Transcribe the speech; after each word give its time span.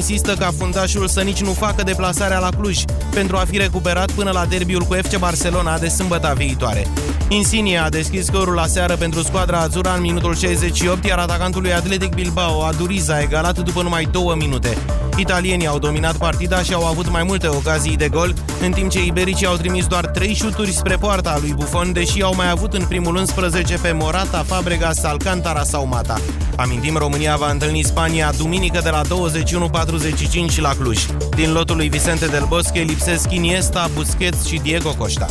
insistă 0.00 0.34
ca 0.34 0.50
fundașul 0.58 1.08
să 1.08 1.20
nici 1.20 1.42
nu 1.42 1.52
facă 1.52 1.82
deplasarea 1.82 2.38
la 2.38 2.48
Cluj, 2.48 2.84
pentru 3.14 3.36
a 3.36 3.44
fi 3.50 3.56
recuperat 3.56 4.10
până 4.10 4.30
la 4.30 4.46
derbiul 4.46 4.82
cu 4.82 4.94
FC 4.94 5.18
Barcelona 5.18 5.78
de 5.78 5.88
sâmbătă 5.88 6.34
viitoare. 6.36 6.86
Insigne 7.28 7.78
a 7.78 7.88
deschis 7.88 8.24
scorul 8.24 8.54
la 8.54 8.66
seară 8.66 8.96
pentru 8.96 9.22
squadra 9.22 9.58
Azura 9.58 9.92
în 9.92 10.00
minutul 10.00 10.34
68, 10.34 11.04
iar 11.06 11.18
atacantul 11.18 11.62
lui 11.62 11.72
Atletic 11.72 12.14
Bilbao, 12.14 12.62
Aduriza, 12.62 13.14
a 13.14 13.20
egalat 13.20 13.58
după 13.58 13.82
numai 13.82 14.08
două 14.12 14.34
minute. 14.34 14.76
Italienii 15.20 15.66
au 15.66 15.78
dominat 15.78 16.16
partida 16.16 16.62
și 16.62 16.72
au 16.72 16.84
avut 16.84 17.10
mai 17.10 17.22
multe 17.22 17.48
ocazii 17.48 17.96
de 17.96 18.08
gol, 18.08 18.34
în 18.62 18.72
timp 18.72 18.90
ce 18.90 19.04
ibericii 19.04 19.46
au 19.46 19.56
trimis 19.56 19.86
doar 19.86 20.06
trei 20.06 20.34
șuturi 20.34 20.72
spre 20.72 20.96
poarta 20.96 21.38
lui 21.40 21.54
Buffon, 21.56 21.92
deși 21.92 22.22
au 22.22 22.34
mai 22.34 22.50
avut 22.50 22.72
în 22.72 22.84
primul 22.84 23.16
11 23.16 23.78
pe 23.78 23.92
Morata, 23.92 24.44
Fabregas, 24.46 25.02
Alcantara 25.04 25.62
sau 25.62 25.86
Mata. 25.86 26.20
Amintim, 26.56 26.96
România 26.96 27.36
va 27.36 27.50
întâlni 27.50 27.82
Spania 27.82 28.32
duminică 28.36 28.80
de 28.82 28.90
la 28.90 29.02
21.45 29.02 30.56
la 30.56 30.70
Cluj. 30.74 31.06
Din 31.36 31.52
lotul 31.52 31.76
lui 31.76 31.88
Vicente 31.88 32.26
del 32.26 32.44
Bosque 32.48 32.80
lipsesc 32.80 33.32
Iniesta, 33.32 33.88
Busquets 33.94 34.46
și 34.46 34.60
Diego 34.62 34.94
Costa. 34.98 35.26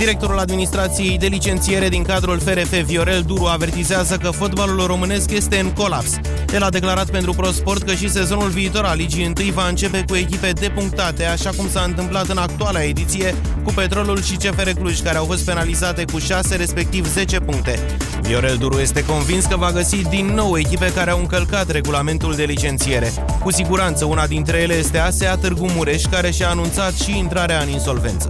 Directorul 0.00 0.38
administrației 0.38 1.18
de 1.18 1.26
licențiere 1.26 1.88
din 1.88 2.02
cadrul 2.02 2.38
FRF, 2.38 2.80
Viorel 2.82 3.22
Duru, 3.22 3.44
avertizează 3.44 4.16
că 4.16 4.30
fotbalul 4.30 4.86
românesc 4.86 5.30
este 5.30 5.58
în 5.58 5.70
colaps. 5.70 6.18
El 6.54 6.62
a 6.62 6.70
declarat 6.70 7.10
pentru 7.10 7.32
ProSport 7.32 7.82
că 7.82 7.94
și 7.94 8.10
sezonul 8.10 8.48
viitor 8.48 8.84
al 8.84 8.96
Ligii 8.96 9.32
1 9.40 9.52
va 9.52 9.68
începe 9.68 10.04
cu 10.08 10.16
echipe 10.16 10.50
depunctate, 10.50 11.24
așa 11.24 11.50
cum 11.56 11.68
s-a 11.68 11.82
întâmplat 11.82 12.28
în 12.28 12.38
actuala 12.38 12.82
ediție 12.82 13.34
cu 13.64 13.72
Petrolul 13.72 14.22
și 14.22 14.36
CFR 14.36 14.70
Cluj, 14.70 15.00
care 15.00 15.16
au 15.16 15.24
fost 15.24 15.44
penalizate 15.44 16.04
cu 16.12 16.18
6, 16.18 16.56
respectiv 16.56 17.12
10 17.12 17.38
puncte. 17.38 17.78
Viorel 18.20 18.56
Duru 18.56 18.78
este 18.78 19.04
convins 19.04 19.44
că 19.44 19.56
va 19.56 19.72
găsi 19.72 20.08
din 20.08 20.26
nou 20.26 20.58
echipe 20.58 20.92
care 20.92 21.10
au 21.10 21.18
încălcat 21.18 21.70
regulamentul 21.70 22.34
de 22.34 22.44
licențiere. 22.44 23.12
Cu 23.40 23.52
siguranță 23.52 24.04
una 24.04 24.26
dintre 24.26 24.58
ele 24.58 24.74
este 24.74 24.98
ASEA 24.98 25.36
Târgu 25.36 25.66
Mureș, 25.74 26.02
care 26.10 26.30
și-a 26.30 26.48
anunțat 26.48 26.94
și 26.94 27.18
intrarea 27.18 27.60
în 27.60 27.68
insolvență. 27.68 28.28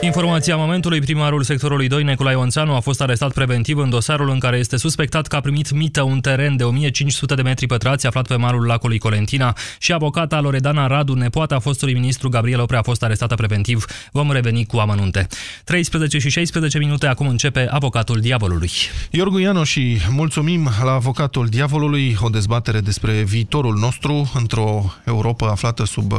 Informația 0.00 0.56
momentului, 0.56 1.00
primarul 1.00 1.42
sectorului 1.42 1.88
2, 1.88 2.02
Nicolae 2.02 2.34
Onțanu, 2.34 2.74
a 2.74 2.80
fost 2.80 3.00
arestat 3.00 3.32
preventiv 3.32 3.78
în 3.78 3.90
dosarul 3.90 4.30
în 4.30 4.38
care 4.38 4.56
este 4.58 4.76
suspectat 4.76 5.26
că 5.26 5.36
a 5.36 5.40
primit 5.40 5.70
mită 5.70 6.02
un 6.02 6.20
teren 6.20 6.56
de 6.56 6.64
1500 6.64 7.34
de 7.34 7.42
metri 7.42 7.66
pătrați 7.66 8.06
aflat 8.06 8.26
pe 8.26 8.36
malul 8.36 8.66
lacului 8.66 8.98
Colentina 8.98 9.56
și 9.78 9.92
avocata 9.92 10.40
Loredana 10.40 10.86
Radu, 10.86 11.14
nepoata 11.14 11.58
fostului 11.58 11.94
ministru 11.94 12.28
Gabriel 12.28 12.60
Oprea, 12.60 12.78
a 12.78 12.82
fost 12.82 13.02
arestată 13.02 13.34
preventiv. 13.34 13.84
Vom 14.12 14.32
reveni 14.32 14.66
cu 14.66 14.76
amănunte. 14.76 15.26
13 15.64 16.18
și 16.18 16.28
16 16.28 16.78
minute, 16.78 17.06
acum 17.06 17.28
începe 17.28 17.68
avocatul 17.70 18.20
diavolului. 18.20 18.70
Iorgu 19.10 19.38
Iano 19.38 19.64
și 19.64 19.98
mulțumim 20.10 20.68
la 20.84 20.92
avocatul 20.92 21.46
diavolului 21.46 22.16
o 22.20 22.28
dezbatere 22.28 22.80
despre 22.80 23.12
viitorul 23.12 23.74
nostru 23.74 24.30
într-o 24.34 24.94
Europa 25.04 25.50
aflată 25.50 25.84
sub 25.84 26.12
uh, 26.12 26.18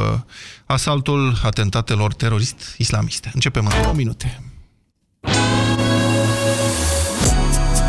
asaltul 0.72 1.39
atentatelor 1.44 2.14
terorist-islamiste. 2.14 3.31
Începem 3.34 3.66
în 3.66 3.81
două 3.81 3.94
minute. 3.94 4.42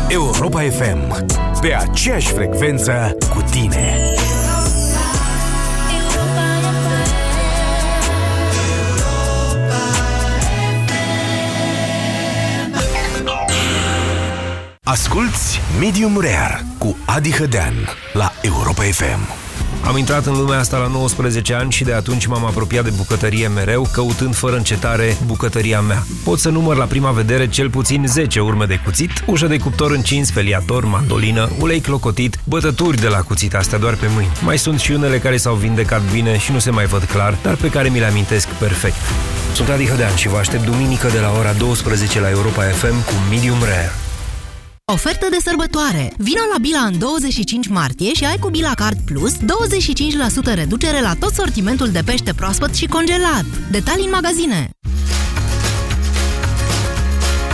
Europa 0.07 0.61
FM. 0.61 1.25
Pe 1.61 1.73
aceeași 1.75 2.27
frecvență 2.27 3.17
cu 3.33 3.41
tine. 3.51 3.95
Asculți 14.83 15.59
Medium 15.79 16.19
Rare 16.19 16.65
cu 16.77 16.97
Adi 17.05 17.31
Hădean 17.31 17.73
la 18.13 18.31
Europa 18.41 18.83
FM. 18.83 19.40
Am 19.85 19.97
intrat 19.97 20.25
în 20.25 20.33
lumea 20.33 20.59
asta 20.59 20.77
la 20.77 20.87
19 20.87 21.53
ani 21.53 21.71
și 21.71 21.83
de 21.83 21.93
atunci 21.93 22.25
m-am 22.25 22.45
apropiat 22.45 22.83
de 22.83 22.93
bucătărie 22.97 23.47
mereu, 23.47 23.89
căutând 23.91 24.35
fără 24.35 24.55
încetare 24.55 25.17
bucătăria 25.25 25.81
mea. 25.81 26.03
Pot 26.23 26.39
să 26.39 26.49
număr 26.49 26.75
la 26.75 26.85
prima 26.85 27.11
vedere 27.11 27.47
cel 27.47 27.69
puțin 27.69 28.05
10 28.07 28.39
urme 28.39 28.65
de 28.65 28.81
cuțit, 28.83 29.11
ușă 29.25 29.47
de 29.47 29.57
cuptor 29.57 29.91
încins, 29.91 30.31
feliator, 30.31 30.85
mandolină, 30.85 31.49
ulei 31.59 31.79
clocotit, 31.79 32.39
bătături 32.43 33.01
de 33.01 33.07
la 33.07 33.21
cuțit, 33.21 33.55
astea 33.55 33.77
doar 33.77 33.95
pe 33.95 34.05
mâini. 34.13 34.31
Mai 34.43 34.57
sunt 34.57 34.79
și 34.79 34.91
unele 34.91 35.19
care 35.19 35.37
s-au 35.37 35.55
vindecat 35.55 36.01
bine 36.11 36.37
și 36.37 36.51
nu 36.51 36.59
se 36.59 36.71
mai 36.71 36.85
văd 36.85 37.03
clar, 37.03 37.37
dar 37.43 37.55
pe 37.55 37.69
care 37.69 37.89
mi 37.89 37.99
le 37.99 38.05
amintesc 38.05 38.47
perfect. 38.47 39.01
Sunt 39.53 39.69
Adi 39.69 39.87
Hădean 39.87 40.15
și 40.15 40.27
vă 40.27 40.37
aștept 40.37 40.65
duminică 40.65 41.07
de 41.07 41.19
la 41.19 41.31
ora 41.39 41.53
12 41.53 42.19
la 42.19 42.29
Europa 42.29 42.61
FM 42.63 43.05
cu 43.05 43.13
Medium 43.29 43.59
Rare. 43.59 44.10
Ofertă 44.91 45.27
de 45.29 45.37
sărbătoare! 45.43 46.13
Vino 46.17 46.41
la 46.51 46.57
Bila 46.59 46.79
în 46.79 46.99
25 46.99 47.67
martie 47.67 48.13
și 48.13 48.25
ai 48.25 48.37
cu 48.37 48.49
Bila 48.49 48.73
Card 48.73 48.97
Plus 49.05 49.35
25% 49.35 49.39
reducere 50.53 51.01
la 51.01 51.13
tot 51.19 51.33
sortimentul 51.33 51.89
de 51.89 52.01
pește 52.05 52.33
proaspăt 52.33 52.75
și 52.75 52.85
congelat. 52.85 53.45
Detalii 53.71 54.05
în 54.05 54.09
magazine! 54.09 54.69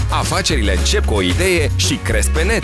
Afacerile 0.09 0.78
încep 0.78 1.06
cu 1.06 1.14
o 1.14 1.22
idee 1.22 1.72
și 1.76 1.96
cresc 1.96 2.30
pe 2.30 2.44
net. 2.44 2.64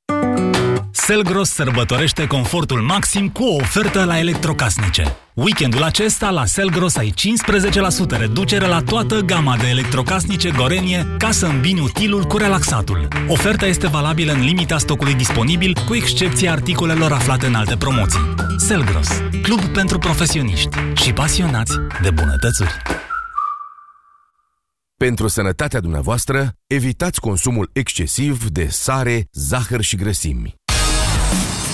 Selgros 1.05 1.49
sărbătorește 1.49 2.27
confortul 2.27 2.81
maxim 2.81 3.29
cu 3.29 3.43
o 3.43 3.55
ofertă 3.55 4.03
la 4.03 4.19
electrocasnice. 4.19 5.15
Weekendul 5.33 5.83
acesta 5.83 6.29
la 6.29 6.45
Selgros 6.45 6.95
ai 6.95 7.13
15% 8.15 8.17
reducere 8.19 8.65
la 8.65 8.81
toată 8.81 9.19
gama 9.19 9.57
de 9.57 9.67
electrocasnice 9.67 10.51
Gorenie 10.51 11.15
ca 11.17 11.31
să 11.31 11.45
îmbini 11.45 11.79
utilul 11.79 12.23
cu 12.23 12.37
relaxatul. 12.37 13.07
Oferta 13.27 13.65
este 13.65 13.87
valabilă 13.87 14.31
în 14.31 14.41
limita 14.41 14.77
stocului 14.77 15.13
disponibil, 15.13 15.77
cu 15.87 15.95
excepția 15.95 16.51
articolelor 16.51 17.11
aflate 17.11 17.45
în 17.45 17.55
alte 17.55 17.77
promoții. 17.77 18.33
Selgros, 18.57 19.07
club 19.41 19.61
pentru 19.61 19.97
profesioniști 19.97 20.77
și 20.93 21.13
pasionați 21.13 21.73
de 22.01 22.09
bunătățuri. 22.09 22.81
Pentru 24.97 25.27
sănătatea 25.27 25.79
dumneavoastră, 25.79 26.53
evitați 26.67 27.19
consumul 27.19 27.69
excesiv 27.73 28.49
de 28.49 28.67
sare, 28.69 29.27
zahăr 29.31 29.81
și 29.81 29.95
grăsimi. 29.95 30.59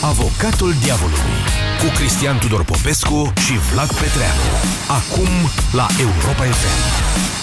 Avocatul 0.02 0.74
diavolului 0.84 1.42
cu 1.80 1.86
Cristian 1.96 2.38
Tudor 2.38 2.64
Popescu 2.64 3.34
și 3.46 3.54
Vlad 3.72 3.88
Petreanu. 3.88 4.42
Acum 4.88 5.30
la 5.72 5.88
Europa 6.00 6.44
FM. 6.44 7.37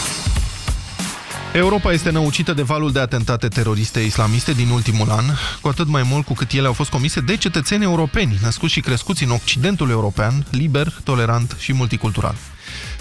Europa 1.57 1.93
este 1.93 2.11
năucită 2.11 2.53
de 2.53 2.63
valul 2.63 2.93
de 2.93 2.99
atentate 2.99 3.49
teroriste 3.49 4.01
islamiste 4.01 4.53
din 4.53 4.69
ultimul 4.69 5.11
an, 5.11 5.25
cu 5.61 5.69
atât 5.69 5.89
mai 5.89 6.03
mult 6.03 6.25
cu 6.25 6.35
cât 6.35 6.53
ele 6.53 6.67
au 6.67 6.73
fost 6.73 6.91
comise 6.91 7.21
de 7.21 7.37
cetățeni 7.37 7.83
europeni, 7.83 8.39
născuți 8.43 8.73
și 8.73 8.81
crescuți 8.81 9.25
în 9.25 9.31
Occidentul 9.31 9.91
european, 9.91 10.47
liber, 10.51 10.93
tolerant 11.05 11.57
și 11.59 11.73
multicultural. 11.73 12.35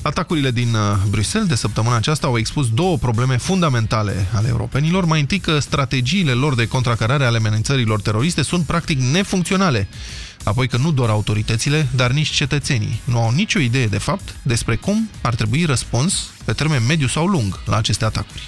Atacurile 0.02 0.52
din 0.52 0.74
uh, 0.74 0.96
Bruxelles 1.10 1.50
de 1.50 1.56
săptămâna 1.56 1.96
aceasta 1.96 2.28
au 2.28 2.38
expus 2.38 2.70
două 2.70 2.98
probleme 2.98 3.38
fundamentale 3.38 4.28
ale 4.34 4.48
europenilor. 4.48 5.06
Mai 5.06 5.20
întâi 5.20 5.40
că 5.40 5.60
strategiile 5.60 6.32
lor 6.32 6.56
de 6.56 6.68
contracarare 6.68 7.26
ale 7.26 7.38
amenințărilor 7.38 8.02
teroriste 8.02 8.42
sunt 8.42 8.66
practic 8.66 9.00
nefuncționale. 9.00 9.88
Apoi 10.44 10.68
că 10.68 10.78
nu 10.78 10.92
doar 10.92 11.10
autoritățile, 11.10 11.88
dar 11.96 12.12
nici 12.12 12.30
cetățenii 12.30 13.02
nu 13.04 13.22
au 13.22 13.32
nicio 13.32 13.60
idee 13.60 13.88
de 13.88 13.98
fapt 13.98 14.36
despre 14.42 14.76
cum 14.76 15.10
ar 15.22 15.36
trebui 15.36 15.66
răspuns 15.66 16.30
pe 16.46 16.54
termen 16.54 16.86
mediu 16.86 17.08
sau 17.08 17.26
lung 17.26 17.60
la 17.66 17.78
aceste 17.78 18.06
atacuri. 18.06 18.48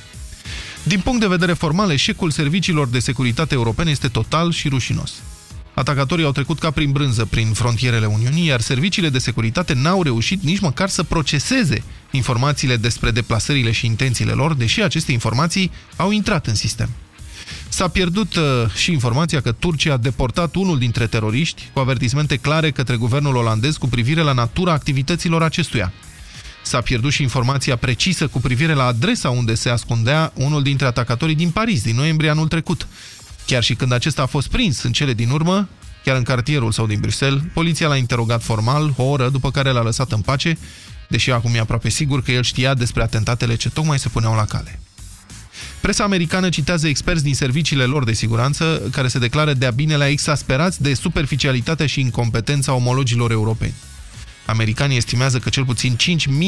Din 0.84 1.00
punct 1.00 1.20
de 1.20 1.28
vedere 1.28 1.54
formal, 1.54 1.92
eșecul 1.92 2.32
serviciilor 2.32 2.88
de 2.88 3.00
securitate 3.00 3.54
europene 3.54 3.90
este 3.90 4.08
total 4.08 4.52
și 4.52 4.70
rușinos. 4.70 5.12
Atacatorii 5.74 6.26
au 6.26 6.32
trecut 6.32 6.60
ca 6.60 6.72
prin 6.72 6.92
brânză 6.92 7.26
prin 7.26 7.54
frontierele 7.54 8.06
Uniunii, 8.06 8.46
iar 8.46 8.62
serviciile 8.62 9.10
de 9.10 9.20
securitate 9.20 9.74
n-au 9.74 10.04
reușit 10.04 10.44
nici 10.44 10.60
măcar 10.60 10.90
să 10.90 11.04
proceseze 11.04 11.84
informațiile 12.12 12.76
despre 12.76 13.12
deplasările 13.12 13.72
și 13.72 13.86
intențiile 13.86 14.32
lor, 14.32 14.54
deși 14.54 14.82
aceste 14.82 15.12
informații 15.12 15.72
au 15.96 16.12
intrat 16.12 16.48
în 16.48 16.56
sistem. 16.56 16.90
S-a 17.70 17.88
pierdut 17.88 18.36
uh, 18.36 18.44
și 18.76 18.92
informația 18.92 19.42
că 19.42 19.52
Turcia 19.52 19.94
a 19.94 19.98
deportat 19.98 20.56
unul 20.56 20.80
dintre 20.80 21.08
teroriști 21.08 21.70
cu 21.74 21.80
avertismente 21.80 22.36
clare 22.36 22.72
către 22.72 22.96
guvernul 22.96 23.36
olandez 23.36 23.78
cu 23.78 23.88
privire 23.88 24.22
la 24.22 24.32
natura 24.32 24.72
activităților 24.72 25.44
acestuia. 25.44 25.94
S-a 26.64 26.82
pierdut 26.82 27.12
și 27.12 27.22
informația 27.22 27.76
precisă 27.76 28.28
cu 28.28 28.40
privire 28.40 28.74
la 28.74 28.86
adresa 28.86 29.30
unde 29.30 29.56
se 29.56 29.70
ascundea 29.70 30.32
unul 30.36 30.64
dintre 30.64 30.86
atacatorii 30.86 31.36
din 31.36 31.50
Paris, 31.50 31.84
din 31.84 31.96
noiembrie 31.96 32.30
anul 32.30 32.48
trecut. 32.48 32.88
Chiar 33.46 33.64
și 33.64 33.76
când 33.76 33.92
acesta 33.92 34.22
a 34.22 34.26
fost 34.26 34.48
prins 34.48 34.84
în 34.84 34.92
cele 34.92 35.14
din 35.14 35.30
urmă, 35.30 35.68
chiar 36.04 36.16
în 36.16 36.24
cartierul 36.24 36.72
sau 36.72 36.88
din 36.88 37.00
Bruxelles, 37.00 37.42
poliția 37.54 37.88
l-a 37.88 37.98
interogat 37.98 38.44
formal 38.44 38.94
o 38.98 39.04
oră 39.04 39.30
după 39.30 39.52
care 39.52 39.72
l-a 39.72 39.82
lăsat 39.82 40.12
în 40.12 40.22
pace, 40.22 40.58
deși 41.10 41.32
acum 41.32 41.56
e 41.56 41.60
aproape 41.60 41.90
sigur 41.90 42.22
că 42.22 42.32
el 42.32 42.44
știa 42.44 42.74
despre 42.74 43.02
atentatele 43.02 43.56
ce 43.56 43.70
tocmai 43.70 44.00
se 44.00 44.10
puneau 44.10 44.36
la 44.36 44.46
cale. 44.46 44.80
Presa 45.86 46.04
americană 46.04 46.50
citează 46.50 46.88
experți 46.88 47.24
din 47.24 47.36
serviciile 47.36 47.84
lor 47.84 48.04
de 48.04 48.14
siguranță 48.14 48.82
care 48.92 49.08
se 49.08 49.20
declară 49.20 49.54
de-a 49.54 49.72
binelea 49.72 50.08
exasperați 50.08 50.82
de 50.82 50.94
superficialitatea 50.94 51.86
și 51.86 52.00
incompetența 52.00 52.74
omologilor 52.74 53.32
europeni. 53.32 53.74
Americanii 54.46 54.98
estimează 54.98 55.40
că 55.40 55.50
cel 55.50 55.66
puțin 55.66 55.96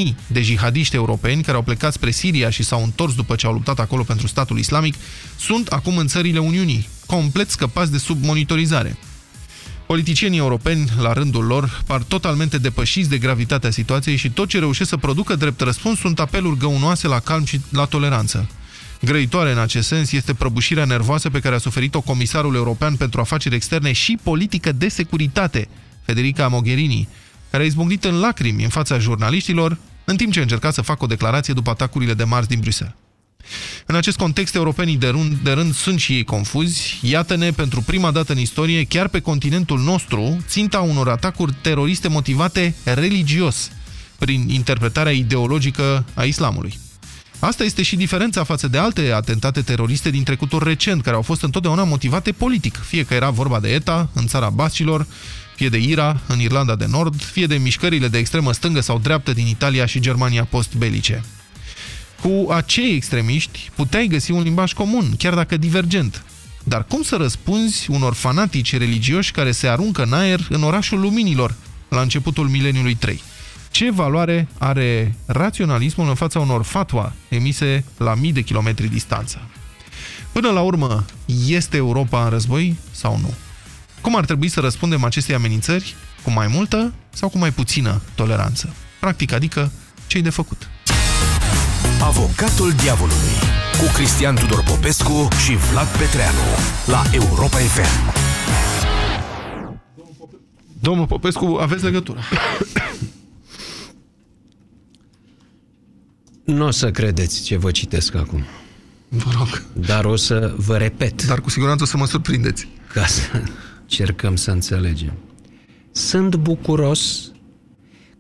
5.000 0.08 0.16
de 0.28 0.42
jihadiști 0.42 0.96
europeni 0.96 1.44
care 1.44 1.58
au 1.58 1.64
plecat 1.64 1.94
spre 1.94 2.12
Siria 2.12 2.50
și 2.50 2.64
s-au 2.64 2.84
întors 2.84 3.14
după 3.16 3.36
ce 3.36 3.46
au 3.46 3.54
luptat 3.54 3.80
acolo 3.80 4.04
pentru 4.04 4.28
statul 4.28 4.58
islamic 4.58 4.96
sunt 5.40 5.68
acum 5.68 5.98
în 5.98 6.08
țările 6.08 6.40
Uniunii, 6.40 6.88
complet 7.06 7.50
scăpați 7.50 7.92
de 7.92 7.98
sub 7.98 8.24
monitorizare. 8.24 8.98
Politicienii 9.88 10.40
europeni, 10.40 10.92
la 11.00 11.14
rândul 11.14 11.46
lor, 11.46 11.82
par 11.86 12.02
totalmente 12.02 12.58
depășiți 12.58 13.10
de 13.10 13.18
gravitatea 13.18 13.72
situației 13.72 14.16
și 14.16 14.30
tot 14.30 14.50
ce 14.50 14.60
reușesc 14.60 14.90
să 14.90 14.98
producă 14.98 15.36
drept 15.36 15.62
răspuns 15.62 16.00
sunt 16.00 16.20
apeluri 16.20 16.58
găunoase 16.58 17.08
la 17.08 17.20
calm 17.20 17.46
și 17.46 17.62
la 17.70 17.86
toleranță. 17.86 18.48
Grăitoare 19.02 19.52
în 19.52 19.58
acest 19.58 19.88
sens 19.88 20.12
este 20.12 20.34
prăbușirea 20.34 20.86
nervoasă 20.86 21.30
pe 21.30 21.40
care 21.40 21.56
a 21.56 21.58
suferit-o 21.58 22.02
comisarul 22.02 22.56
european 22.56 22.96
pentru 22.96 23.20
afaceri 23.20 23.56
externe 23.56 23.92
și 23.92 24.20
politică 24.24 24.72
de 24.72 24.88
securitate, 24.88 25.68
Federica 26.06 26.48
Mogherini, 26.48 27.08
care 27.52 27.64
a 27.64 27.66
izbucnit 27.66 28.04
în 28.04 28.20
lacrimi 28.20 28.64
în 28.64 28.70
fața 28.70 29.00
jurnaliștilor, 29.00 29.78
în 30.06 30.16
timp 30.16 30.32
ce 30.32 30.42
încerca 30.42 30.72
să 30.72 30.82
facă 30.82 31.04
o 31.04 31.08
declarație 31.08 31.54
după 31.54 31.70
atacurile 31.70 32.14
de 32.14 32.24
marți 32.24 32.50
din 32.50 32.60
Bruxelles. 32.60 32.96
În 33.86 33.96
acest 33.96 34.18
context, 34.18 34.56
europenii 34.56 34.98
de 34.98 35.08
rând, 35.08 35.38
de 35.44 35.52
rând 35.52 35.74
sunt 35.74 36.00
și 36.00 36.14
ei 36.14 36.24
confuzi. 36.24 37.00
Iată-ne, 37.02 37.52
pentru 37.52 37.82
prima 37.82 38.12
dată 38.12 38.32
în 38.32 38.40
istorie, 38.40 38.84
chiar 38.84 39.08
pe 39.08 39.20
continentul 39.20 39.80
nostru, 39.80 40.44
ținta 40.48 40.80
unor 40.80 41.10
atacuri 41.10 41.54
teroriste 41.62 42.08
motivate 42.08 42.76
religios, 42.84 43.72
prin 44.18 44.50
interpretarea 44.50 45.12
ideologică 45.12 46.06
a 46.14 46.24
islamului. 46.24 46.80
Asta 47.40 47.64
este 47.64 47.84
și 47.84 47.96
diferența 47.96 48.44
față 48.44 48.68
de 48.68 48.78
alte 48.78 49.12
atentate 49.12 49.62
teroriste 49.62 50.10
din 50.10 50.24
trecutul 50.24 50.64
recent, 50.64 51.02
care 51.02 51.16
au 51.16 51.22
fost 51.22 51.42
întotdeauna 51.42 51.84
motivate 51.84 52.32
politic, 52.32 52.80
fie 52.86 53.04
că 53.04 53.14
era 53.14 53.30
vorba 53.30 53.60
de 53.60 53.68
ETA 53.68 54.10
în 54.14 54.28
țara 54.28 54.50
Bascilor, 54.50 55.08
fie 55.56 55.70
de 55.70 55.78
IRA 55.78 56.20
în 56.28 56.40
Irlanda 56.40 56.76
de 56.76 56.86
Nord, 56.86 57.24
fie 57.24 57.46
de 57.46 57.56
mișcările 57.56 58.08
de 58.08 58.18
extremă 58.18 58.52
stângă 58.52 58.80
sau 58.80 59.00
dreaptă 59.00 59.34
din 59.34 59.48
Italia 59.48 59.86
și 59.86 60.00
Germania 60.00 60.44
post-belice. 60.44 61.24
Cu 62.22 62.52
acei 62.52 62.96
extremiști 62.96 63.70
puteai 63.76 64.08
găsi 64.08 64.32
un 64.32 64.42
limbaj 64.42 64.74
comun, 64.74 65.16
chiar 65.18 65.34
dacă 65.34 65.58
divergent. 65.58 66.24
Dar 66.64 66.86
cum 66.86 67.02
să 67.02 67.16
răspunzi 67.16 67.92
unor 67.92 68.14
fanatici 68.14 68.78
religioși 68.78 69.32
care 69.32 69.52
se 69.52 69.68
aruncă 69.68 70.04
în 70.04 70.14
aer 70.14 70.48
în 70.50 70.64
orașul 70.64 71.00
luminilor, 71.00 71.56
la 71.90 72.02
începutul 72.02 72.48
mileniului 72.48 72.96
3? 72.96 73.22
Ce 73.78 73.92
valoare 73.92 74.48
are 74.58 75.16
raționalismul 75.26 76.08
în 76.08 76.16
fața 76.16 76.40
unor 76.40 76.64
fatwa 76.64 77.14
emise 77.30 77.84
la 77.98 78.16
mii 78.16 78.34
de 78.34 78.42
kilometri 78.42 78.88
distanță? 78.88 79.42
Până 80.32 80.50
la 80.50 80.62
urmă, 80.62 81.06
este 81.48 81.78
Europa 81.78 82.24
în 82.24 82.30
război 82.30 82.76
sau 82.92 83.18
nu? 83.22 83.34
Cum 84.02 84.16
ar 84.16 84.26
trebui 84.26 84.48
să 84.48 84.60
răspundem 84.60 85.04
acestei 85.04 85.36
amenințări? 85.36 85.96
Cu 86.24 86.32
mai 86.32 86.48
multă 86.48 86.94
sau 87.10 87.30
cu 87.30 87.38
mai 87.38 87.52
puțină 87.52 88.02
toleranță? 88.16 88.74
Practic, 89.00 89.34
adică, 89.34 89.72
ce 90.08 90.20
de 90.20 90.30
făcut? 90.30 90.70
Avocatul 92.02 92.72
diavolului 92.72 93.36
cu 93.80 93.92
Cristian 93.94 94.36
Tudor 94.36 94.64
Popescu 94.64 95.28
și 95.46 95.56
Vlad 95.56 95.88
Petreanu 95.88 96.46
la 96.86 97.04
Europa 97.12 97.58
FM. 97.58 98.16
Domnul 100.80 101.06
Popescu, 101.06 101.58
aveți 101.62 101.84
legătură. 101.84 102.20
Nu 106.48 106.66
o 106.66 106.72
să 106.72 106.92
credeți 106.92 107.44
ce 107.44 107.58
vă 107.58 107.72
citesc 107.72 108.16
acum. 108.16 108.44
Vă 109.08 109.32
rog. 109.38 109.64
Dar 109.74 110.06
o 110.06 110.16
să 110.16 110.54
vă 110.58 110.78
repet. 110.78 111.28
Dar 111.28 111.42
cu 111.42 111.50
siguranță 111.50 111.84
o 111.84 111.86
să 111.86 111.98
mă 111.98 112.06
surprindeți. 112.06 112.68
Ca 112.94 113.06
să 113.06 113.22
cercăm 113.86 114.36
să 114.36 114.52
înțelegem. 114.52 115.14
Sunt 115.92 116.36
bucuros 116.36 117.32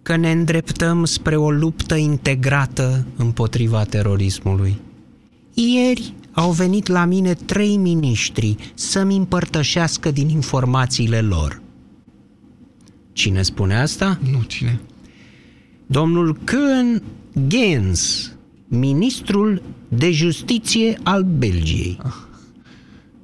că 0.01 0.15
ne 0.15 0.31
îndreptăm 0.31 1.05
spre 1.05 1.35
o 1.35 1.51
luptă 1.51 1.95
integrată 1.95 3.05
împotriva 3.15 3.83
terorismului. 3.83 4.81
Ieri 5.53 6.13
au 6.31 6.51
venit 6.51 6.87
la 6.87 7.05
mine 7.05 7.33
trei 7.33 7.77
miniștri 7.77 8.55
să-mi 8.73 9.17
împărtășească 9.17 10.11
din 10.11 10.29
informațiile 10.29 11.21
lor. 11.21 11.61
Cine 13.13 13.41
spune 13.41 13.79
asta? 13.79 14.19
Nu, 14.31 14.41
cine? 14.41 14.79
Domnul 15.85 16.33
Kuhn 16.33 17.03
Gens, 17.47 18.31
ministrul 18.67 19.61
de 19.87 20.11
justiție 20.11 20.99
al 21.03 21.23
Belgiei. 21.23 21.97
Ah. 22.03 22.11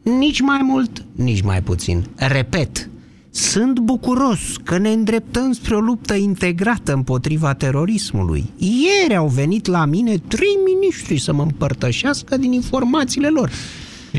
Nici 0.04 0.42
mai 0.42 0.60
mult, 0.62 1.06
nici 1.16 1.42
mai 1.42 1.62
puțin. 1.62 2.06
Repet, 2.16 2.90
sunt 3.30 3.80
bucuros 3.80 4.40
că 4.64 4.78
ne 4.78 4.90
îndreptăm 4.90 5.52
spre 5.52 5.76
o 5.76 5.80
luptă 5.80 6.14
integrată 6.14 6.94
împotriva 6.94 7.54
terorismului. 7.54 8.46
Ieri 8.58 9.16
au 9.16 9.28
venit 9.28 9.66
la 9.66 9.86
mine 9.86 10.18
trei 10.28 10.58
miniștri 10.66 11.20
să 11.20 11.34
mă 11.34 11.42
împărtășească 11.42 12.38
din 12.38 12.52
informațiile 12.52 13.28
lor. 13.28 13.52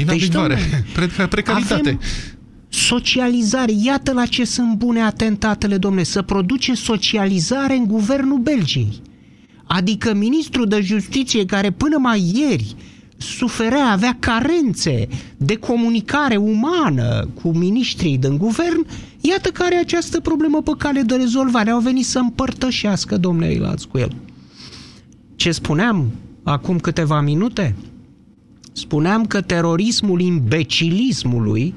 Deci, 0.06 0.28
domnule, 0.28 0.58
Pre 0.94 1.26
precaritate. 1.26 1.74
Avem 1.74 2.00
socializare. 2.68 3.72
Iată 3.82 4.12
la 4.12 4.26
ce 4.26 4.44
sunt 4.44 4.76
bune 4.76 5.02
atentatele, 5.02 5.76
domnule. 5.76 6.04
Să 6.04 6.22
produce 6.22 6.74
socializare 6.74 7.74
în 7.74 7.86
guvernul 7.86 8.38
Belgiei. 8.38 9.00
Adică 9.64 10.14
ministrul 10.14 10.66
de 10.66 10.80
justiție 10.80 11.44
care 11.44 11.70
până 11.70 11.96
mai 11.98 12.32
ieri 12.34 12.76
suferea, 13.16 13.90
avea 13.90 14.16
carențe 14.20 15.08
de 15.36 15.56
comunicare 15.56 16.36
umană 16.36 17.28
cu 17.42 17.48
ministrii 17.48 18.18
din 18.18 18.36
guvern, 18.36 18.86
iată 19.20 19.48
care 19.48 19.74
această 19.74 20.20
problemă 20.20 20.62
pe 20.62 20.72
cale 20.78 21.00
de 21.00 21.14
rezolvare. 21.14 21.70
Au 21.70 21.80
venit 21.80 22.04
să 22.04 22.18
împărtășească, 22.18 23.16
domnule 23.16 23.52
Ilaț, 23.52 23.82
cu 23.82 23.98
el. 23.98 24.16
Ce 25.36 25.50
spuneam 25.50 26.10
acum 26.42 26.78
câteva 26.78 27.20
minute? 27.20 27.74
Spuneam 28.72 29.26
că 29.26 29.40
terorismul 29.40 30.20
imbecilismului 30.20 31.74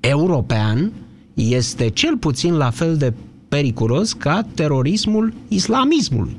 european 0.00 0.92
este 1.34 1.88
cel 1.88 2.16
puțin 2.16 2.52
la 2.54 2.70
fel 2.70 2.96
de 2.96 3.12
periculos 3.48 4.12
ca 4.12 4.46
terorismul 4.54 5.32
islamismului. 5.48 6.36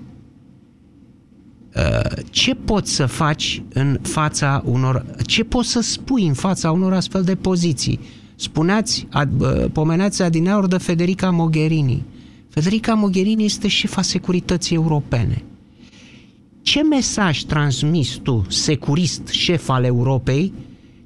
Uh, 1.76 2.24
ce 2.30 2.54
poți 2.54 2.94
să 2.94 3.06
faci 3.06 3.62
în 3.74 4.00
fața 4.02 4.64
unor... 4.66 5.06
Ce 5.26 5.44
poți 5.44 5.70
să 5.70 5.82
spui 5.82 6.28
în 6.28 6.34
fața 6.34 6.72
unor 6.72 6.94
astfel 6.94 7.24
de 7.24 7.36
poziții? 7.36 8.00
Spuneați, 8.36 9.08
ad, 9.10 9.42
uh, 9.42 9.66
pomeneați 9.72 10.22
adineauri 10.22 10.70
de 10.70 10.78
Federica 10.78 11.30
Mogherini. 11.30 12.04
Federica 12.50 12.94
Mogherini 12.94 13.46
este 13.46 13.68
șefa 13.68 14.02
securității 14.02 14.76
europene. 14.76 15.44
Ce 16.62 16.84
mesaj 16.84 17.42
transmis 17.42 18.10
tu, 18.10 18.46
securist, 18.50 19.28
șef 19.28 19.70
al 19.70 19.84
Europei, 19.84 20.54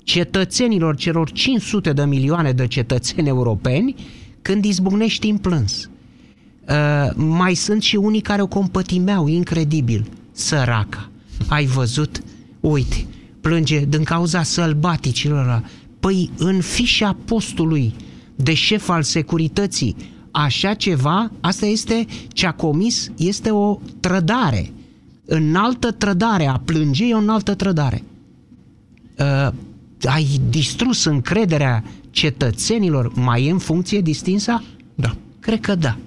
cetățenilor 0.03 0.95
celor 0.95 1.31
500 1.31 1.93
de 1.93 2.05
milioane 2.05 2.51
de 2.51 2.67
cetățeni 2.67 3.27
europeni 3.27 3.95
când 4.41 4.65
izbucnești 4.65 5.29
în 5.29 5.37
plâns? 5.37 5.89
Uh, 6.69 7.11
mai 7.15 7.53
sunt 7.53 7.81
și 7.81 7.95
unii 7.95 8.21
care 8.21 8.41
o 8.41 8.47
compătimeau 8.47 9.27
incredibil 9.27 10.05
săraca. 10.37 11.09
Ai 11.47 11.65
văzut? 11.65 12.23
Uite, 12.59 13.05
plânge 13.41 13.85
din 13.85 14.03
cauza 14.03 14.43
sălbaticilor. 14.43 15.63
Păi 15.99 16.29
în 16.37 16.61
fișa 16.61 17.17
postului 17.25 17.93
de 18.35 18.53
șef 18.53 18.89
al 18.89 19.03
securității, 19.03 19.95
așa 20.31 20.73
ceva, 20.73 21.31
asta 21.39 21.65
este 21.65 22.05
ce 22.27 22.45
a 22.45 22.51
comis, 22.51 23.11
este 23.17 23.51
o 23.51 23.79
trădare. 23.99 24.71
Înaltă 25.25 25.91
trădare, 25.91 26.45
a 26.45 26.61
plânge 26.65 27.05
e 27.05 27.13
o 27.13 27.17
înaltă 27.17 27.55
trădare. 27.55 28.03
Uh, 29.19 29.53
ai 30.03 30.41
distrus 30.49 31.05
încrederea 31.05 31.83
cetățenilor, 32.09 33.13
mai 33.13 33.45
e 33.45 33.51
în 33.51 33.57
funcție 33.57 34.01
distinsa? 34.01 34.63
Da. 34.95 35.15
Cred 35.39 35.59
că 35.59 35.75
da. 35.75 35.97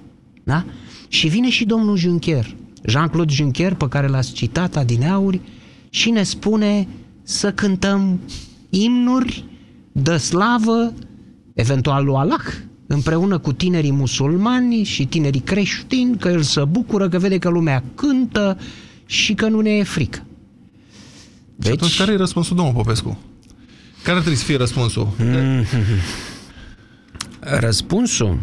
da? 0.43 0.65
Și 1.07 1.27
vine 1.27 1.49
și 1.49 1.65
domnul 1.65 1.97
Juncker 1.97 2.55
Jean-Claude 2.85 3.33
Juncker, 3.33 3.73
pe 3.73 3.87
care 3.87 4.07
l-ați 4.07 4.31
citat 4.31 4.75
adineauri, 4.75 5.41
și 5.89 6.09
ne 6.09 6.23
spune 6.23 6.87
să 7.23 7.51
cântăm 7.51 8.19
imnuri 8.69 9.45
de 9.91 10.17
slavă, 10.17 10.93
eventual 11.53 12.05
lui 12.05 12.15
Allah, 12.15 12.41
împreună 12.87 13.37
cu 13.37 13.53
tinerii 13.53 13.91
musulmani 13.91 14.83
și 14.83 15.05
tinerii 15.05 15.39
creștini, 15.39 16.17
că 16.17 16.27
el 16.27 16.41
se 16.41 16.63
bucură, 16.63 17.09
că 17.09 17.17
vede 17.17 17.37
că 17.37 17.49
lumea 17.49 17.83
cântă 17.95 18.57
și 19.05 19.33
că 19.33 19.47
nu 19.47 19.59
ne 19.59 19.69
e 19.69 19.83
frică. 19.83 20.25
Deci... 21.55 21.67
Și 21.67 21.71
atunci 21.71 21.97
care 21.97 22.11
e 22.11 22.15
răspunsul, 22.15 22.55
domnul 22.55 22.73
Popescu? 22.73 23.17
Care 24.03 24.17
trebuie 24.17 24.37
să 24.37 24.45
fie 24.45 24.57
răspunsul? 24.57 25.07
Mm-hmm. 25.19 25.65
Răspunsul? 27.39 28.39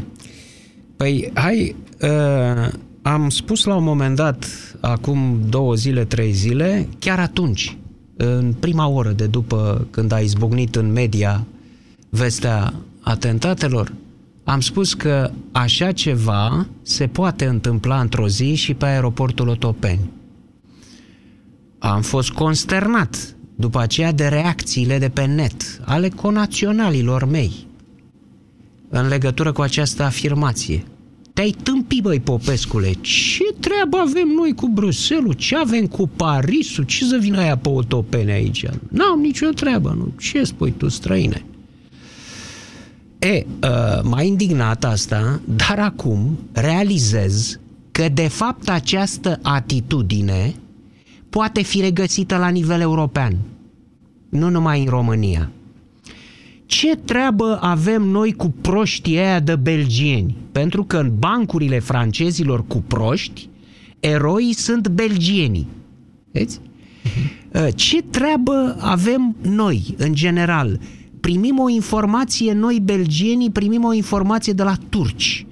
Păi, 0.97 1.31
hai, 1.35 1.77
uh, 2.01 2.69
am 3.13 3.29
spus 3.29 3.65
la 3.65 3.75
un 3.75 3.85
moment 3.85 4.17
dat, 4.17 4.47
acum 4.81 5.41
două 5.49 5.75
zile, 5.75 6.05
trei 6.05 6.33
zile, 6.33 6.89
chiar 6.99 7.19
atunci, 7.19 7.77
în 8.17 8.55
prima 8.61 8.89
oră 8.89 9.11
de 9.11 9.27
după 9.27 9.87
când 9.91 10.13
a 10.13 10.19
izbucnit 10.19 10.77
în 10.77 10.93
media 10.93 11.47
vestea 12.09 12.75
atentatelor, 13.01 13.93
am 14.45 14.61
spus 14.61 14.95
că 14.95 15.31
așa 15.53 15.93
ceva 15.93 16.67
se 16.83 17.07
poate 17.07 17.47
întâmpla 17.47 18.01
într-o 18.01 18.29
zi 18.29 18.55
și 18.55 18.75
pe 18.75 18.87
aeroportul 18.87 19.49
Otopeni. 19.49 20.11
Am 21.79 22.03
fost 22.03 22.31
consternat 22.31 23.37
după 23.55 23.81
aceea 23.81 24.13
de 24.13 24.27
reacțiile 24.27 24.99
de 24.99 25.09
pe 25.09 25.25
net 25.25 25.81
ale 25.85 26.09
conaționalilor 26.09 27.25
mei 27.25 27.67
în 28.89 29.09
legătură 29.09 29.53
cu 29.53 29.61
această 29.61 30.03
afirmație. 30.03 30.85
Te-ai 31.39 31.57
tâmpit, 31.63 32.03
băi, 32.03 32.21
Popescule, 32.21 32.93
ce 33.01 33.45
treabă 33.61 33.97
avem 33.97 34.29
noi 34.29 34.55
cu 34.55 34.69
Bruselul? 34.69 35.33
Ce 35.33 35.57
avem 35.57 35.87
cu 35.87 36.09
Parisul? 36.09 36.85
Ce 36.85 37.05
să 37.05 37.17
vină 37.17 37.39
aia 37.39 37.57
pe 37.57 37.69
otopene 37.69 38.33
aici? 38.33 38.67
N-am 38.89 39.21
nicio 39.21 39.49
treabă, 39.49 39.95
nu? 39.99 40.13
Ce 40.21 40.45
spui 40.45 40.75
tu, 40.77 40.89
străine? 40.89 41.45
E, 43.19 43.47
uh, 43.63 44.03
m-a 44.03 44.23
indignat 44.23 44.85
asta, 44.85 45.41
dar 45.45 45.79
acum 45.79 46.39
realizez 46.53 47.59
că 47.91 48.09
de 48.09 48.29
fapt 48.29 48.69
această 48.69 49.39
atitudine 49.43 50.55
poate 51.31 51.63
fi 51.63 51.81
regăsită 51.81 52.37
la 52.37 52.49
nivel 52.49 52.81
european, 52.81 53.37
nu 54.29 54.51
numai 54.51 54.81
în 54.81 54.89
România. 54.89 55.51
Ce 56.69 56.97
treabă 56.97 57.59
avem 57.61 58.03
noi 58.03 58.33
cu 58.33 58.55
proștii 58.61 59.19
aia 59.19 59.41
de 59.41 59.57
belgieni? 59.57 60.37
Pentru 60.53 60.85
că 60.85 60.97
în 60.97 61.13
bancurile 61.19 61.79
francezilor 61.79 62.67
cu 62.67 62.85
proști, 62.87 63.49
eroii 64.01 64.53
sunt 64.53 64.89
belgienii. 64.89 65.67
Vezi? 66.33 66.61
Uh-huh. 66.61 67.75
Ce 67.75 68.03
treabă 68.03 68.77
avem 68.81 69.37
noi, 69.43 69.95
în 69.97 70.15
general? 70.15 70.81
Primim 71.21 71.59
o 71.59 71.69
informație, 71.69 72.53
noi 72.53 72.81
belgienii 72.85 73.51
primim 73.51 73.85
o 73.85 73.93
informație 73.93 74.53
de 74.53 74.63
la 74.63 74.75
turci 74.89 75.47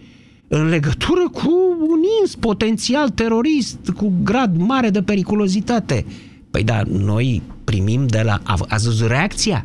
în 0.49 0.69
legătură 0.69 1.29
cu 1.33 1.51
un 1.81 2.01
ins 2.21 2.35
potențial 2.35 3.09
terorist 3.09 3.79
cu 3.97 4.13
grad 4.23 4.57
mare 4.57 4.91
de 4.91 5.03
periculozitate. 5.03 6.07
Păi 6.51 6.63
da, 6.63 6.83
noi 6.89 7.43
primim 7.65 8.07
de 8.07 8.23
la... 8.25 8.41
Ați 8.69 8.85
văzut 8.85 9.09
reacția? 9.09 9.65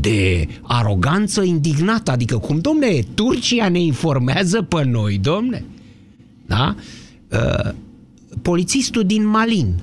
De 0.00 0.48
aroganță 0.62 1.42
indignată. 1.42 2.10
Adică 2.10 2.38
cum, 2.38 2.58
domne, 2.58 3.00
Turcia 3.14 3.68
ne 3.68 3.80
informează 3.80 4.62
pe 4.62 4.84
noi, 4.84 5.18
domne? 5.18 5.64
Da? 6.46 6.74
Uh, 7.32 7.72
polițistul 8.42 9.04
din 9.04 9.26
Malin. 9.26 9.74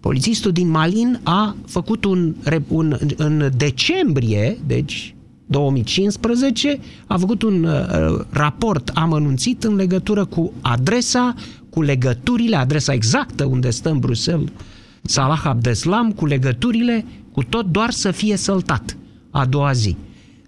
Polițistul 0.00 0.52
din 0.52 0.68
Malin 0.68 1.20
a 1.22 1.56
făcut 1.66 2.04
un, 2.04 2.34
un 2.68 2.96
în 3.16 3.50
decembrie, 3.56 4.58
deci 4.66 5.14
2015, 5.46 6.80
a 7.06 7.16
făcut 7.16 7.42
un 7.42 7.64
uh, 7.64 8.24
raport 8.30 8.88
amănunțit 8.94 9.64
în 9.64 9.74
legătură 9.74 10.24
cu 10.24 10.52
adresa, 10.60 11.34
cu 11.70 11.82
legăturile, 11.82 12.56
adresa 12.56 12.92
exactă 12.92 13.44
unde 13.44 13.70
stă 13.70 13.90
în 13.90 13.98
Bruxelles 13.98 14.48
Salah 15.02 15.42
Abdeslam, 15.44 16.12
cu 16.12 16.26
legăturile, 16.26 17.04
cu 17.32 17.42
tot 17.42 17.66
doar 17.66 17.90
să 17.90 18.10
fie 18.10 18.36
săltat 18.36 18.96
a 19.30 19.44
doua 19.46 19.72
zi. 19.72 19.96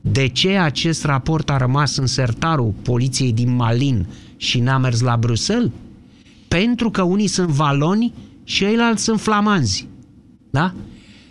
De 0.01 0.27
ce 0.27 0.49
acest 0.49 1.05
raport 1.05 1.51
a 1.51 1.57
rămas 1.57 1.97
în 1.97 2.07
sertarul 2.07 2.75
poliției 2.83 3.33
din 3.33 3.55
Malin 3.55 4.07
și 4.37 4.61
n-a 4.61 4.79
mers 4.79 5.01
la 5.01 5.17
Bruxelles? 5.17 5.71
Pentru 6.49 6.91
că 6.91 7.03
unii 7.03 7.27
sunt 7.27 7.49
valoni 7.49 8.13
și 8.45 8.57
ceilalți 8.57 9.03
sunt 9.03 9.21
flamanzi. 9.21 9.89
Da? 10.51 10.75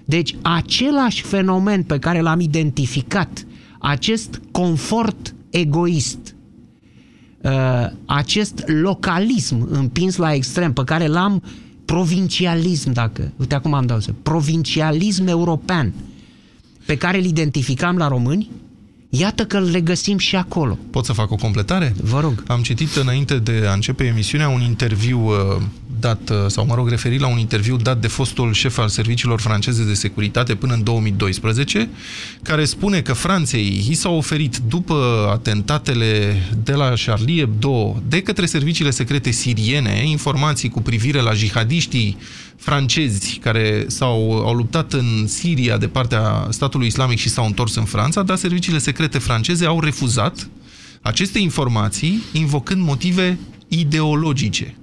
Deci 0.06 0.36
același 0.42 1.22
fenomen 1.22 1.84
pe 1.84 2.00
care 2.00 2.22
l-am 2.22 2.40
identificat 2.40 3.46
acest 3.80 4.42
confort 4.52 5.36
egoist, 5.50 6.36
uh, 7.42 7.88
acest 8.06 8.64
localism 8.66 9.68
împins 9.72 10.16
la 10.16 10.34
extrem, 10.34 10.74
pe 10.74 10.84
care 10.84 11.08
l-am 11.08 11.44
provincialism, 11.86 12.92
dacă, 12.92 13.32
uite 13.36 13.56
acum 13.56 13.74
am 13.74 13.86
dat 13.86 14.10
provincialism 14.24 15.28
european, 15.28 15.94
pe 16.92 16.98
care 16.98 17.18
îl 17.18 17.26
identificam 17.26 17.98
la 17.98 18.08
români, 18.08 18.50
Iată 19.14 19.46
că 19.46 19.58
îl 19.58 19.72
regăsim 19.72 20.18
și 20.18 20.36
acolo. 20.36 20.78
Pot 20.90 21.06
să 21.06 21.14
fac 21.14 21.32
o 21.32 21.36
completare? 21.36 21.96
Vă 22.02 22.20
rog. 22.20 22.44
Am 22.48 22.62
citit 22.62 22.96
înainte 22.96 23.38
de 23.38 23.66
a 23.68 23.74
începe 23.74 24.04
emisiunea 24.04 24.50
un 24.50 24.62
interviu 24.62 25.20
uh, 25.20 25.62
dat, 26.02 26.30
uh, 26.30 26.38
sau 26.48 26.66
mă 26.66 26.76
rog, 26.76 26.90
referit 26.90 27.20
la 27.20 27.28
un 27.28 27.38
interviu 27.38 27.76
dat 27.76 28.02
de 28.02 28.08
fostul 28.08 28.54
șef 28.54 28.78
al 28.78 28.88
serviciilor 28.88 29.40
franceze 29.40 29.84
de 29.84 29.94
securitate 29.94 30.56
până 30.56 30.74
în 30.74 30.84
2012, 30.84 31.90
care 32.42 32.66
spune 32.66 33.02
că 33.02 33.14
Franței 33.14 33.86
i 33.90 33.94
s-au 33.94 34.16
oferit 34.18 34.58
după 34.58 35.28
atentatele 35.32 36.42
de 36.64 36.74
la 36.74 36.94
Charlie 37.06 37.40
Hebdo 37.40 38.02
de 38.08 38.22
către 38.22 38.46
serviciile 38.46 38.90
secrete 38.90 39.32
siriene 39.32 40.04
informații 40.06 40.70
cu 40.70 40.82
privire 40.82 41.20
la 41.20 41.34
jihadiștii 41.34 42.18
francezi 42.56 43.38
care 43.42 43.86
s-au, 43.88 44.46
au 44.46 44.54
luptat 44.54 44.94
în 44.94 45.28
Siria 45.28 45.78
de 45.78 45.88
partea 45.88 46.48
statului 46.50 46.88
islamic 46.88 47.18
și 47.18 47.30
s-au 47.30 47.46
întors 47.46 47.76
în 47.76 47.86
Franța, 47.86 48.24
dar 48.24 48.38
serviciile 48.38 48.78
secrete 48.78 49.18
franceze 49.18 49.66
au 49.66 49.80
refuzat 49.80 50.50
aceste 51.02 51.40
informații 51.40 52.22
invocând 52.34 52.82
motive 52.82 53.38
ideologice. 53.68 54.76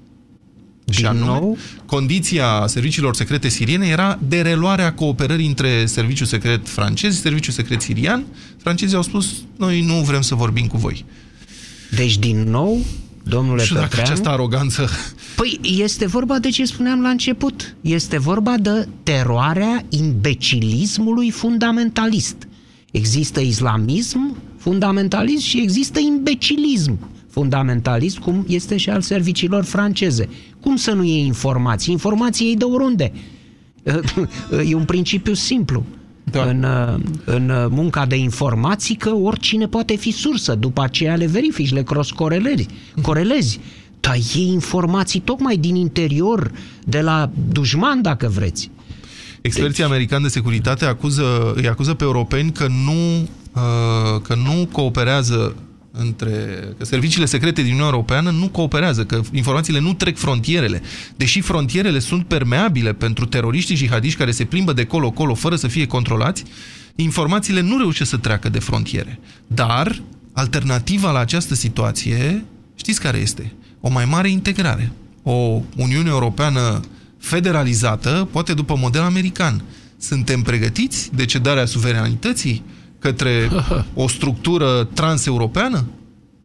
Și 0.90 1.06
anume, 1.06 1.26
nou? 1.26 1.58
condiția 1.86 2.64
serviciilor 2.66 3.14
secrete 3.14 3.48
siriene 3.48 3.86
era 3.86 4.18
de 4.28 4.40
reluarea 4.40 4.92
cooperării 4.92 5.46
între 5.46 5.86
serviciul 5.86 6.26
secret 6.26 6.68
francez 6.68 7.14
și 7.14 7.20
serviciul 7.20 7.52
secret 7.52 7.80
sirian. 7.80 8.24
Francezii 8.56 8.96
au 8.96 9.02
spus, 9.02 9.34
noi 9.56 9.80
nu 9.80 9.94
vrem 9.94 10.20
să 10.20 10.34
vorbim 10.34 10.66
cu 10.66 10.76
voi. 10.76 11.04
Deci, 11.90 12.18
din 12.18 12.42
nou, 12.42 12.78
domnule 13.22 13.64
Și 13.64 13.72
dacă 13.72 14.00
această 14.00 14.28
aroganță... 14.28 14.88
Păi 15.36 15.60
este 15.62 16.06
vorba 16.06 16.38
de 16.38 16.48
ce 16.48 16.64
spuneam 16.64 17.00
la 17.00 17.08
început. 17.08 17.74
Este 17.80 18.18
vorba 18.18 18.54
de 18.60 18.88
teroarea 19.02 19.84
imbecilismului 19.88 21.30
fundamentalist. 21.30 22.36
Există 22.90 23.40
islamism 23.40 24.36
fundamentalist 24.56 25.42
și 25.42 25.60
există 25.60 25.98
imbecilism 25.98 26.98
fundamentalist, 27.30 28.18
cum 28.18 28.44
este 28.48 28.76
și 28.76 28.90
al 28.90 29.00
serviciilor 29.00 29.64
franceze. 29.64 30.28
Cum 30.60 30.76
să 30.76 30.90
nu 30.90 31.04
iei 31.04 31.26
informații? 31.26 31.92
Informații 31.92 32.46
ei 32.46 32.56
de 32.56 32.64
oriunde. 32.64 33.12
E 34.68 34.74
un 34.74 34.84
principiu 34.84 35.34
simplu. 35.34 35.84
Da. 36.24 36.44
În, 36.44 36.66
în 37.24 37.68
munca 37.70 38.06
de 38.06 38.16
informații 38.16 38.94
că 38.94 39.14
oricine 39.14 39.66
poate 39.66 39.96
fi 39.96 40.10
sursă, 40.10 40.54
după 40.54 40.82
aceea 40.82 41.16
le 41.16 41.26
verifici, 41.26 41.72
le 41.72 41.82
cross-corelezi. 41.82 42.66
Corelezi. 43.02 43.60
Dar 44.00 44.16
iei 44.34 44.48
informații 44.48 45.20
tocmai 45.20 45.56
din 45.56 45.74
interior, 45.74 46.50
de 46.84 47.00
la 47.00 47.30
dușman, 47.52 48.02
dacă 48.02 48.28
vreți. 48.28 48.70
Experții 49.40 49.82
deci... 49.82 49.86
americani 49.86 50.22
de 50.22 50.28
securitate 50.28 50.84
acuză, 50.84 51.52
îi 51.54 51.68
acuză 51.68 51.94
pe 51.94 52.04
europeni 52.04 52.52
că 52.52 52.66
nu, 52.84 53.20
uh, 53.54 54.20
că 54.22 54.34
nu 54.34 54.68
cooperează 54.72 55.54
între, 55.90 56.28
că 56.78 56.84
serviciile 56.84 57.26
secrete 57.26 57.60
din 57.60 57.70
Uniunea 57.70 57.90
Europeană 57.92 58.30
nu 58.30 58.48
cooperează, 58.48 59.04
că 59.04 59.20
informațiile 59.32 59.80
nu 59.80 59.94
trec 59.94 60.16
frontierele. 60.16 60.82
Deși 61.16 61.40
frontierele 61.40 61.98
sunt 61.98 62.24
permeabile 62.24 62.92
pentru 62.92 63.26
teroriștii 63.26 63.76
jihadiști 63.76 64.18
care 64.18 64.30
se 64.30 64.44
plimbă 64.44 64.72
de 64.72 64.84
colo-colo 64.84 65.34
fără 65.34 65.56
să 65.56 65.68
fie 65.68 65.86
controlați, 65.86 66.44
informațiile 66.96 67.60
nu 67.60 67.78
reușesc 67.78 68.10
să 68.10 68.16
treacă 68.16 68.48
de 68.48 68.58
frontiere. 68.58 69.18
Dar 69.46 70.02
alternativa 70.32 71.10
la 71.10 71.18
această 71.18 71.54
situație, 71.54 72.44
știți 72.74 73.00
care 73.00 73.18
este? 73.18 73.52
O 73.80 73.88
mai 73.88 74.04
mare 74.04 74.30
integrare. 74.30 74.92
O 75.22 75.60
Uniune 75.76 76.08
Europeană 76.08 76.80
federalizată, 77.18 78.28
poate 78.32 78.54
după 78.54 78.76
model 78.76 79.02
american. 79.02 79.62
Suntem 79.98 80.42
pregătiți 80.42 81.10
de 81.14 81.24
cedarea 81.24 81.64
suveranității? 81.64 82.62
Către 82.98 83.48
o 83.94 84.08
structură 84.08 84.88
transeuropeană? 84.94 85.84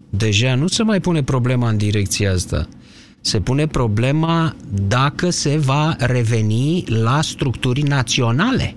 Deja 0.09 0.55
nu 0.55 0.67
se 0.67 0.83
mai 0.83 0.99
pune 0.99 1.23
problema 1.23 1.69
în 1.69 1.77
direcția 1.77 2.31
asta. 2.31 2.67
Se 3.21 3.39
pune 3.39 3.67
problema 3.67 4.55
dacă 4.87 5.29
se 5.29 5.57
va 5.57 5.95
reveni 5.99 6.83
la 6.87 7.21
structuri 7.21 7.81
naționale. 7.81 8.75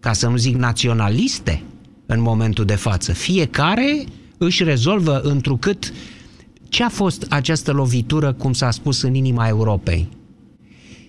ca 0.00 0.12
să 0.12 0.28
nu 0.28 0.36
zic 0.36 0.56
naționaliste, 0.56 1.62
în 2.06 2.20
momentul 2.20 2.64
de 2.64 2.74
față. 2.74 3.12
Fiecare 3.12 4.04
își 4.38 4.64
rezolvă 4.64 5.20
întrucât 5.20 5.92
ce 6.68 6.84
a 6.84 6.88
fost 6.88 7.26
această 7.28 7.72
lovitură, 7.72 8.32
cum 8.32 8.52
s-a 8.52 8.70
spus, 8.70 9.02
în 9.02 9.14
inima 9.14 9.48
Europei? 9.48 10.08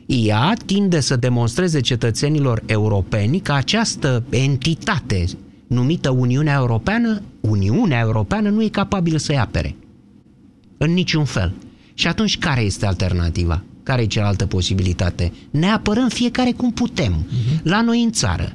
Ea 0.06 0.54
tinde 0.66 1.00
să 1.00 1.16
demonstreze 1.16 1.80
cetățenilor 1.80 2.64
europeni 2.66 3.40
că 3.40 3.52
această 3.52 4.24
entitate 4.30 5.26
numită 5.74 6.10
Uniunea 6.10 6.56
Europeană, 6.56 7.22
Uniunea 7.40 8.00
Europeană 8.00 8.50
nu 8.50 8.64
e 8.64 8.68
capabilă 8.68 9.18
să-i 9.18 9.38
apere. 9.38 9.76
În 10.78 10.94
niciun 10.94 11.24
fel. 11.26 11.54
Și 11.94 12.08
atunci 12.08 12.38
care 12.38 12.62
este 12.62 12.86
alternativa? 12.86 13.64
Care 13.84 14.02
e 14.02 14.06
cealaltă 14.06 14.46
posibilitate? 14.46 15.32
Ne 15.52 15.68
apărăm 15.68 16.08
fiecare 16.08 16.52
cum 16.52 16.72
putem. 16.72 17.14
Uh-huh. 17.14 17.62
La 17.64 17.82
noi 17.82 18.04
în 18.04 18.12
țară. 18.12 18.54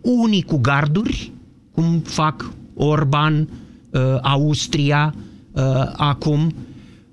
Unii 0.00 0.42
cu 0.42 0.56
garduri, 0.56 1.32
cum 1.72 1.98
fac 1.98 2.52
Orban, 2.74 3.48
uh, 3.90 4.00
Austria, 4.22 5.14
uh, 5.52 5.62
acum, 5.96 6.54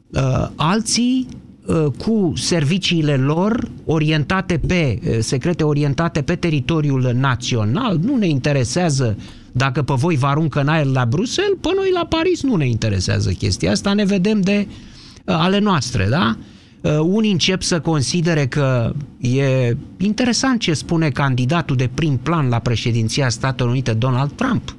uh, 0.09 0.47
alții 0.55 1.27
uh, 1.65 1.85
cu 1.97 2.33
serviciile 2.35 3.15
lor 3.15 3.71
orientate 3.85 4.57
pe, 4.67 4.99
uh, 5.07 5.17
secrete 5.19 5.63
orientate 5.63 6.21
pe 6.21 6.35
teritoriul 6.35 7.11
național, 7.13 7.99
nu 8.03 8.15
ne 8.15 8.27
interesează 8.27 9.17
dacă 9.57 9.81
pe 9.81 9.93
voi 9.93 10.15
vă 10.15 10.25
aruncă 10.25 10.59
în 10.59 10.67
aer 10.67 10.85
la 10.85 11.05
Bruxelles, 11.05 11.57
pe 11.61 11.69
noi 11.75 11.89
la 11.93 12.05
Paris 12.05 12.43
nu 12.43 12.55
ne 12.55 12.67
interesează 12.67 13.31
chestia 13.31 13.71
asta, 13.71 13.93
ne 13.93 14.05
vedem 14.05 14.41
de 14.41 14.67
uh, 14.67 15.35
ale 15.37 15.59
noastre, 15.59 16.07
da? 16.09 16.37
Uh, 16.81 16.99
unii 16.99 17.31
încep 17.31 17.61
să 17.61 17.79
considere 17.79 18.47
că 18.47 18.93
e 19.17 19.77
interesant 19.97 20.59
ce 20.59 20.73
spune 20.73 21.09
candidatul 21.09 21.75
de 21.75 21.89
prim 21.93 22.17
plan 22.17 22.49
la 22.49 22.59
președinția 22.59 23.29
Statelor 23.29 23.71
Unite, 23.71 23.93
Donald 23.93 24.31
Trump, 24.31 24.75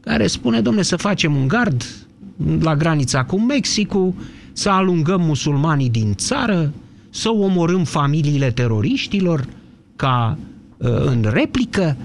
care 0.00 0.26
spune, 0.26 0.60
domne, 0.60 0.82
să 0.82 0.96
facem 0.96 1.36
un 1.36 1.48
gard 1.48 1.84
la 2.60 2.76
granița 2.76 3.24
cu 3.24 3.40
Mexicul, 3.40 4.14
să 4.52 4.68
alungăm 4.68 5.20
musulmanii 5.20 5.90
din 5.90 6.14
țară, 6.14 6.72
să 7.10 7.30
omorâm 7.30 7.84
familiile 7.84 8.50
teroriștilor 8.50 9.46
ca 9.96 10.38
uh, 10.76 10.88
în 11.04 11.26
replică. 11.32 11.96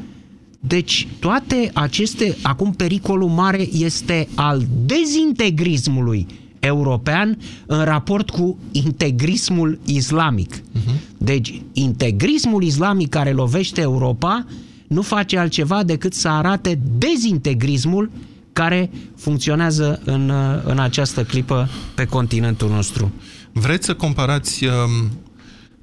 Deci 0.68 1.08
toate 1.20 1.72
aceste, 1.74 2.36
acum 2.42 2.74
pericolul 2.74 3.30
mare 3.30 3.68
este 3.72 4.28
al 4.36 4.66
dezintegrismului 4.86 6.28
european 6.60 7.38
în 7.66 7.84
raport 7.84 8.30
cu 8.30 8.58
integrismul 8.72 9.80
islamic. 9.86 10.56
Uh-huh. 10.56 11.18
Deci, 11.18 11.62
integrismul 11.74 12.64
islamic 12.64 13.10
care 13.10 13.32
lovește 13.32 13.82
Europa 13.82 14.46
nu 14.88 15.02
face 15.02 15.38
altceva 15.38 15.84
decât 15.84 16.14
să 16.14 16.28
arate 16.28 16.80
dezintegrismul 16.98 18.12
care 18.54 18.90
funcționează 19.16 20.02
în, 20.06 20.32
în 20.64 20.80
această 20.80 21.24
clipă 21.24 21.70
pe 21.96 22.06
continentul 22.06 22.70
nostru. 22.70 23.12
Vreți 23.52 23.86
să 23.86 23.94
comparați 23.94 24.66
um, 24.66 25.12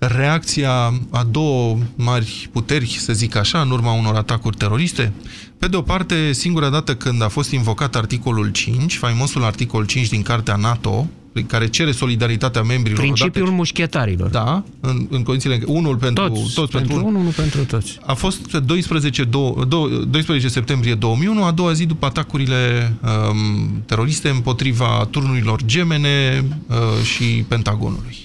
reacția 0.06 0.72
a 1.10 1.26
două 1.30 1.78
mari 1.94 2.48
puteri, 2.52 2.96
să 2.98 3.12
zic 3.12 3.36
așa, 3.36 3.60
în 3.60 3.70
urma 3.70 3.92
unor 3.92 4.14
atacuri 4.14 4.56
teroriste? 4.56 5.12
Pe 5.58 5.66
de 5.66 5.76
o 5.76 5.82
parte, 5.82 6.32
singura 6.32 6.68
dată 6.68 6.94
când 6.94 7.22
a 7.22 7.28
fost 7.28 7.50
invocat 7.50 7.96
articolul 7.96 8.50
5, 8.50 8.96
faimosul 8.96 9.44
articol 9.44 9.86
5 9.86 10.08
din 10.08 10.22
Cartea 10.22 10.56
NATO, 10.56 11.06
care 11.42 11.68
cere 11.68 11.92
solidaritatea 11.92 12.62
membrilor. 12.62 13.00
Principiul 13.00 13.42
odată, 13.42 13.56
mușchetarilor. 13.56 14.30
Da, 14.30 14.64
în, 14.80 15.06
în 15.10 15.22
condițiile 15.22 15.60
unul 15.66 15.96
pentru 15.96 16.28
toți, 16.28 16.54
toți 16.54 16.72
pentru, 16.72 16.88
pentru 16.92 17.06
unul, 17.06 17.20
unul 17.20 17.32
pentru 17.32 17.64
toți. 17.64 17.98
A 18.06 18.14
fost 18.14 18.52
12, 18.52 19.24
12 19.24 20.48
septembrie 20.48 20.94
2001, 20.94 21.44
a 21.44 21.50
doua 21.50 21.72
zi 21.72 21.86
după 21.86 22.06
atacurile 22.06 22.92
um, 23.02 23.82
teroriste 23.86 24.28
împotriva 24.28 25.08
turnurilor 25.10 25.62
gemene 25.64 26.44
uh, 26.68 27.04
și 27.04 27.24
Pentagonului. 27.48 28.23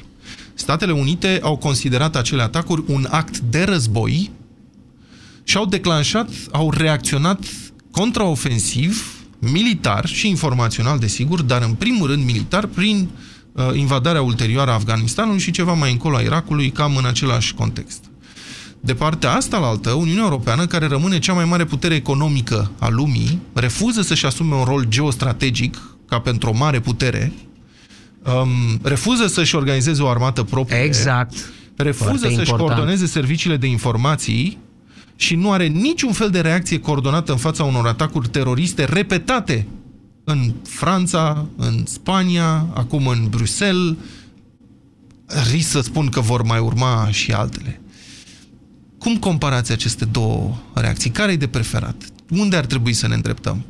Statele 0.60 0.92
Unite 0.92 1.40
au 1.42 1.58
considerat 1.58 2.16
acele 2.16 2.42
atacuri 2.42 2.84
un 2.88 3.08
act 3.10 3.38
de 3.38 3.64
război 3.64 4.32
și 5.44 5.58
au 5.58 5.66
declanșat, 5.66 6.30
au 6.52 6.72
reacționat 6.72 7.40
contraofensiv, 7.92 9.24
militar 9.40 10.06
și 10.06 10.28
informațional, 10.28 11.00
desigur, 11.00 11.42
dar 11.42 11.62
în 11.62 11.74
primul 11.74 12.08
rând 12.08 12.26
militar, 12.26 12.66
prin 12.66 13.10
uh, 13.52 13.70
invadarea 13.74 14.22
ulterioară 14.22 14.72
a 14.72 14.74
Afganistanului 14.74 15.40
și 15.40 15.52
ceva 15.52 15.74
mai 15.74 15.92
încolo 15.92 16.16
a 16.16 16.22
Irakului, 16.22 16.70
cam 16.70 16.96
în 16.96 17.06
același 17.06 17.54
context. 17.54 18.04
De 18.80 18.94
partea 18.94 19.32
asta 19.32 19.58
la 19.58 19.68
altă, 19.68 19.92
Uniunea 19.92 20.24
Europeană, 20.24 20.66
care 20.66 20.88
rămâne 20.88 21.20
cea 21.20 21.34
mai 21.34 21.46
mare 21.46 21.66
putere 21.66 21.96
economică 21.96 22.72
a 22.80 22.90
lumii, 22.90 23.40
refuză 23.54 24.02
să-și 24.02 24.26
asume 24.26 24.56
un 24.56 24.64
rol 24.64 24.84
geostrategic, 24.84 25.78
ca 26.08 26.20
pentru 26.20 26.50
o 26.50 26.58
mare 26.58 26.80
putere, 26.80 27.34
um, 28.26 28.80
refuză 28.82 29.28
să-și 29.28 29.56
organizeze 29.56 30.02
o 30.02 30.08
armată 30.08 30.44
proprie, 30.44 30.78
exact. 30.78 31.52
refuză 31.76 32.30
să-și 32.36 32.52
coordoneze 32.52 33.06
serviciile 33.06 33.58
de 33.58 33.68
informații 33.68 34.58
și 35.16 35.36
nu 35.36 35.52
are 35.52 35.66
niciun 35.66 36.12
fel 36.12 36.30
de 36.30 36.40
reacție 36.40 36.80
coordonată 36.80 37.32
în 37.32 37.38
fața 37.38 37.64
unor 37.64 37.88
atacuri 37.88 38.28
teroriste 38.28 38.84
repetate 38.86 39.68
în 40.24 40.54
Franța, 40.64 41.46
în 41.56 41.86
Spania, 41.86 42.68
acum 42.74 43.08
în 43.08 43.28
Bruxelles. 43.30 43.96
Risc 45.52 45.70
să 45.70 45.82
spun 45.82 46.08
că 46.08 46.20
vor 46.20 46.42
mai 46.42 46.60
urma 46.60 47.08
și 47.12 47.32
altele. 47.32 47.82
Cum 48.98 49.18
comparați 49.18 49.72
aceste 49.72 50.06
două 50.06 50.58
reacții? 50.74 51.10
Care 51.10 51.32
e 51.32 51.36
de 51.36 51.48
preferat? 51.48 51.96
Unde 52.30 52.56
ar 52.56 52.66
trebui 52.66 52.94
să 52.94 53.08
ne 53.08 53.14
îndreptăm? 53.14 53.66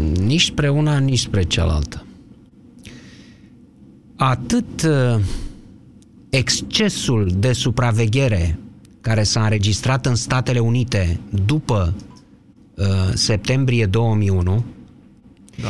Nici 0.00 0.44
spre 0.44 0.68
una, 0.68 0.98
nici 0.98 1.18
spre 1.18 1.42
cealaltă. 1.42 2.06
Atât 4.16 4.82
uh, 4.82 5.20
excesul 6.30 7.32
de 7.36 7.52
supraveghere 7.52 8.58
care 9.00 9.22
s-a 9.22 9.42
înregistrat 9.42 10.06
în 10.06 10.14
Statele 10.14 10.58
Unite 10.58 11.20
după 11.46 11.94
uh, 12.74 12.86
septembrie 13.14 13.86
2001, 13.86 14.64
da. 15.62 15.68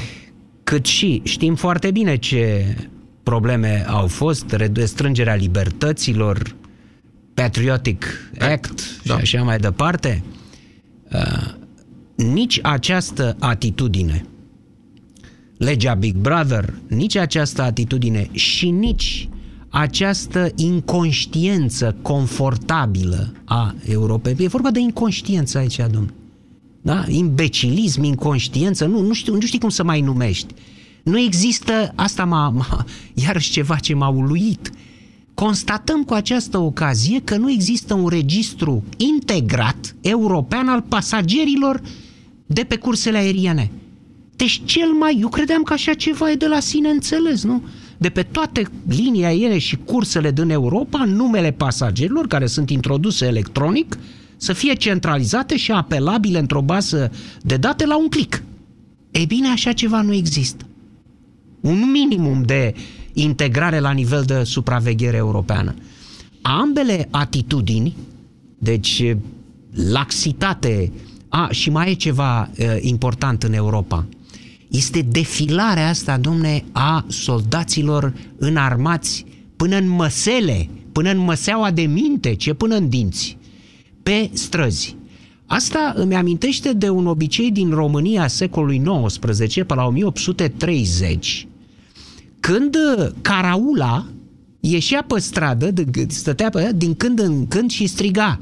cât 0.65 0.87
și 0.87 1.21
știm 1.25 1.55
foarte 1.55 1.91
bine 1.91 2.17
ce 2.17 2.77
probleme 3.23 3.85
au 3.89 4.07
fost, 4.07 4.53
restrângerea 4.53 5.35
libertăților, 5.35 6.57
Patriotic 7.35 8.07
Act 8.39 9.03
da. 9.05 9.17
și 9.17 9.37
așa 9.37 9.45
mai 9.45 9.59
departe, 9.59 10.23
uh, 11.13 11.61
nici 12.15 12.59
această 12.63 13.37
atitudine, 13.39 14.27
legea 15.57 15.95
Big 15.95 16.17
Brother, 16.17 16.75
nici 16.89 17.17
această 17.17 17.63
atitudine 17.63 18.29
și 18.33 18.71
nici 18.71 19.29
această 19.69 20.53
inconștiență 20.57 21.97
confortabilă 22.03 23.33
a 23.45 23.75
Europei. 23.85 24.35
E 24.39 24.47
vorba 24.47 24.71
de 24.71 24.81
inconștiență 24.81 25.59
aici, 25.59 25.77
domnule. 25.77 26.15
Da? 26.83 27.05
Imbecilism, 27.09 28.03
inconștiență, 28.03 28.87
nu, 28.87 29.01
nu, 29.01 29.13
știu, 29.13 29.35
nu 29.35 29.41
știi 29.41 29.59
cum 29.59 29.69
să 29.69 29.85
mai 29.85 30.01
numești. 30.01 30.55
Nu 31.03 31.19
există, 31.19 31.93
asta 31.95 32.25
m-a, 32.25 32.49
m-a 32.49 32.85
iarăși 33.15 33.51
ceva 33.51 33.77
ce 33.77 33.95
m-a 33.95 34.09
uluit. 34.09 34.71
Constatăm 35.35 36.05
cu 36.05 36.15
această 36.15 36.59
ocazie 36.59 37.21
că 37.25 37.37
nu 37.37 37.51
există 37.51 37.95
un 37.95 38.09
registru 38.09 38.85
integrat 38.97 39.95
european 40.01 40.69
al 40.69 40.83
pasagerilor 40.89 41.81
de 42.47 42.65
pe 42.65 42.77
cursele 42.77 43.19
aeriene. 43.19 43.71
Deci 44.37 44.63
cel 44.65 44.89
mai, 44.89 45.19
eu 45.21 45.29
credeam 45.29 45.63
că 45.63 45.73
așa 45.73 45.95
ceva 45.95 46.31
e 46.31 46.35
de 46.35 46.47
la 46.47 46.61
sine 46.61 46.89
înțeles, 46.89 47.43
nu? 47.43 47.63
de 48.03 48.09
pe 48.09 48.23
toate 48.23 48.67
linia 48.89 49.27
aeriene 49.27 49.59
și 49.59 49.77
cursele 49.77 50.31
din 50.31 50.51
Europa, 50.51 51.05
numele 51.05 51.51
pasagerilor 51.51 52.27
care 52.27 52.47
sunt 52.47 52.71
introduse 52.71 53.27
electronic 53.27 53.99
să 54.37 54.53
fie 54.53 54.75
centralizate 54.75 55.57
și 55.57 55.73
apelabile 55.73 56.39
într-o 56.39 56.63
bază 56.63 57.13
de 57.43 57.57
date 57.57 57.87
la 57.87 57.97
un 57.97 58.09
click. 58.09 58.43
Ei 59.11 59.27
bine, 59.27 59.49
așa 59.49 59.73
ceva 59.73 60.03
nu 60.03 60.13
există. 60.13 60.65
Un 61.61 61.91
minimum 61.91 62.43
de 62.43 62.75
integrare 63.13 63.79
la 63.79 63.91
nivel 63.91 64.23
de 64.23 64.43
supraveghere 64.45 65.17
europeană. 65.17 65.75
Ambele 66.43 67.09
atitudini, 67.11 67.97
deci 68.59 69.17
laxitate, 69.91 70.93
a, 71.29 71.49
și 71.51 71.71
mai 71.71 71.91
e 71.91 71.95
ceva 71.95 72.51
e, 72.57 72.79
important 72.81 73.43
în 73.43 73.53
Europa– 73.53 74.07
este 74.73 75.03
defilarea 75.03 75.89
asta, 75.89 76.19
domne, 76.19 76.65
a 76.73 77.05
soldaților 77.09 78.13
înarmați 78.37 79.25
până 79.57 79.77
în 79.77 79.89
măsele, 79.89 80.69
până 80.93 81.11
în 81.11 81.19
măseaua 81.19 81.71
de 81.71 81.83
minte, 81.83 82.35
ce 82.35 82.53
până 82.55 82.75
în 82.75 82.89
dinți, 82.89 83.37
pe 84.03 84.31
străzi. 84.33 84.97
Asta 85.47 85.93
îmi 85.97 86.15
amintește 86.15 86.73
de 86.73 86.89
un 86.89 87.07
obicei 87.07 87.51
din 87.51 87.71
România 87.71 88.27
secolului 88.27 88.83
XIX, 89.07 89.55
pe 89.67 89.75
la 89.75 89.87
1830, 89.87 91.47
când 92.43 92.77
caraula 93.21 94.07
ieșea 94.61 95.05
pe 95.07 95.21
stradă, 95.21 95.73
stătea 96.09 96.49
pe 96.49 96.71
din 96.75 96.95
când 96.95 97.19
în 97.19 97.47
când 97.47 97.71
și 97.71 97.87
striga 97.87 98.39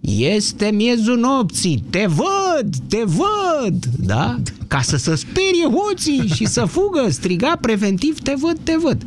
este 0.00 0.70
miezul 0.70 1.18
nopții, 1.18 1.84
te 1.90 2.06
văd, 2.08 2.76
te 2.88 3.02
văd, 3.04 3.84
da? 3.98 4.38
Ca 4.66 4.80
să 4.80 4.96
se 4.96 5.14
sperie 5.14 5.66
hoții 5.66 6.28
și 6.34 6.46
să 6.46 6.64
fugă, 6.64 7.10
striga 7.10 7.58
preventiv, 7.60 8.18
te 8.18 8.34
văd, 8.38 8.58
te 8.62 8.76
văd. 8.82 9.06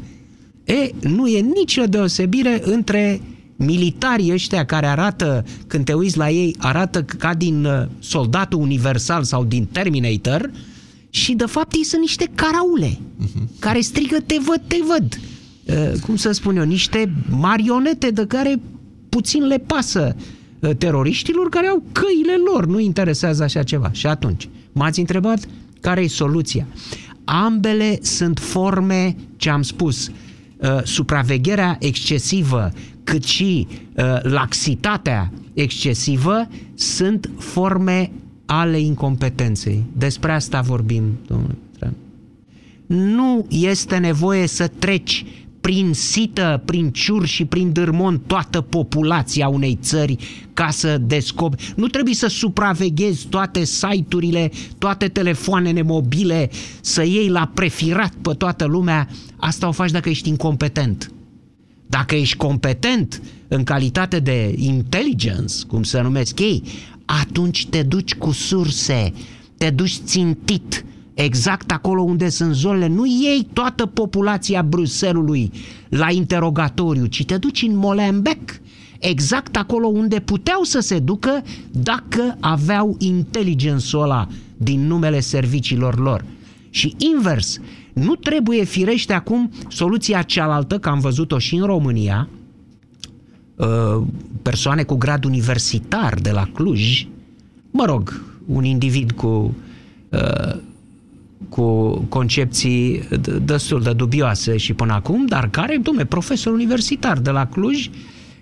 E, 0.64 0.90
nu 1.02 1.28
e 1.28 1.40
nicio 1.40 1.84
deosebire 1.84 2.62
între 2.64 3.22
militarii 3.56 4.34
ăștia 4.34 4.66
care 4.66 4.86
arată, 4.86 5.46
când 5.68 5.86
te 5.86 5.94
uiți 5.94 6.18
la 6.18 6.30
ei, 6.30 6.56
arată 6.60 7.04
ca 7.04 7.34
din 7.34 7.66
uh, 7.66 7.86
soldatul 8.00 8.62
universal 8.62 9.24
sau 9.24 9.44
din 9.44 9.66
Terminator 9.72 10.52
și 11.16 11.34
de 11.34 11.46
fapt 11.46 11.74
ei 11.74 11.84
sunt 11.84 12.02
niște 12.02 12.32
caraule 12.36 12.90
uh-huh. 12.90 13.60
care 13.60 13.80
strigă 13.80 14.18
te 14.26 14.36
văd, 14.46 14.62
te 14.68 14.78
văd. 14.88 15.20
Uh, 15.66 16.00
cum 16.00 16.16
să 16.16 16.32
spun 16.32 16.58
eu, 16.58 16.64
niște 16.64 17.14
marionete 17.30 18.10
de 18.10 18.26
care 18.28 18.60
puțin 19.10 19.48
le 19.48 19.58
pasă 19.58 20.16
uh, 20.60 20.76
teroriștilor 20.78 21.50
care 21.50 21.68
au 21.68 21.84
căile 21.92 22.36
lor, 22.52 22.66
nu 22.66 22.80
interesează 22.80 23.44
așa 23.44 23.64
ceva. 23.64 23.92
Și 23.92 24.08
atunci, 24.08 24.50
m-ați 24.72 25.00
întrebat 25.00 25.48
care 25.82 26.02
e 26.02 26.08
soluția. 26.08 26.68
Ambele 27.24 28.00
sunt 28.02 28.40
forme, 28.40 29.16
ce 29.38 29.50
am 29.50 29.62
spus, 29.62 30.08
uh, 30.08 30.84
supravegherea 30.84 31.78
excesivă, 31.80 32.72
cât 33.04 33.24
și 33.24 33.68
uh, 33.94 34.04
laxitatea 34.22 35.32
excesivă 35.54 36.48
sunt 36.74 37.30
forme 37.38 38.12
ale 38.46 38.80
incompetenței. 38.80 39.84
Despre 39.98 40.32
asta 40.32 40.62
vorbim, 40.62 41.04
domnule. 41.28 41.58
Nu 42.86 43.46
este 43.50 43.98
nevoie 43.98 44.48
să 44.48 44.68
treci 44.68 45.26
prin 45.62 45.94
sită, 45.94 46.62
prin 46.66 46.90
ciur 46.90 47.26
și 47.26 47.46
prin 47.46 47.72
dârmon 47.72 48.20
toată 48.28 48.62
populația 48.62 49.48
unei 49.48 49.78
țări 49.82 50.18
ca 50.54 50.70
să 50.70 50.98
descoperi. 50.98 51.74
Nu 51.76 51.88
trebuie 51.88 52.14
să 52.14 52.28
supraveghezi 52.28 53.28
toate 53.28 53.64
site-urile, 53.64 54.52
toate 54.78 55.08
telefoanele 55.08 55.82
mobile, 55.82 56.50
să 56.82 57.04
iei 57.04 57.30
la 57.30 57.52
prefirat 57.54 58.14
pe 58.22 58.34
toată 58.34 58.66
lumea. 58.66 59.08
Asta 59.36 59.68
o 59.68 59.72
faci 59.72 59.92
dacă 59.92 60.10
ești 60.10 60.30
incompetent. 60.30 61.12
Dacă 61.88 62.16
ești 62.16 62.38
competent 62.38 63.22
în 63.48 63.64
calitate 63.64 64.20
de 64.20 64.54
intelligence, 64.58 65.56
cum 65.68 65.84
se 65.84 66.02
numesc 66.02 66.40
ei, 66.40 66.64
atunci 67.06 67.68
te 67.68 67.84
duci 67.84 68.16
cu 68.16 68.32
surse, 68.32 69.14
te 69.58 69.70
duci 69.70 70.00
țintit, 70.06 70.86
exact 71.14 71.72
acolo 71.72 72.02
unde 72.02 72.30
sunt 72.30 72.54
zonele. 72.54 72.88
Nu 72.88 73.06
iei 73.06 73.48
toată 73.54 73.86
populația 73.86 74.62
Bruselului 74.62 75.52
la 75.90 76.12
interogatoriu, 76.12 77.06
ci 77.06 77.26
te 77.26 77.38
duci 77.38 77.62
în 77.62 77.78
Molenbeek, 77.78 78.62
exact 79.00 79.56
acolo 79.56 79.88
unde 79.88 80.20
puteau 80.20 80.64
să 80.64 80.80
se 80.80 81.00
ducă 81.00 81.44
dacă 81.72 82.38
aveau 82.40 82.96
inteligențul 83.00 84.02
ăla 84.02 84.28
din 84.58 84.88
numele 84.88 85.20
serviciilor 85.20 86.00
lor. 86.00 86.26
Și 86.70 86.96
invers, 87.16 87.60
nu 87.94 88.16
trebuie 88.16 88.64
firește 88.64 89.14
acum 89.14 89.52
soluția 89.68 90.22
cealaltă, 90.22 90.80
că 90.80 90.90
am 90.90 91.00
văzut-o 91.00 91.38
și 91.38 91.56
în 91.56 91.66
România, 91.66 92.30
uh, 92.32 92.35
persoane 94.42 94.84
cu 94.84 94.96
grad 94.96 95.24
universitar 95.24 96.14
de 96.22 96.32
la 96.32 96.48
Cluj, 96.54 97.08
mă 97.72 97.86
rog, 97.86 98.22
un 98.46 98.64
individ 98.64 99.12
cu 99.12 99.56
uh, 100.10 100.56
cu 101.50 101.98
concepții 102.10 103.08
destul 103.42 103.82
de 103.82 103.94
dubioase 103.94 104.58
și 104.58 104.74
până 104.74 104.94
acum, 104.94 105.26
dar 105.26 105.50
care, 105.50 105.80
dumne, 105.84 106.06
profesor 106.06 106.54
universitar 106.54 107.20
de 107.20 107.30
la 107.30 107.48
Cluj, 107.48 107.90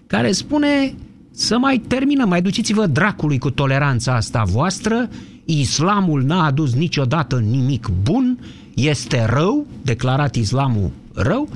care 0.08 0.32
spune 0.32 0.94
să 1.32 1.58
mai 1.58 1.78
terminăm, 1.88 2.30
mai 2.30 2.42
duceți-vă 2.42 2.86
dracului 2.86 3.38
cu 3.38 3.50
toleranța 3.50 4.16
asta 4.16 4.44
voastră, 4.44 5.10
islamul 5.46 6.24
n-a 6.24 6.46
adus 6.46 6.74
niciodată 6.74 7.40
nimic 7.50 7.90
bun, 8.04 8.40
este 8.74 9.26
rău, 9.26 9.66
declarat 9.82 10.36
islamul 10.36 10.92
rău, 11.14 11.50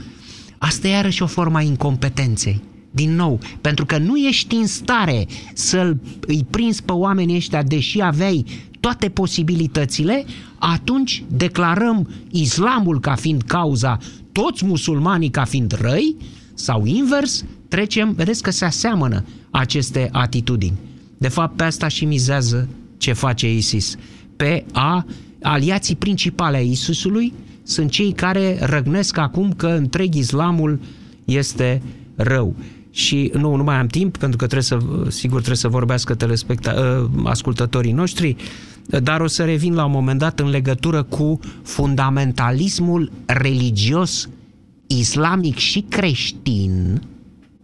asta 0.58 0.88
e 0.88 0.92
iarăși 0.92 1.24
o 1.24 1.26
formă 1.26 1.58
a 1.58 1.62
incompetenței. 1.62 2.62
Din 2.98 3.16
nou, 3.16 3.40
pentru 3.62 3.86
că 3.86 3.98
nu 3.98 4.18
ești 4.18 4.56
în 4.56 4.68
stare 4.68 5.28
să 5.54 5.96
îi 6.20 6.46
prinzi 6.50 6.84
pe 6.84 6.92
oamenii 6.92 7.36
ăștia, 7.36 7.64
deși 7.64 8.02
aveai 8.02 8.46
toate 8.80 9.10
posibilitățile, 9.10 10.26
atunci 10.60 11.24
declarăm 11.28 12.10
islamul 12.32 13.00
ca 13.00 13.16
fiind 13.16 13.42
cauza, 13.42 13.98
toți 14.32 14.66
musulmanii 14.66 15.30
ca 15.30 15.44
fiind 15.44 15.78
răi, 15.82 16.16
sau 16.54 16.86
invers, 16.86 17.46
trecem, 17.68 18.14
vedeți 18.14 18.42
că 18.44 18.52
se 18.52 18.66
aseamănă 18.66 19.24
aceste 19.50 20.10
atitudini. 20.12 20.78
De 21.18 21.28
fapt, 21.28 21.56
pe 21.56 21.64
asta 21.64 21.88
și 21.88 22.06
mizează 22.06 22.70
ce 22.98 23.14
face 23.14 23.54
ISIS. 23.54 23.96
Pe 24.36 24.66
a 24.72 25.06
aliații 25.42 25.96
principale 25.96 26.58
a 26.58 26.62
Isusului 26.62 27.34
sunt 27.64 27.90
cei 27.90 28.12
care 28.12 28.58
răgnesc 28.62 29.18
acum 29.18 29.54
că 29.54 29.68
întreg 29.68 30.16
islamul 30.16 30.80
este 31.26 31.82
rău. 32.16 32.56
Și 32.98 33.32
nu, 33.34 33.56
nu 33.56 33.64
mai 33.64 33.76
am 33.76 33.88
timp, 33.88 34.18
pentru 34.18 34.38
că 34.38 34.46
trebuie 34.48 34.64
să, 34.64 34.78
sigur 35.08 35.38
trebuie 35.38 35.58
să 35.58 35.68
vorbească 35.68 36.16
telespecta- 36.16 36.76
ă, 36.78 37.10
ascultătorii 37.24 37.92
noștri, 37.92 38.36
dar 38.86 39.22
o 39.22 39.28
să 39.28 39.44
revin 39.44 39.74
la 39.74 39.86
un 39.86 39.92
moment 39.92 40.20
dat 40.20 40.40
în 40.40 40.50
legătură 40.50 41.04
cu 41.04 41.40
fundamentalismul 41.64 43.12
religios 43.26 44.30
islamic 44.88 45.58
și 45.58 45.86
creștin 45.90 47.02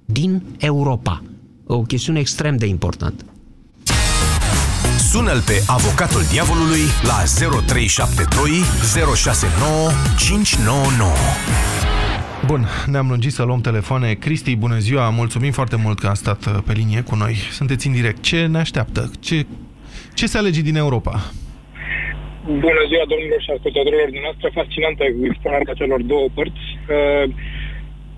din 0.05 0.43
Europa. 0.57 1.23
O 1.65 1.81
chestiune 1.81 2.19
extrem 2.19 2.57
de 2.57 2.65
importantă. 2.65 3.23
Sună-l 5.11 5.41
pe 5.45 5.63
avocatul 5.67 6.21
diavolului 6.31 6.81
la 7.03 7.23
0372 7.65 8.51
069 9.15 9.89
599. 10.17 11.13
Bun, 12.45 12.61
ne-am 12.91 13.07
lungit 13.07 13.31
să 13.31 13.43
luăm 13.43 13.61
telefoane. 13.61 14.13
Cristi, 14.13 14.55
bună 14.55 14.77
ziua, 14.77 15.09
mulțumim 15.09 15.51
foarte 15.51 15.77
mult 15.83 15.99
că 15.99 16.07
a 16.07 16.13
stat 16.13 16.45
uh, 16.45 16.53
pe 16.67 16.73
linie 16.79 17.01
cu 17.09 17.15
noi. 17.15 17.33
Sunteți 17.59 17.87
în 17.87 17.93
direct. 17.93 18.21
Ce 18.21 18.45
ne 18.45 18.59
așteaptă? 18.65 19.01
Ce, 19.27 19.45
ce 20.13 20.25
se 20.31 20.37
alege 20.37 20.61
din 20.61 20.75
Europa? 20.75 21.13
Bună 22.45 22.83
ziua, 22.89 23.05
domnilor 23.13 23.41
și 23.45 23.51
ascultătorilor 23.55 24.09
dumneavoastră. 24.15 24.47
Fascinantă 24.59 25.03
expunerea 25.29 25.79
celor 25.81 26.01
două 26.13 26.27
părți. 26.37 26.65
Uh, 26.75 27.25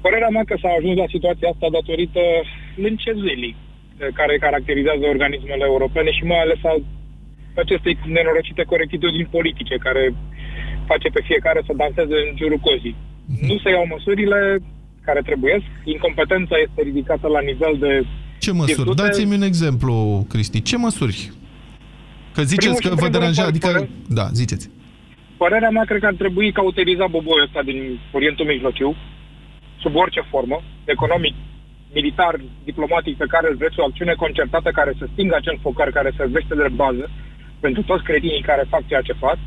părerea 0.03 0.31
mea 0.35 0.45
că 0.49 0.55
s-a 0.61 0.71
ajuns 0.77 0.95
la 1.03 1.13
situația 1.15 1.49
asta 1.53 1.67
datorită 1.77 2.23
lâncezelii 2.83 3.55
Eh, 3.97 4.07
care 4.13 4.37
caracterizează 4.37 5.05
organismele 5.05 5.65
europene 5.65 6.11
și 6.11 6.23
mai 6.23 6.41
ales 6.41 6.59
al 6.63 6.79
acestei 7.55 7.97
nenorocite 8.05 8.63
corectitudini 8.63 9.33
politice 9.37 9.75
care 9.77 10.13
face 10.85 11.07
pe 11.09 11.21
fiecare 11.29 11.61
să 11.65 11.73
danseze 11.73 12.15
în 12.25 12.31
jurul 12.41 12.57
cozii. 12.57 12.95
Mhm. 13.25 13.45
Nu 13.45 13.57
se 13.63 13.69
iau 13.69 13.85
măsurile 13.89 14.59
care 15.01 15.21
trebuie. 15.21 15.63
Incompetența 15.83 16.55
este 16.65 16.81
ridicată 16.81 17.27
la 17.27 17.41
nivel 17.41 17.75
de 17.79 18.05
Ce 18.39 18.51
măsuri? 18.51 18.95
Dați-mi 18.95 19.35
un 19.35 19.41
exemplu, 19.41 20.25
Cristi. 20.29 20.61
Ce 20.61 20.77
măsuri? 20.77 21.31
Că 22.33 22.41
ziceți 22.41 22.81
că 22.81 22.95
vă 22.95 23.07
deranjează, 23.07 23.49
adică... 23.49 23.67
Părere... 23.67 23.89
Da, 24.07 24.25
ziceți. 24.33 24.69
Părerea 25.37 25.69
mea 25.69 25.83
cred 25.83 25.99
că 25.99 26.05
ar 26.05 26.13
trebui 26.13 26.51
cauteriza 26.51 27.07
boboiul 27.07 27.43
ăsta 27.47 27.61
din 27.63 27.99
Orientul 28.11 28.45
Mijlociu, 28.45 28.95
sub 29.81 29.95
orice 29.95 30.21
formă, 30.31 30.57
economic, 30.85 31.35
militar, 31.93 32.33
diplomatic 32.63 33.17
pe 33.17 33.31
care 33.33 33.47
îl 33.49 33.55
vreți, 33.55 33.79
o 33.79 33.83
acțiune 33.83 34.13
concertată 34.23 34.69
care 34.79 34.93
să 34.99 35.05
stingă 35.11 35.35
acel 35.37 35.57
focar 35.61 35.89
care 35.91 36.11
servește 36.17 36.55
de 36.55 36.67
bază 36.83 37.05
pentru 37.59 37.81
toți 37.83 38.03
cretinii 38.03 38.47
care 38.49 38.73
fac 38.73 38.83
ceea 38.87 39.01
ce 39.01 39.13
fac, 39.25 39.37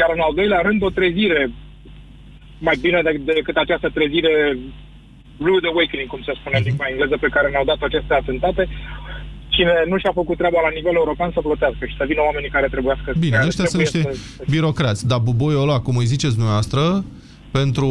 iar 0.00 0.10
în 0.14 0.20
al 0.26 0.34
doilea 0.34 0.60
rând 0.66 0.82
o 0.82 0.90
trezire 0.98 1.42
mai 2.68 2.76
bine 2.84 2.98
decât 3.34 3.56
această 3.56 3.88
trezire 3.96 4.34
rude 5.46 5.68
awakening, 5.72 6.08
cum 6.12 6.22
se 6.26 6.38
spune 6.40 6.56
în 6.58 6.66
limba 6.68 6.86
engleză, 6.90 7.16
pe 7.20 7.32
care 7.34 7.46
ne-au 7.48 7.66
dat 7.70 7.80
aceste 7.82 8.14
atentate, 8.14 8.62
cine 9.54 9.74
nu 9.90 9.96
și-a 9.98 10.14
făcut 10.20 10.36
treaba 10.36 10.60
la 10.66 10.72
nivel 10.78 10.94
european 11.02 11.30
să 11.36 11.40
plătească 11.40 11.82
și 11.86 11.98
să 12.00 12.04
vină 12.10 12.22
oamenii 12.28 12.54
care 12.56 12.68
trebuie 12.74 12.96
să... 13.04 13.12
Bine, 13.18 13.38
ăștia 13.50 13.64
sunt 13.64 13.82
niște 13.82 14.00
să... 14.02 14.44
birocrați, 14.54 15.06
dar 15.10 15.20
buboiul 15.28 15.62
ăla, 15.62 15.78
cum 15.86 15.96
îi 15.96 16.12
ziceți 16.14 16.38
dumneavoastră, 16.38 17.04
pentru 17.58 17.90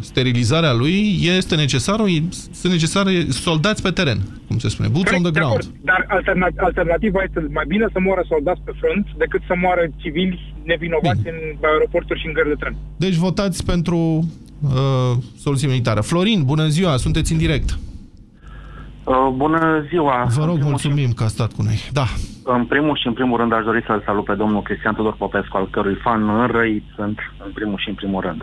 sterilizarea 0.00 0.72
lui 0.72 0.96
este 1.36 1.54
necesară, 1.54 2.04
sunt 2.60 2.72
necesare 2.72 3.12
soldați 3.28 3.82
pe 3.82 3.90
teren, 3.90 4.18
cum 4.48 4.58
se 4.58 4.68
spune, 4.68 4.88
boots 4.88 5.12
on 5.12 5.22
the 5.22 5.30
ground. 5.38 5.62
Dar 5.90 6.06
alterna- 6.08 6.56
alternativa 6.56 7.22
este 7.22 7.46
mai 7.52 7.64
bine 7.68 7.86
să 7.92 8.00
moară 8.00 8.24
soldați 8.28 8.60
pe 8.64 8.72
front 8.80 9.06
decât 9.16 9.42
să 9.46 9.54
moară 9.64 9.82
civili 9.96 10.54
nevinovați 10.70 11.22
bine. 11.22 11.34
în 11.34 11.68
aeroporturi 11.70 12.20
și 12.20 12.26
în 12.26 12.32
gări 12.32 12.48
de 12.52 12.58
tren. 12.62 12.74
Deci 13.04 13.16
votați 13.26 13.58
pentru 13.72 13.98
uh, 13.98 15.12
soluție 15.44 15.68
militară. 15.68 16.00
Florin, 16.00 16.40
bună 16.52 16.66
ziua, 16.76 16.92
sunteți 16.96 17.32
în 17.32 17.38
direct. 17.38 17.70
Uh, 19.04 19.32
bună 19.42 19.84
ziua! 19.88 20.26
Vă 20.38 20.44
rog, 20.44 20.58
mulțumim 20.62 21.10
că 21.12 21.24
a 21.24 21.26
stat 21.36 21.50
cu 21.52 21.62
noi. 21.62 21.78
Da. 21.92 22.06
În 22.44 22.64
primul 22.66 22.96
și 23.00 23.06
în 23.06 23.12
primul 23.12 23.36
rând 23.38 23.52
aș 23.52 23.64
dori 23.64 23.82
să-l 23.86 24.02
salut 24.06 24.24
pe 24.24 24.34
domnul 24.34 24.62
Cristian 24.62 24.94
Tudor 24.94 25.16
Popescu, 25.16 25.56
al 25.56 25.68
cărui 25.70 25.98
fan 26.04 26.28
înrăit 26.28 26.84
sunt 26.96 27.18
în 27.44 27.50
primul 27.52 27.78
și 27.78 27.88
în 27.88 27.94
primul 27.94 28.20
rând. 28.20 28.42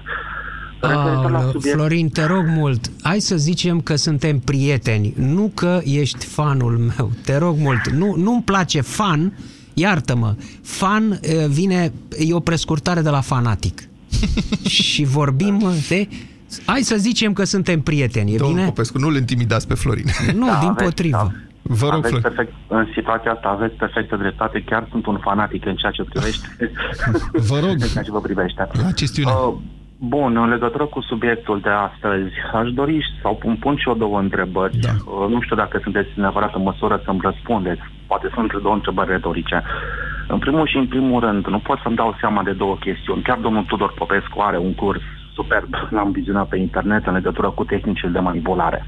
Referitor 0.81 1.31
la 1.31 1.37
Aoleu, 1.37 1.51
subiect, 1.51 1.77
Florin, 1.77 2.09
te 2.09 2.25
rog 2.25 2.45
mult, 2.47 2.91
hai 3.03 3.19
să 3.19 3.35
zicem 3.35 3.81
că 3.81 3.95
suntem 3.95 4.39
prieteni, 4.39 5.13
nu 5.15 5.51
că 5.55 5.79
ești 5.83 6.25
fanul 6.25 6.77
meu, 6.97 7.11
te 7.25 7.37
rog 7.37 7.55
mult. 7.57 7.89
Nu, 7.89 8.15
nu-mi 8.15 8.41
place 8.41 8.81
fan, 8.81 9.33
iartă-mă, 9.77 10.35
fan 10.61 11.19
eh, 11.21 11.45
vine, 11.47 11.91
e 12.17 12.33
o 12.33 12.39
prescurtare 12.39 13.01
de 13.01 13.09
la 13.09 13.21
fanatic. 13.21 13.81
și 14.83 15.03
vorbim 15.03 15.63
de... 15.89 16.07
Hai 16.65 16.81
să 16.81 16.95
zicem 16.97 17.33
că 17.33 17.43
suntem 17.43 17.81
prieteni, 17.81 18.33
e 18.33 18.37
Domnul 18.37 18.55
bine? 18.55 18.67
Popescu, 18.67 18.97
nu-l 18.97 19.15
intimidați 19.15 19.67
pe 19.67 19.73
Florin. 19.73 20.05
Nu, 20.35 20.45
Da, 20.45 20.57
din 20.59 20.69
aveți, 20.69 20.83
potrivă. 20.83 21.31
Vă 21.61 21.85
rog, 21.85 21.93
aveți 21.93 22.07
Florin. 22.07 22.21
perfect, 22.21 22.53
în 22.67 22.87
situația 22.93 23.31
asta 23.31 23.47
aveți 23.47 23.75
perfectă 23.75 24.15
dreptate, 24.15 24.63
chiar 24.65 24.87
sunt 24.91 25.05
un 25.05 25.17
fanatic 25.21 25.65
în 25.65 25.75
ceea 25.75 25.91
ce 25.91 26.03
privește. 26.03 26.47
Vă 27.31 27.59
rog. 27.59 27.69
în 27.83 27.87
ceea 27.87 28.03
ce 28.03 28.11
vă 28.11 28.21
privește. 28.21 28.67
La 28.71 28.91
chestiune. 28.91 29.31
Uh, 29.31 29.53
Bun, 29.99 30.37
în 30.37 30.49
legătură 30.49 30.85
cu 30.85 31.01
subiectul 31.01 31.59
de 31.59 31.69
astăzi, 31.69 32.33
aș 32.53 32.71
dori 32.71 33.05
sau 33.21 33.35
pun, 33.35 33.55
pun 33.55 33.75
și 33.77 33.87
eu 33.87 33.95
două 33.95 34.19
întrebări. 34.19 34.77
Da. 34.77 34.89
Uh, 34.89 35.29
Nu 35.29 35.41
știu 35.41 35.55
dacă 35.55 35.79
sunteți 35.83 36.09
neapărat 36.15 36.55
în 36.55 36.61
măsură 36.61 37.01
să-mi 37.05 37.19
răspundeți. 37.21 37.81
Poate 38.07 38.29
sunt 38.33 38.53
două 38.61 38.73
întrebări 38.73 39.09
retorice. 39.11 39.63
În 40.27 40.39
primul 40.39 40.67
și 40.67 40.77
în 40.77 40.87
primul 40.87 41.19
rând, 41.19 41.47
nu 41.47 41.59
pot 41.59 41.79
să-mi 41.83 41.95
dau 41.95 42.15
seama 42.19 42.43
de 42.43 42.51
două 42.51 42.75
chestiuni. 42.75 43.21
Chiar 43.21 43.37
domnul 43.37 43.63
Tudor 43.63 43.93
Popescu 43.93 44.39
are 44.39 44.57
un 44.57 44.73
curs 44.73 45.01
superb, 45.33 45.69
l-am 45.95 46.11
vizionat 46.11 46.47
pe 46.47 46.57
internet 46.57 47.07
în 47.07 47.13
legătură 47.13 47.49
cu 47.49 47.63
tehnicile 47.63 48.09
de 48.09 48.19
manipulare. 48.19 48.85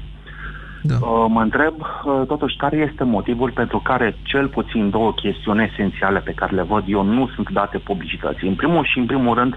Da. 0.82 0.94
Uh, 0.94 1.26
Mă 1.28 1.40
întreb, 1.40 1.74
uh, 1.80 2.22
totuși, 2.26 2.56
care 2.56 2.76
este 2.90 3.04
motivul 3.04 3.50
pentru 3.50 3.78
care 3.84 4.16
cel 4.22 4.48
puțin 4.48 4.90
două 4.90 5.12
chestiuni 5.12 5.70
esențiale 5.72 6.18
pe 6.18 6.32
care 6.32 6.54
le 6.54 6.62
văd 6.62 6.84
eu 6.86 7.02
nu 7.02 7.28
sunt 7.34 7.50
date 7.50 7.78
publicității. 7.78 8.48
În 8.48 8.54
primul 8.54 8.84
și 8.84 8.98
în 8.98 9.06
primul 9.06 9.34
rând, 9.34 9.56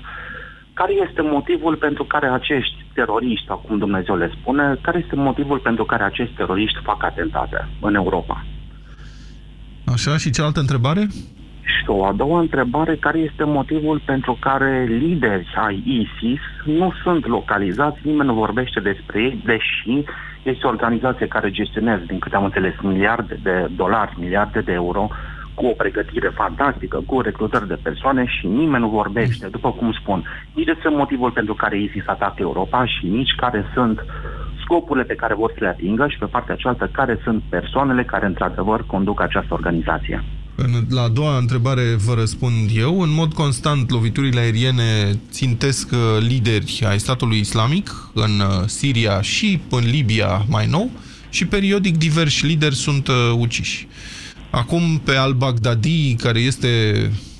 care 0.73 0.93
este 1.07 1.21
motivul 1.21 1.75
pentru 1.75 2.03
care 2.03 2.27
acești 2.27 2.85
teroriști, 2.93 3.45
sau 3.47 3.63
cum 3.67 3.77
Dumnezeu 3.77 4.15
le 4.15 4.31
spune, 4.39 4.77
care 4.81 5.01
este 5.03 5.15
motivul 5.15 5.59
pentru 5.59 5.83
care 5.85 6.03
acești 6.03 6.35
teroriști 6.35 6.79
fac 6.83 7.03
atentate 7.03 7.67
în 7.81 7.95
Europa? 7.95 8.45
Așa, 9.85 10.17
și 10.17 10.29
cealaltă 10.31 10.59
întrebare? 10.59 11.07
Și 11.61 11.83
o 11.87 12.05
a 12.05 12.11
doua 12.11 12.39
întrebare, 12.39 12.95
care 12.95 13.17
este 13.17 13.43
motivul 13.43 14.01
pentru 14.05 14.37
care 14.39 14.85
lideri 14.89 15.53
ai 15.55 15.83
ISIS 15.85 16.41
nu 16.65 16.93
sunt 17.03 17.27
localizați, 17.27 17.99
nimeni 18.03 18.29
nu 18.29 18.33
vorbește 18.33 18.79
despre 18.79 19.21
ei, 19.21 19.41
deși 19.45 20.03
este 20.43 20.65
o 20.65 20.69
organizație 20.69 21.27
care 21.27 21.51
gestionează, 21.51 22.03
din 22.07 22.19
câte 22.19 22.35
am 22.35 22.43
înțeles, 22.43 22.73
miliarde 22.81 23.39
de 23.43 23.69
dolari, 23.75 24.15
miliarde 24.19 24.59
de 24.59 24.71
euro, 24.71 25.09
cu 25.53 25.65
o 25.65 25.73
pregătire 25.81 26.31
fantastică, 26.35 27.03
cu 27.05 27.21
recrutări 27.21 27.67
de 27.67 27.79
persoane 27.83 28.25
și 28.25 28.47
nimeni 28.47 28.83
nu 28.83 28.89
vorbește, 28.89 29.47
după 29.47 29.71
cum 29.71 29.91
spun, 30.01 30.23
nici 30.53 30.65
despre 30.65 30.89
motivul 30.89 31.31
pentru 31.31 31.53
care 31.53 31.81
ISIS 31.81 32.03
atacă 32.05 32.35
Europa 32.39 32.85
și 32.85 33.05
nici 33.05 33.33
care 33.37 33.65
sunt 33.73 34.05
scopurile 34.63 35.05
pe 35.05 35.15
care 35.15 35.33
vor 35.35 35.51
să 35.51 35.57
le 35.59 35.67
atingă 35.67 36.07
și 36.09 36.17
pe 36.17 36.25
partea 36.25 36.55
cealaltă 36.55 36.89
care 36.91 37.19
sunt 37.23 37.43
persoanele 37.49 38.03
care 38.03 38.25
într-adevăr 38.25 38.85
conduc 38.85 39.21
această 39.21 39.53
organizație. 39.53 40.23
În- 40.55 40.85
La 40.89 41.01
a 41.01 41.07
doua 41.09 41.37
întrebare 41.37 41.81
vă 42.05 42.13
răspund 42.13 42.69
eu. 42.75 43.01
În 43.01 43.13
mod 43.13 43.33
constant, 43.33 43.91
loviturile 43.91 44.39
aeriene 44.39 45.11
țintesc 45.31 45.91
uh, 45.91 45.99
lideri 46.27 46.83
ai 46.89 46.99
statului 46.99 47.39
islamic 47.39 47.89
în 48.13 48.39
uh, 48.39 48.63
Siria 48.65 49.21
și 49.21 49.61
în 49.69 49.83
Libia 49.91 50.45
mai 50.49 50.67
nou 50.69 50.89
și 51.29 51.47
periodic 51.47 51.97
diversi 51.97 52.45
lideri 52.45 52.75
sunt 52.75 53.07
uh, 53.07 53.15
uciși. 53.37 53.87
Acum 54.55 55.01
pe 55.03 55.15
al-Baghdadi, 55.15 56.13
care 56.15 56.39
este, 56.39 56.67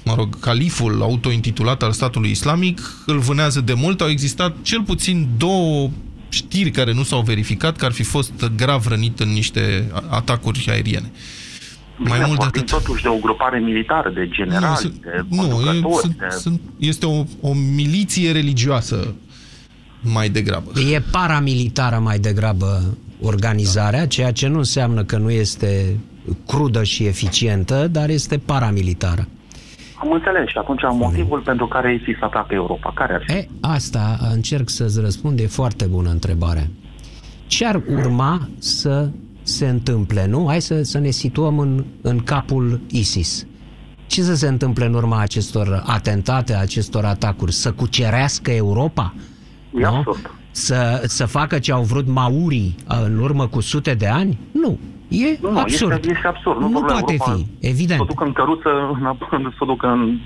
mă 0.05 0.13
rog, 0.15 0.39
califul 0.39 1.01
autointitulat 1.01 1.83
al 1.83 1.91
statului 1.91 2.29
islamic, 2.29 2.81
îl 3.05 3.19
vânează 3.19 3.61
de 3.61 3.73
mult. 3.73 4.01
Au 4.01 4.09
existat 4.09 4.55
cel 4.61 4.81
puțin 4.81 5.27
două 5.37 5.89
știri 6.29 6.71
care 6.71 6.93
nu 6.93 7.03
s-au 7.03 7.21
verificat 7.21 7.75
că 7.77 7.85
ar 7.85 7.91
fi 7.91 8.03
fost 8.03 8.31
grav 8.55 8.87
rănit 8.87 9.19
în 9.19 9.29
niște 9.29 9.89
a- 9.91 10.03
atacuri 10.09 10.65
aeriene. 10.69 11.11
Mai 11.97 12.11
Bine, 12.11 12.25
mult 12.25 12.39
de 12.39 12.43
vorbim 12.43 12.61
atât. 12.61 12.77
totuși 12.83 13.03
de 13.03 13.07
o 13.09 13.17
grupare 13.17 13.59
militară, 13.59 14.09
de 14.13 14.27
generali, 14.31 14.75
sunt- 14.77 15.01
de 15.01 15.25
nu, 15.29 15.43
e, 15.43 15.47
conducători, 15.47 15.95
sunt, 16.01 16.17
de... 16.17 16.25
sunt, 16.29 16.61
este 16.77 17.05
o, 17.05 17.23
o 17.41 17.53
miliție 17.75 18.31
religioasă 18.31 19.13
mai 20.01 20.29
degrabă. 20.29 20.71
E 20.93 20.99
paramilitară 21.11 21.99
mai 21.99 22.19
degrabă 22.19 22.97
organizarea, 23.21 24.07
ceea 24.07 24.31
ce 24.31 24.47
nu 24.47 24.57
înseamnă 24.57 25.03
că 25.03 25.17
nu 25.17 25.31
este 25.31 25.97
crudă 26.47 26.83
și 26.83 27.05
eficientă, 27.05 27.87
dar 27.87 28.09
este 28.09 28.37
paramilitară. 28.37 29.27
Am 29.95 30.11
înțeles 30.11 30.47
și 30.47 30.57
atunci 30.57 30.81
motivul 30.91 31.39
pentru 31.39 31.67
care 31.67 31.93
ISIS 31.93 32.21
atacă 32.21 32.53
Europa, 32.53 32.91
care 32.95 33.13
ar 33.13 33.23
fi? 33.25 33.31
E, 33.31 33.47
asta 33.61 34.17
încerc 34.33 34.69
să-ți 34.69 34.99
răspund, 34.99 35.39
e 35.39 35.47
foarte 35.47 35.85
bună 35.85 36.09
întrebare. 36.09 36.69
Ce 37.47 37.65
ar 37.65 37.81
urma 37.87 38.49
să 38.57 39.09
se 39.41 39.67
întâmple, 39.67 40.25
nu? 40.27 40.45
Hai 40.47 40.61
să, 40.61 40.83
să 40.83 40.99
ne 40.99 41.09
situăm 41.09 41.59
în, 41.59 41.85
în 42.01 42.19
capul 42.19 42.81
ISIS. 42.91 43.45
Ce 44.07 44.21
să 44.21 44.35
se 44.35 44.47
întâmple 44.47 44.85
în 44.85 44.93
urma 44.93 45.19
acestor 45.19 45.83
atentate, 45.85 46.53
acestor 46.53 47.05
atacuri? 47.05 47.51
Să 47.53 47.71
cucerească 47.71 48.51
Europa? 48.51 49.13
E 49.75 49.79
nu? 49.79 49.95
absurd. 49.95 50.31
Să, 50.51 51.03
să 51.05 51.25
facă 51.25 51.59
ce 51.59 51.71
au 51.71 51.83
vrut 51.83 52.07
maurii 52.07 52.75
în 52.87 53.17
urmă 53.17 53.47
cu 53.47 53.59
sute 53.59 53.93
de 53.93 54.07
ani? 54.07 54.39
Nu. 54.51 54.79
E 55.13 55.37
Nu, 55.41 55.51
nu, 55.51 55.59
absurd. 55.59 55.91
Este, 55.93 56.11
este 56.11 56.27
absurd. 56.27 56.59
Nu, 56.59 56.67
Nu 56.67 56.73
domnule, 56.73 56.93
poate 56.93 57.11
Europa 57.13 57.33
fi, 57.33 57.67
evident. 57.67 57.99
Să 57.99 58.03
o 58.03 58.07
ducă 58.07 58.23
în 58.25 58.31
căruță, 58.33 58.69
în- 59.31 59.49
să 59.51 59.57
o 59.59 59.65
ducă 59.65 59.87
în... 59.87 60.19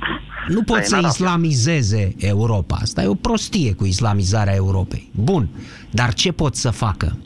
Nu 0.48 0.64
pot 0.64 0.84
să 0.84 0.94
Arabia. 0.94 1.10
islamizeze 1.10 2.16
Europa. 2.18 2.78
Asta 2.82 3.04
e 3.04 3.08
o 3.08 3.14
prostie 3.14 3.74
cu 3.74 3.86
islamizarea 3.86 4.54
Europei. 4.56 5.10
Bun, 5.16 5.48
dar 5.92 6.14
ce 6.14 6.32
pot 6.32 6.56
să 6.56 6.70
facă? 6.70 7.18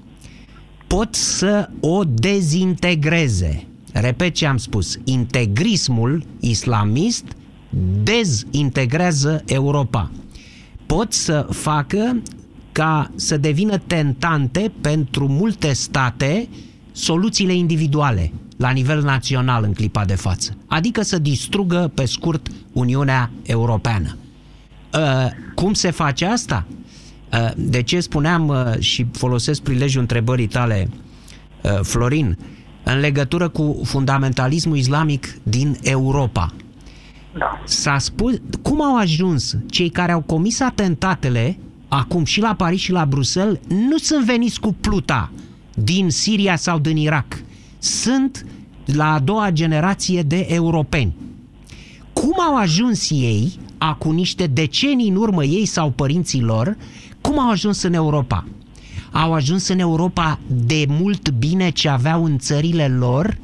Pot 0.88 1.16
să 1.16 1.70
o 1.80 2.04
dezintegreze. 2.04 3.68
Repet 3.94 4.34
ce 4.34 4.46
am 4.48 4.58
spus. 4.58 4.98
Integrismul 5.04 6.24
islamist 6.40 7.26
dezintegrează 8.04 9.44
Europa. 9.46 10.12
Pot 10.86 11.14
să 11.14 11.48
facă 11.50 12.22
ca 12.72 13.12
să 13.16 13.38
devină 13.38 13.78
tentante 13.78 14.72
pentru 14.82 15.28
multe 15.28 15.74
state 15.74 16.48
soluțiile 16.92 17.54
individuale 17.54 18.32
la 18.58 18.70
nivel 18.70 19.02
național 19.02 19.64
în 19.64 19.74
clipa 19.74 20.06
de 20.06 20.16
față. 20.16 20.58
Adică 20.68 21.02
să 21.02 21.20
distrugă 21.20 21.92
pe 21.94 22.06
scurt 22.06 22.48
Uniunea 22.72 23.32
Europeană. 23.44 24.18
Uh, 24.94 25.28
cum 25.56 25.74
se 25.74 25.92
face 25.92 26.26
asta? 26.26 26.66
Uh, 27.34 27.50
de 27.56 27.82
ce 27.82 28.00
spuneam 28.00 28.48
uh, 28.48 28.80
și 28.80 29.06
folosesc 29.12 29.62
prilejul 29.62 30.02
întrebării 30.02 30.48
tale, 30.48 30.90
uh, 31.64 31.80
Florin, 31.82 32.38
în 32.84 33.00
legătură 33.00 33.48
cu 33.50 33.82
fundamentalismul 33.84 34.78
islamic 34.78 35.38
din 35.44 35.78
Europa. 35.82 36.54
Da. 37.38 37.62
S-a 37.66 37.98
spus 37.98 38.34
cum 38.62 38.82
au 38.82 38.98
ajuns 38.98 39.58
cei 39.70 39.90
care 39.90 40.12
au 40.12 40.22
comis 40.22 40.60
atentatele 40.60 41.58
acum 41.88 42.24
și 42.24 42.40
la 42.40 42.54
Paris 42.54 42.80
și 42.80 42.92
la 42.92 43.06
Bruxelles 43.06 43.60
nu 43.68 43.98
sunt 43.98 44.26
veniți 44.26 44.60
cu 44.60 44.76
pluta 44.82 45.32
din 45.76 46.10
Siria 46.10 46.56
sau 46.56 46.80
din 46.80 46.98
Irak. 46.98 47.44
Sunt 47.80 48.46
la 48.86 49.14
a 49.14 49.20
doua 49.20 49.50
generație 49.52 50.22
de 50.22 50.46
europeni. 50.50 51.16
Cum 52.14 52.34
au 52.48 52.56
ajuns 52.58 53.10
ei, 53.10 53.60
acum 53.78 54.14
niște 54.16 54.48
decenii 54.48 55.10
în 55.10 55.16
urmă 55.16 55.44
ei 55.44 55.66
sau 55.66 55.90
părinții 55.90 56.42
lor, 56.42 56.78
cum 57.22 57.40
au 57.40 57.50
ajuns 57.50 57.82
în 57.82 57.94
Europa? 57.94 58.48
Au 59.12 59.34
ajuns 59.34 59.68
în 59.68 59.80
Europa 59.80 60.40
de 60.48 60.86
mult 60.88 61.30
bine 61.30 61.70
ce 61.70 61.90
aveau 61.90 62.24
în 62.26 62.38
țările 62.38 62.88
lor? 62.88 63.38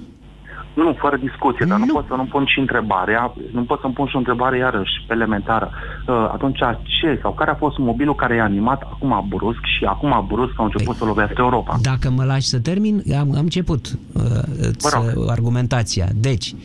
Nu, 0.83 0.95
fără 0.99 1.17
discuție, 1.17 1.65
dar 1.65 1.79
nu, 1.79 1.93
pot 1.93 2.05
să 2.07 2.13
nu 2.13 2.25
pun 2.25 2.45
și 2.45 2.59
întrebarea, 2.59 3.33
nu 3.51 3.63
pot 3.63 3.79
să-mi 3.79 3.93
pun 3.93 4.07
și 4.07 4.15
o 4.15 4.17
întrebare 4.17 4.57
iarăși 4.57 5.05
elementară. 5.09 5.69
Uh, 6.07 6.29
atunci, 6.31 6.59
ce 6.83 7.19
sau 7.21 7.33
care 7.33 7.51
a 7.51 7.55
fost 7.55 7.77
mobilul 7.77 8.15
care 8.15 8.35
i-a 8.35 8.43
animat 8.43 8.81
acum 8.81 9.25
brusc 9.29 9.59
și 9.77 9.85
acum 9.85 10.25
brusc 10.27 10.53
au 10.57 10.65
început 10.65 10.95
să 10.95 11.05
lovească 11.05 11.35
Europa? 11.37 11.77
Dacă 11.81 12.09
mă 12.09 12.23
lași 12.23 12.47
să 12.47 12.59
termin, 12.59 13.03
am, 13.19 13.31
am 13.35 13.43
început 13.43 13.85
uh, 14.13 14.23
îți, 14.57 14.95
argumentația. 15.27 16.07
Deci, 16.15 16.55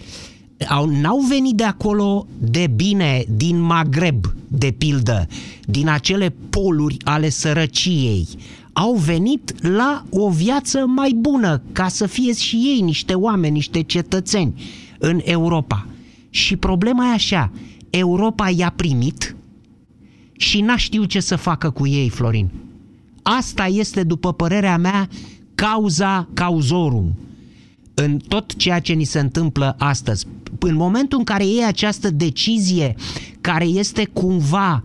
au, 0.69 0.87
n-au 0.87 1.19
venit 1.29 1.57
de 1.57 1.65
acolo 1.65 2.27
de 2.39 2.67
bine, 2.77 3.25
din 3.29 3.61
Maghreb, 3.61 4.25
de 4.49 4.75
pildă, 4.79 5.27
din 5.65 5.89
acele 5.89 6.35
poluri 6.51 6.97
ale 7.05 7.29
sărăciei. 7.29 8.29
Au 8.73 8.95
venit 8.95 9.67
la 9.67 10.05
o 10.11 10.31
viață 10.31 10.87
mai 10.87 11.13
bună, 11.17 11.63
ca 11.73 11.89
să 11.89 12.07
fie 12.07 12.35
și 12.35 12.57
ei 12.57 12.81
niște 12.81 13.15
oameni, 13.15 13.55
niște 13.55 13.83
cetățeni 13.83 14.63
în 14.99 15.21
Europa. 15.25 15.87
Și 16.31 16.57
problema 16.57 17.11
e 17.11 17.13
așa, 17.13 17.53
Europa 17.91 18.51
i-a 18.51 18.73
primit 18.77 19.37
și 20.33 20.61
n-a 20.61 20.77
știut 20.77 21.09
ce 21.09 21.21
să 21.21 21.37
facă 21.37 21.71
cu 21.71 21.87
ei, 21.87 22.09
Florin. 22.09 22.51
Asta 23.23 23.67
este, 23.67 24.03
după 24.03 24.33
părerea 24.33 24.77
mea, 24.77 25.09
cauza 25.55 26.29
cauzorum 26.35 27.15
în 27.95 28.19
tot 28.29 28.57
ceea 28.57 28.81
ce 28.81 28.93
ni 28.93 29.05
se 29.05 29.19
întâmplă 29.19 29.75
astăzi. 29.79 30.27
În 30.59 30.75
momentul 30.75 31.19
în 31.19 31.25
care 31.25 31.47
iei 31.47 31.65
această 31.65 32.11
decizie 32.11 32.95
care 33.41 33.65
este 33.65 34.05
cumva 34.05 34.83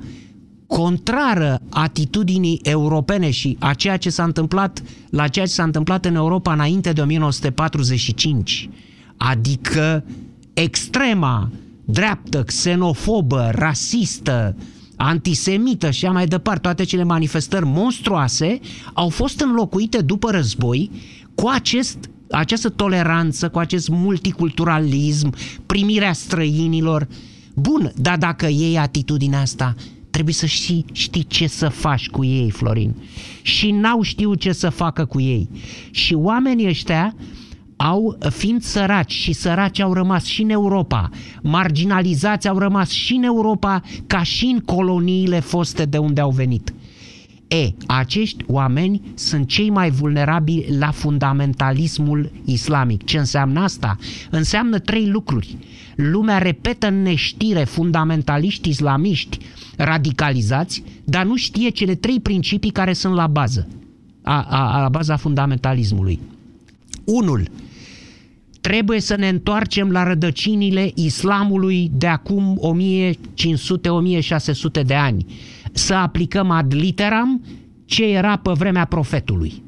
contrară 0.68 1.62
atitudinii 1.70 2.60
europene 2.64 3.30
și 3.30 3.58
a 3.60 3.74
ceea 3.74 3.98
ce 3.98 4.10
s-a 4.10 4.24
întâmplat 4.24 4.84
la 5.10 5.28
ceea 5.28 5.46
ce 5.46 5.52
s-a 5.52 5.64
întâmplat 5.64 6.06
în 6.06 6.16
Europa 6.16 6.54
înainte 6.54 6.92
de 6.92 7.02
1945, 7.02 8.70
adică 9.18 10.04
extrema 10.54 11.50
dreaptă, 11.86 12.44
xenofobă, 12.44 13.50
rasistă, 13.54 14.56
antisemită 14.96 15.92
și 15.92 16.06
a 16.06 16.12
mai 16.12 16.26
departe, 16.26 16.62
toate 16.62 16.84
cele 16.84 17.04
manifestări 17.04 17.66
monstruoase 17.66 18.60
au 18.94 19.10
fost 19.10 19.40
înlocuite 19.40 20.02
după 20.02 20.32
război 20.32 20.92
cu 21.36 21.48
acest 21.48 22.10
această 22.32 22.70
toleranță, 22.70 23.50
cu 23.50 23.60
acest 23.60 23.90
multiculturalism, 23.90 25.34
primirea 25.66 26.14
străinilor. 26.14 27.08
Bun, 27.54 27.92
dar 27.96 28.18
dacă 28.18 28.48
iei 28.48 28.78
atitudinea 28.78 29.42
asta, 29.42 29.76
trebuie 30.18 30.38
să 30.38 30.46
știi, 30.46 30.86
știi 30.92 31.24
ce 31.24 31.48
să 31.48 31.70
faci 31.70 32.10
cu 32.10 32.24
ei, 32.24 32.52
Florin. 32.52 32.96
Și 33.42 33.72
n-au 33.72 34.02
știut 34.02 34.40
ce 34.40 34.52
să 34.52 34.70
facă 34.70 35.06
cu 35.06 35.22
ei. 35.22 35.50
Și 35.92 36.14
oamenii 36.14 36.68
ăștia 36.68 37.16
au, 37.76 38.18
fiind 38.30 38.62
săraci 38.62 39.12
și 39.12 39.34
săraci 39.34 39.80
au 39.80 39.94
rămas 39.94 40.26
și 40.26 40.42
în 40.42 40.50
Europa, 40.50 41.10
marginalizați 41.42 42.48
au 42.48 42.58
rămas 42.58 42.90
și 42.90 43.14
în 43.14 43.24
Europa 43.24 43.82
ca 44.08 44.24
și 44.24 44.46
în 44.46 44.60
coloniile 44.60 45.40
foste 45.40 45.86
de 45.86 45.98
unde 45.98 46.22
au 46.22 46.30
venit. 46.30 46.74
E, 47.48 47.70
acești 47.88 48.44
oameni 48.48 49.02
sunt 49.14 49.48
cei 49.48 49.70
mai 49.70 49.90
vulnerabili 49.90 50.78
la 50.78 50.92
fundamentalismul 50.92 52.32
islamic. 52.46 53.04
Ce 53.04 53.18
înseamnă 53.18 53.60
asta? 53.60 53.98
Înseamnă 54.30 54.80
trei 54.80 55.08
lucruri. 55.08 55.58
Lumea 55.96 56.38
repetă 56.38 56.88
în 56.88 57.02
neștire 57.02 57.64
fundamentaliști 57.64 58.70
islamiști 58.70 59.38
radicalizați, 59.78 60.84
dar 61.04 61.26
nu 61.26 61.36
știe 61.36 61.70
cele 61.70 61.96
trei 61.96 62.20
principii 62.20 62.72
care 62.72 62.94
sunt 62.94 63.14
la 63.14 63.28
bază, 63.28 63.68
a, 64.22 64.46
a, 64.50 64.76
a 64.76 64.82
la 64.82 64.90
baza 64.90 65.16
fundamentalismului. 65.16 66.20
Unul, 67.06 67.48
trebuie 68.62 69.00
să 69.00 69.16
ne 69.16 69.28
întoarcem 69.28 69.92
la 69.92 70.04
rădăcinile 70.04 70.92
islamului 70.96 71.92
de 71.94 72.08
acum 72.08 72.60
1500-1600 74.82 74.86
de 74.86 74.94
ani 74.94 75.26
să 75.72 75.94
aplicăm 75.94 76.52
ad 76.52 76.74
literam 76.74 77.44
ce 77.86 78.06
era 78.06 78.36
pe 78.36 78.52
vremea 78.52 78.86
profetului. 78.86 79.64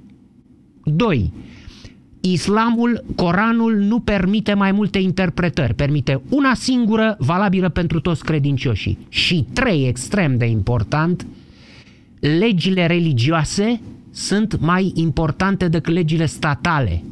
2. 0.84 1.34
Islamul, 2.22 3.04
Coranul 3.16 3.76
nu 3.76 4.00
permite 4.00 4.54
mai 4.54 4.72
multe 4.72 5.00
interpretări, 5.00 5.74
permite 5.74 6.22
una 6.30 6.54
singură, 6.54 7.16
valabilă 7.20 7.70
pentru 7.70 8.00
toți 8.00 8.24
credincioșii. 8.24 8.98
Și 9.10 9.46
trei, 9.54 9.88
extrem 9.88 10.38
de 10.38 10.46
important, 10.46 11.26
legile 12.20 12.86
religioase 12.86 13.82
sunt 14.12 14.60
mai 14.60 14.92
importante 14.96 15.68
decât 15.68 15.94
legile 15.94 16.26
statale 16.26 17.04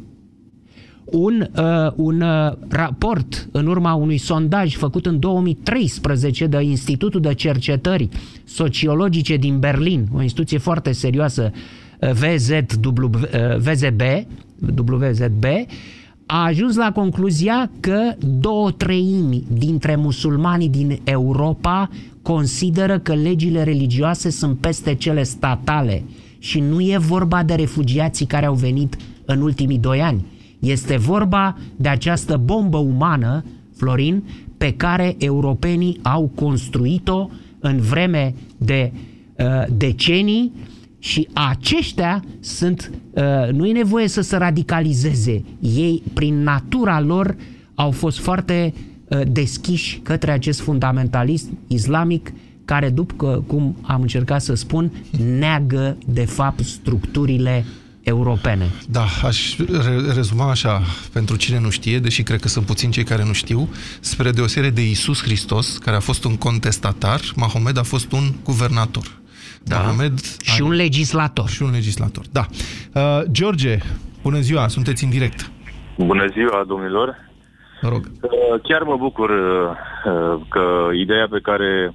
un, 1.10 1.48
uh, 1.56 1.92
un 1.94 2.20
uh, 2.20 2.52
raport 2.68 3.48
în 3.52 3.66
urma 3.66 3.94
unui 3.94 4.18
sondaj 4.18 4.76
făcut 4.76 5.06
în 5.06 5.18
2013 5.18 6.46
de 6.46 6.62
Institutul 6.62 7.20
de 7.20 7.34
Cercetări 7.34 8.08
Sociologice 8.44 9.36
din 9.36 9.58
Berlin, 9.58 10.08
o 10.14 10.22
instituție 10.22 10.58
foarte 10.58 10.92
serioasă, 10.92 11.52
uh, 12.00 12.10
VZW, 12.10 13.04
uh, 13.04 13.56
VZB, 13.56 14.00
WZB, 14.60 15.44
a 16.26 16.44
ajuns 16.44 16.76
la 16.76 16.92
concluzia 16.92 17.70
că 17.80 18.14
două 18.40 18.70
treimi 18.70 19.44
dintre 19.52 19.96
musulmanii 19.96 20.68
din 20.68 21.00
Europa 21.04 21.90
consideră 22.22 22.98
că 22.98 23.14
legile 23.14 23.62
religioase 23.62 24.30
sunt 24.30 24.58
peste 24.58 24.94
cele 24.94 25.22
statale 25.22 26.02
și 26.38 26.60
nu 26.60 26.80
e 26.80 26.98
vorba 26.98 27.42
de 27.42 27.54
refugiații 27.54 28.26
care 28.26 28.46
au 28.46 28.54
venit 28.54 28.96
în 29.24 29.40
ultimii 29.40 29.78
doi 29.78 30.00
ani. 30.00 30.24
Este 30.58 30.96
vorba 30.96 31.56
de 31.76 31.88
această 31.88 32.36
bombă 32.36 32.78
umană, 32.78 33.44
Florin, 33.76 34.22
pe 34.58 34.72
care 34.72 35.14
europenii 35.18 35.98
au 36.02 36.30
construit-o 36.34 37.28
în 37.58 37.80
vreme 37.80 38.34
de 38.56 38.92
uh, 38.92 39.46
decenii 39.76 40.52
și 40.98 41.28
aceștia 41.32 42.24
sunt, 42.40 42.90
uh, 43.10 43.52
nu 43.52 43.66
e 43.66 43.72
nevoie 43.72 44.08
să 44.08 44.20
se 44.20 44.36
radicalizeze. 44.36 45.44
Ei, 45.60 46.02
prin 46.12 46.42
natura 46.42 47.00
lor, 47.00 47.36
au 47.74 47.90
fost 47.90 48.18
foarte 48.18 48.74
uh, 49.08 49.20
deschiși 49.26 49.98
către 50.02 50.30
acest 50.30 50.60
fundamentalism 50.60 51.58
islamic 51.66 52.32
care, 52.64 52.88
după 52.88 53.44
cum 53.46 53.76
am 53.82 54.00
încercat 54.00 54.42
să 54.42 54.54
spun, 54.54 54.92
neagă 55.38 55.96
de 56.06 56.24
fapt 56.24 56.64
structurile 56.64 57.64
europene. 58.02 58.70
Da, 58.88 59.06
aș 59.24 59.56
re- 59.56 60.12
rezuma 60.14 60.50
așa, 60.50 60.82
pentru 61.12 61.36
cine 61.36 61.60
nu 61.60 61.70
știe, 61.70 61.98
deși 61.98 62.22
cred 62.22 62.40
că 62.40 62.48
sunt 62.48 62.66
puțini 62.66 62.92
cei 62.92 63.04
care 63.04 63.24
nu 63.24 63.32
știu, 63.32 63.68
spre 64.00 64.30
deosebire 64.30 64.72
de 64.72 64.88
Isus 64.90 65.22
Hristos, 65.22 65.78
care 65.78 65.96
a 65.96 66.00
fost 66.00 66.24
un 66.24 66.36
contestatar, 66.36 67.20
Mahomed 67.34 67.78
a 67.78 67.82
fost 67.82 68.12
un 68.12 68.32
guvernator. 68.44 69.20
Da. 69.64 69.76
Mahomed 69.76 70.18
și 70.42 70.62
a... 70.62 70.64
un 70.64 70.72
legislator. 70.72 71.48
Și 71.48 71.62
un 71.62 71.70
legislator, 71.70 72.24
da. 72.32 72.46
Uh, 72.94 73.22
George, 73.30 73.78
bună 74.22 74.38
ziua, 74.38 74.68
sunteți 74.68 75.04
în 75.04 75.10
direct. 75.10 75.50
Bună 75.96 76.26
ziua, 76.26 76.64
domnilor. 76.66 77.16
Mă 77.82 77.88
rog. 77.88 78.02
Uh, 78.20 78.60
chiar 78.62 78.82
mă 78.82 78.96
bucur 78.96 79.30
uh, 79.30 80.40
că 80.48 80.88
ideea 80.94 81.26
pe 81.30 81.40
care 81.42 81.94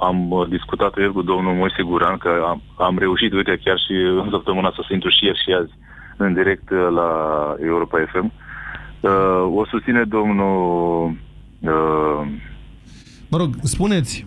am 0.00 0.46
discutat 0.48 0.96
ieri 0.96 1.12
cu 1.12 1.22
domnul 1.22 1.54
Moise 1.54 1.82
Guran 1.82 2.16
că 2.16 2.28
am, 2.48 2.62
am 2.78 2.98
reușit, 2.98 3.32
uite, 3.32 3.60
chiar 3.64 3.78
și 3.78 3.92
în 3.92 4.28
săptămâna 4.30 4.72
să 4.74 4.84
se 4.86 4.94
intru 4.94 5.08
și 5.08 5.24
ieri 5.24 5.42
și 5.44 5.52
azi 5.60 5.72
în 6.16 6.34
direct 6.34 6.70
uh, 6.70 6.88
la 6.94 7.10
Europa 7.62 7.98
FM. 8.12 8.32
Uh, 9.00 9.10
o 9.54 9.66
susține 9.66 10.04
domnul... 10.04 11.06
Uh, 11.60 12.26
mă 13.28 13.36
rog, 13.36 13.54
spuneți, 13.62 14.26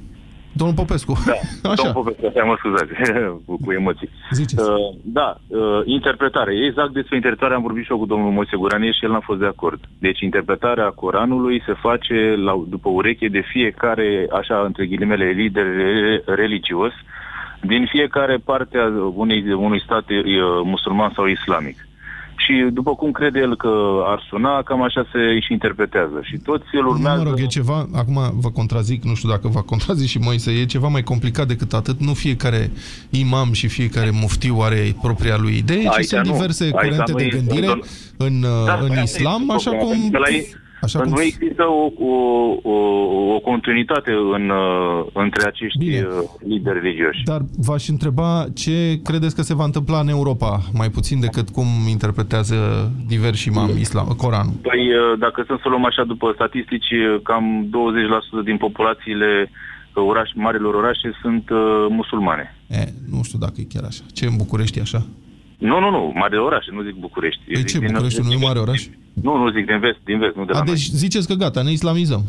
Domnul 0.54 0.76
Popescu. 0.76 1.14
Da, 1.26 1.34
Așa. 1.72 1.84
domnul 1.84 2.04
Popescu, 2.04 2.26
așa 2.26 2.44
mă 2.46 2.56
scuzați, 2.58 2.92
cu, 3.46 3.58
cu 3.66 3.72
emoții. 3.72 4.10
Ziceți. 4.32 4.70
Uh, 4.70 4.96
da, 5.04 5.38
uh, 5.48 5.82
interpretare. 5.86 6.54
Exact 6.68 6.92
despre 6.94 7.16
interpretare 7.16 7.54
am 7.54 7.62
vorbit 7.62 7.84
și 7.84 7.92
eu 7.92 7.98
cu 7.98 8.06
domnul 8.06 8.32
Moise 8.32 8.58
Guranie 8.58 8.92
și 8.92 9.06
el 9.06 9.12
n-a 9.12 9.20
fost 9.20 9.40
de 9.40 9.46
acord. 9.46 9.80
Deci 10.00 10.20
interpretarea 10.20 10.90
Coranului 10.90 11.62
se 11.66 11.74
face 11.74 12.36
la, 12.46 12.64
după 12.68 12.90
ureche 12.90 13.28
de 13.28 13.44
fiecare, 13.52 14.28
așa, 14.32 14.62
între 14.66 14.86
ghilimele, 14.86 15.30
lider 15.30 15.66
religios, 16.26 16.94
din 17.62 17.86
fiecare 17.86 18.38
parte 18.46 18.78
a 18.78 18.88
unei, 19.16 19.54
unui 19.54 19.82
stat 19.82 20.10
uh, 20.10 20.26
musulman 20.64 21.12
sau 21.16 21.26
islamic 21.26 21.78
și 22.44 22.54
după 22.72 22.96
cum 22.96 23.12
crede 23.12 23.40
el 23.40 23.56
că 23.56 23.72
ar 24.06 24.26
suna, 24.30 24.62
cam 24.62 24.82
așa 24.84 25.06
se 25.12 25.40
și 25.40 25.54
interpretează. 25.54 26.20
Și 26.22 26.38
toți 26.38 26.66
îl 26.72 26.88
urmează... 26.88 27.24
Mă 27.24 27.30
rog, 27.30 27.40
e 27.40 27.46
ceva, 27.46 27.88
acum 27.94 28.20
vă 28.40 28.50
contrazic, 28.50 29.04
nu 29.04 29.16
știu 29.16 29.30
dacă 29.30 29.48
vă 29.48 29.62
contrazic 29.62 30.08
și 30.08 30.18
Moise, 30.18 30.52
e 30.52 30.66
ceva 30.66 30.88
mai 30.88 31.04
complicat 31.04 31.48
decât 31.48 31.74
atât. 31.74 32.00
Nu 32.00 32.14
fiecare 32.14 32.72
imam 33.10 33.52
și 33.52 33.68
fiecare 33.68 34.10
muftiu 34.22 34.58
are 34.62 34.96
propria 35.02 35.38
lui 35.38 35.58
idee, 35.58 35.84
ci 35.84 36.06
sunt 36.06 36.24
diverse 36.24 36.66
nu. 36.66 36.72
curente 36.72 37.12
de 37.12 37.28
gândire 37.28 37.80
în, 38.18 38.42
da, 38.66 38.80
în 38.82 39.02
islam, 39.04 39.52
așa 39.52 39.72
cum... 39.72 40.12
Așa 40.84 41.00
cum... 41.00 41.10
Nu 41.10 41.22
există 41.22 41.64
o, 41.64 42.06
o, 42.06 42.14
o, 42.64 42.76
o 43.36 43.40
continuitate 43.40 44.12
în, 44.12 44.50
uh, 44.50 45.06
între 45.14 45.48
acești 45.48 45.78
Bine. 45.78 46.02
Uh, 46.02 46.30
lideri 46.40 46.80
religioși. 46.80 47.24
Dar 47.24 47.42
v-aș 47.58 47.88
întreba 47.88 48.46
ce 48.54 49.00
credeți 49.04 49.36
că 49.36 49.42
se 49.42 49.56
va 49.56 49.64
întâmpla 49.64 50.00
în 50.00 50.08
Europa, 50.08 50.62
mai 50.74 50.90
puțin 50.90 51.20
decât 51.20 51.50
cum 51.50 51.68
interpretează 51.90 52.56
diversi 53.08 53.48
imam 53.48 53.70
islam, 53.78 54.08
Coranul? 54.18 54.54
Păi, 54.62 54.82
uh, 54.94 55.20
dacă 55.20 55.44
sunt 55.48 55.60
să 55.60 55.70
luăm 55.70 55.86
așa 55.86 56.04
după 56.04 56.32
statistici, 56.36 56.92
cam 57.24 57.70
20% 58.42 58.44
din 58.44 58.58
populațiile 58.58 59.50
oraș, 59.94 60.30
marilor 60.36 60.74
orașe 60.74 61.12
sunt 61.22 61.50
uh, 61.50 61.86
musulmane. 61.90 62.56
E, 62.68 62.84
nu 63.12 63.24
știu 63.24 63.40
dacă 63.40 63.54
e 63.58 63.64
chiar 63.74 63.84
așa. 63.84 64.04
Ce 64.14 64.26
în 64.26 64.36
București 64.38 64.78
e 64.78 64.82
așa? 64.82 65.06
Nu, 65.58 65.80
nu, 65.80 65.90
nu, 65.90 66.12
mare 66.16 66.40
orașe, 66.40 66.70
nu 66.72 66.82
zic 66.82 66.96
București. 66.96 67.42
De 67.48 67.54
păi 67.54 67.64
ce, 67.64 67.80
București 67.80 68.22
nu 68.22 68.32
e 68.32 68.38
mare 68.38 68.60
oraș? 68.60 68.88
Nu, 69.14 69.38
nu 69.38 69.50
zic 69.52 69.66
din 69.66 69.80
vest, 69.80 69.98
din 70.04 70.20
vest, 70.20 70.36
nu 70.36 70.46
de 70.46 70.52
la 70.52 70.60
A, 70.60 70.64
noi. 70.64 70.74
deci 70.74 70.84
ziceți 70.84 71.28
că 71.28 71.34
gata, 71.34 71.62
ne 71.62 71.72
islamizăm. 71.72 72.24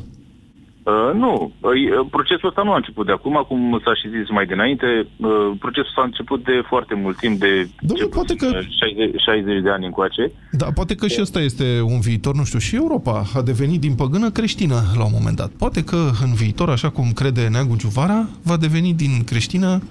Uh, 0.84 1.14
nu, 1.14 1.52
uh, 1.60 2.06
procesul 2.10 2.48
ăsta 2.48 2.62
nu 2.62 2.72
a 2.72 2.76
început 2.76 3.06
de 3.06 3.12
acum, 3.12 3.44
cum 3.48 3.80
s-a 3.84 3.94
și 3.94 4.08
zis 4.08 4.28
mai 4.30 4.46
dinainte, 4.46 4.86
uh, 5.16 5.50
procesul 5.58 5.92
s-a 5.94 6.02
început 6.02 6.44
de 6.44 6.62
foarte 6.66 6.94
mult 6.94 7.16
timp, 7.16 7.40
de 7.40 7.68
Domnule, 7.80 8.08
poate 8.08 8.34
că... 8.34 8.46
60, 8.46 9.20
60 9.20 9.62
de 9.62 9.70
ani 9.70 9.84
încoace. 9.84 10.32
Da, 10.50 10.66
poate 10.74 10.94
că 10.94 11.06
și 11.06 11.20
ăsta 11.20 11.40
este 11.40 11.80
un 11.80 12.00
viitor, 12.00 12.34
nu 12.34 12.44
știu, 12.44 12.58
și 12.58 12.76
Europa 12.76 13.22
a 13.34 13.42
devenit 13.42 13.80
din 13.80 13.94
păgână 13.94 14.30
creștină 14.30 14.74
la 14.96 15.04
un 15.04 15.10
moment 15.14 15.36
dat. 15.36 15.50
Poate 15.50 15.84
că 15.84 16.10
în 16.22 16.34
viitor, 16.34 16.68
așa 16.68 16.90
cum 16.90 17.12
crede 17.12 17.48
Neagu 17.48 17.76
Giuvara, 17.76 18.28
va 18.42 18.56
deveni 18.56 18.94
din 18.94 19.24
creștină 19.24 19.82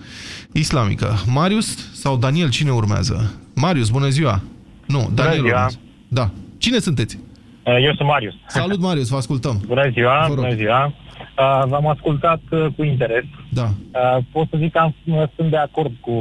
islamică. 0.51 1.07
Marius 1.33 1.91
sau 1.93 2.17
Daniel, 2.17 2.49
cine 2.49 2.71
urmează? 2.71 3.33
Marius, 3.55 3.89
bună 3.89 4.09
ziua! 4.09 4.41
Nu, 4.87 5.09
Daniel 5.13 5.41
bună 5.41 5.47
ziua. 5.47 5.55
urmează. 5.55 5.79
Da. 6.07 6.29
Cine 6.57 6.79
sunteți? 6.79 7.19
Eu 7.65 7.93
sunt 7.95 8.07
Marius. 8.07 8.33
Salut, 8.47 8.79
Marius, 8.79 9.09
vă 9.09 9.15
ascultăm. 9.15 9.61
Bună 9.67 9.89
ziua, 9.93 10.25
bună 10.35 10.53
ziua. 10.53 10.85
Uh, 10.85 11.63
v-am 11.67 11.87
ascultat 11.87 12.41
uh, 12.51 12.65
cu 12.75 12.83
interes. 12.83 13.23
Da. 13.49 13.63
Uh, 13.91 14.23
pot 14.31 14.47
să 14.49 14.57
zic 14.59 14.71
că 14.71 14.79
am, 14.79 14.95
uh, 15.05 15.23
sunt 15.35 15.49
de 15.49 15.57
acord 15.57 15.91
cu, 15.99 16.11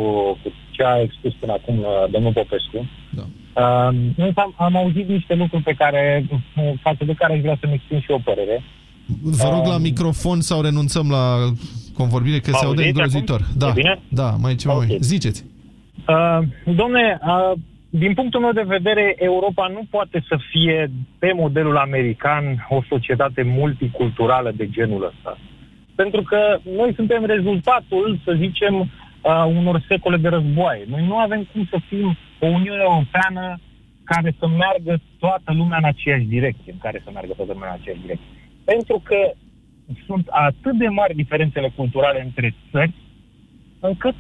cu 0.42 0.52
ce 0.70 0.84
a 0.84 1.00
expus 1.00 1.32
până 1.40 1.52
acum 1.52 1.78
uh, 1.78 2.10
domnul 2.10 2.32
Popescu. 2.32 2.88
Da. 3.10 3.22
Uh, 3.62 3.94
însă 4.16 4.40
am, 4.40 4.54
am 4.58 4.76
auzit 4.76 5.08
niște 5.08 5.34
lucruri 5.34 5.62
pe 5.62 5.72
care, 5.72 6.26
uh, 6.30 6.72
față 6.82 7.04
de 7.04 7.12
care 7.12 7.32
aș 7.32 7.40
vrea 7.40 7.56
să-mi 7.60 7.74
exprim 7.74 8.00
și 8.00 8.10
o 8.10 8.18
părere. 8.24 8.62
Vă 9.22 9.48
rog 9.50 9.66
la 9.66 9.74
Um, 9.74 9.80
microfon 9.82 10.40
sau 10.40 10.60
renunțăm 10.62 11.10
la 11.10 11.52
convorbire, 11.96 12.38
că 12.38 12.50
se 12.50 12.64
aude 12.64 12.66
Auziți 12.82 12.86
îngrozitor. 12.86 13.40
acum? 13.42 13.54
Da, 13.58 13.68
E 13.68 13.72
bine? 13.74 13.98
da, 14.08 14.30
mai 14.40 14.54
ceva 14.54 14.74
Ok. 14.74 14.86
mai. 14.86 14.96
Ziceți. 15.00 15.44
Uh, 16.08 16.38
domne, 16.76 17.18
uh, 17.26 17.52
din 17.94 18.14
punctul 18.14 18.40
meu 18.40 18.52
de 18.52 18.72
vedere, 18.76 19.14
Europa 19.18 19.66
nu 19.66 19.82
poate 19.90 20.24
să 20.28 20.36
fie 20.50 20.90
pe 21.18 21.32
modelul 21.32 21.76
american 21.76 22.66
o 22.68 22.82
societate 22.88 23.42
multiculturală 23.42 24.52
de 24.56 24.68
genul 24.68 25.04
ăsta. 25.04 25.38
Pentru 25.94 26.22
că 26.22 26.58
noi 26.76 26.92
suntem 26.94 27.24
rezultatul, 27.24 28.18
să 28.24 28.32
zicem, 28.38 28.74
uh, 28.80 28.88
unor 29.46 29.84
secole 29.88 30.16
de 30.16 30.28
războaie. 30.28 30.84
Noi 30.88 31.06
nu 31.06 31.16
avem 31.16 31.48
cum 31.52 31.66
să 31.70 31.78
fim 31.88 32.16
o 32.38 32.46
Uniune 32.46 32.82
Europeană 32.82 33.58
care 34.04 34.34
să 34.38 34.46
meargă 34.48 35.00
toată 35.18 35.52
lumea 35.52 35.78
în 35.78 35.84
aceeași 35.84 36.24
direcție, 36.24 36.72
în 36.72 36.78
care 36.78 37.00
să 37.04 37.10
meargă 37.12 37.32
toată 37.36 37.52
lumea 37.52 37.68
în 37.68 37.78
aceeași 37.80 38.02
direcție. 38.02 38.30
Pentru 38.64 39.02
că 39.04 39.32
sunt 40.06 40.26
atât 40.28 40.74
de 40.78 40.88
mari 40.88 41.14
diferențele 41.14 41.72
culturale 41.76 42.22
între 42.22 42.54
țări, 42.70 42.92
încât 43.80 44.14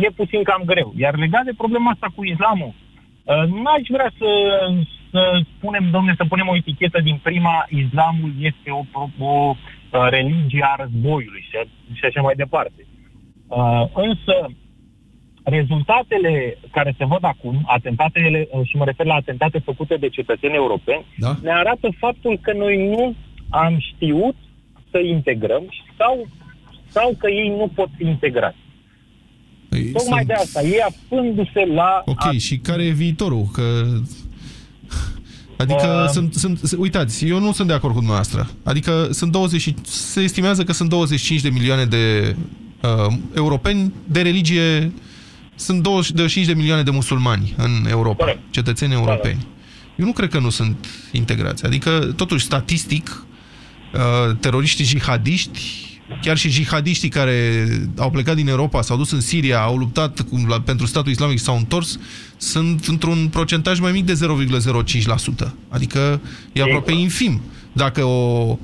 e 0.00 0.08
puțin 0.10 0.42
cam 0.42 0.62
greu. 0.64 0.92
Iar 0.96 1.16
legat 1.16 1.44
de 1.44 1.52
problema 1.56 1.90
asta 1.90 2.06
cu 2.14 2.24
islamul, 2.24 2.72
uh, 2.74 2.87
n-aș 3.36 3.84
vrea 3.88 4.10
să, 4.18 4.30
să 5.10 5.40
spunem, 5.56 5.90
domne, 5.90 6.14
să 6.16 6.24
punem 6.28 6.48
o 6.48 6.56
etichetă 6.56 7.00
din 7.00 7.20
prima, 7.22 7.66
islamul 7.68 8.32
este 8.40 8.70
o, 8.70 8.82
pro- 8.92 9.10
o 9.18 9.54
uh, 9.54 10.06
religie 10.08 10.64
a 10.64 10.74
războiului 10.82 11.44
și, 11.48 11.56
și 11.92 12.04
așa 12.04 12.20
mai 12.20 12.34
departe. 12.34 12.86
Uh, 13.48 13.84
însă, 13.94 14.34
rezultatele 15.42 16.58
care 16.70 16.94
se 16.98 17.04
văd 17.04 17.24
acum, 17.24 17.62
atentatele, 17.66 18.48
uh, 18.50 18.66
și 18.68 18.76
mă 18.76 18.84
refer 18.84 19.06
la 19.06 19.14
atentate 19.14 19.58
făcute 19.58 19.96
de 19.96 20.08
cetățeni 20.08 20.54
europeni, 20.54 21.04
Da? 21.16 21.34
ne 21.42 21.50
arată 21.52 21.88
faptul 21.98 22.38
că 22.42 22.52
noi 22.52 22.88
nu 22.88 23.14
am 23.50 23.78
știut 23.78 24.36
să 24.90 24.98
integrăm 24.98 25.62
sau, 25.98 26.26
sau 26.86 27.14
că 27.18 27.30
ei 27.30 27.48
nu 27.48 27.70
pot 27.74 27.88
fi 27.96 28.04
integrați. 28.06 28.56
Păi, 29.68 29.82
Tocmai 29.84 30.16
sunt- 30.18 30.26
de 30.26 30.32
asta, 30.32 30.62
ei 30.62 30.80
afându-se 30.80 31.64
la... 31.74 32.02
Ok, 32.04 32.32
și 32.38 32.56
care 32.58 32.84
e 32.84 32.90
viitorul? 32.90 33.48
Că... 33.52 33.84
Adică 35.56 36.02
Uh, 36.04 36.10
sunt, 36.12 36.34
sunt, 36.34 36.58
s- 36.62 36.72
uitați, 36.78 37.26
eu 37.26 37.38
nu 37.40 37.52
sunt 37.52 37.68
de 37.68 37.74
acord 37.74 37.92
cu 37.92 37.98
dumneavoastră. 37.98 38.50
Adică 38.64 39.08
sunt 39.10 39.32
20, 39.32 39.60
și- 39.60 39.74
se 39.86 40.20
estimează 40.20 40.64
că 40.64 40.72
sunt 40.72 40.88
25 40.88 41.40
de 41.40 41.48
milioane 41.48 41.84
de 41.84 42.36
uh, 42.82 43.14
europeni 43.34 43.92
de 44.04 44.22
religie, 44.22 44.92
sunt 45.54 45.82
25 45.82 46.46
de 46.46 46.52
milioane 46.54 46.82
de 46.82 46.90
musulmani 46.90 47.54
în 47.56 47.86
Europa, 47.88 48.24
Corect. 48.24 48.40
cetățeni 48.50 48.92
europeni. 48.92 49.46
Eu 49.96 50.04
nu 50.06 50.12
cred 50.12 50.28
că 50.30 50.38
nu 50.38 50.50
sunt 50.50 50.86
integrați. 51.12 51.64
Adică, 51.64 52.12
totuși, 52.16 52.44
statistic, 52.44 53.26
uh, 53.94 54.36
teroriștii 54.40 54.84
jihadiști, 54.84 55.60
chiar 56.22 56.36
și 56.36 56.48
jihadiștii 56.48 57.08
care 57.08 57.66
au 57.96 58.10
plecat 58.10 58.34
din 58.34 58.48
Europa, 58.48 58.82
s-au 58.82 58.96
dus 58.96 59.10
în 59.10 59.20
Siria, 59.20 59.60
au 59.60 59.76
luptat 59.76 60.20
cu, 60.20 60.44
la, 60.48 60.60
pentru 60.60 60.86
statul 60.86 61.10
islamic 61.10 61.38
și 61.38 61.44
s-au 61.44 61.56
întors, 61.56 61.98
sunt 62.36 62.86
într-un 62.86 63.28
procentaj 63.28 63.80
mai 63.80 63.92
mic 63.92 64.04
de 64.06 64.18
0,05%. 65.44 65.48
Adică 65.68 66.20
e 66.52 66.62
aproape 66.62 66.92
infim. 66.92 67.40
Dacă 67.72 68.04
o, 68.04 68.58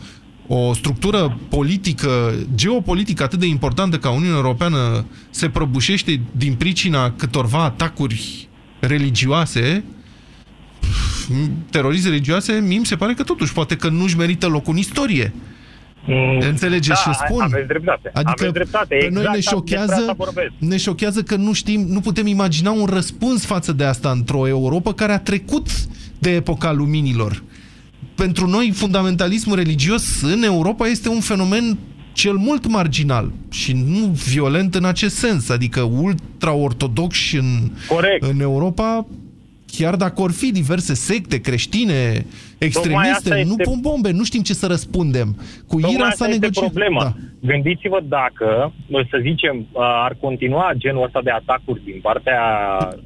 o 0.46 0.72
structură 0.74 1.38
politică, 1.48 2.34
geopolitică 2.54 3.22
atât 3.22 3.38
de 3.38 3.46
importantă 3.46 3.98
ca 3.98 4.10
Uniunea 4.10 4.36
Europeană 4.36 5.06
se 5.30 5.48
prăbușește 5.48 6.20
din 6.32 6.54
pricina 6.54 7.10
câtorva 7.10 7.62
atacuri 7.62 8.48
religioase, 8.80 9.84
terorize 11.70 12.08
religioase, 12.08 12.52
mie 12.52 12.78
mi 12.78 12.86
se 12.86 12.96
pare 12.96 13.14
că 13.14 13.22
totuși 13.22 13.52
poate 13.52 13.76
că 13.76 13.88
nu-și 13.88 14.16
merită 14.16 14.46
locul 14.46 14.72
în 14.72 14.78
istorie. 14.78 15.34
Înțelegeți 16.40 17.02
da, 17.04 17.12
ce 17.12 17.18
spun? 17.26 17.40
aveți 17.40 17.66
dreptate. 17.66 18.10
Adică 18.12 18.32
aveți 18.38 18.52
dreptate. 18.52 18.86
pe 18.94 18.94
exact 18.94 19.14
noi 19.14 19.24
ne 19.24 19.34
despre 19.34 19.54
șochează, 19.54 19.94
asta 19.94 20.12
vorbesc. 20.12 20.50
ne 20.58 20.76
șochează 20.76 21.22
că 21.22 21.36
nu 21.36 21.52
știm, 21.52 21.80
nu 21.88 22.00
putem 22.00 22.26
imagina 22.26 22.70
un 22.70 22.86
răspuns 22.86 23.44
față 23.44 23.72
de 23.72 23.84
asta 23.84 24.10
într-o 24.10 24.48
Europa 24.48 24.94
care 24.94 25.12
a 25.12 25.18
trecut 25.18 25.68
de 26.18 26.30
epoca 26.30 26.72
luminilor. 26.72 27.42
Pentru 28.14 28.46
noi, 28.46 28.70
fundamentalismul 28.74 29.56
religios 29.56 30.22
în 30.22 30.42
Europa 30.42 30.86
este 30.86 31.08
un 31.08 31.20
fenomen 31.20 31.78
cel 32.12 32.34
mult 32.34 32.66
marginal 32.66 33.32
și 33.50 33.72
nu 33.72 34.06
violent 34.06 34.74
în 34.74 34.84
acest 34.84 35.16
sens. 35.16 35.48
Adică 35.48 35.80
ultra-ortodoxi 35.80 37.36
în, 37.36 37.70
în 38.18 38.40
Europa, 38.40 39.06
chiar 39.76 39.96
dacă 39.96 40.20
or 40.20 40.32
fi 40.32 40.52
diverse 40.52 40.94
secte 40.94 41.40
creștine, 41.40 42.26
extremiste, 42.64 43.10
asta 43.10 43.34
nu 43.34 43.40
este- 43.40 43.62
pun 43.62 43.78
bombe, 43.80 44.10
nu 44.10 44.24
știm 44.24 44.42
ce 44.42 44.54
să 44.54 44.66
răspundem. 44.66 45.28
Cu 45.68 45.74
Tocmai 45.80 45.92
IRA 45.92 46.04
asta 46.04 46.24
s-a 46.24 46.30
este 46.30 46.40
negociat. 46.40 46.64
problema. 46.70 47.02
Da. 47.02 47.12
Gândiți-vă 47.52 48.00
dacă, 48.08 48.72
să 49.10 49.18
zicem, 49.22 49.66
ar 50.06 50.16
continua 50.20 50.72
genul 50.76 51.04
ăsta 51.04 51.20
de 51.22 51.30
atacuri 51.30 51.84
din 51.84 51.98
partea 52.02 52.40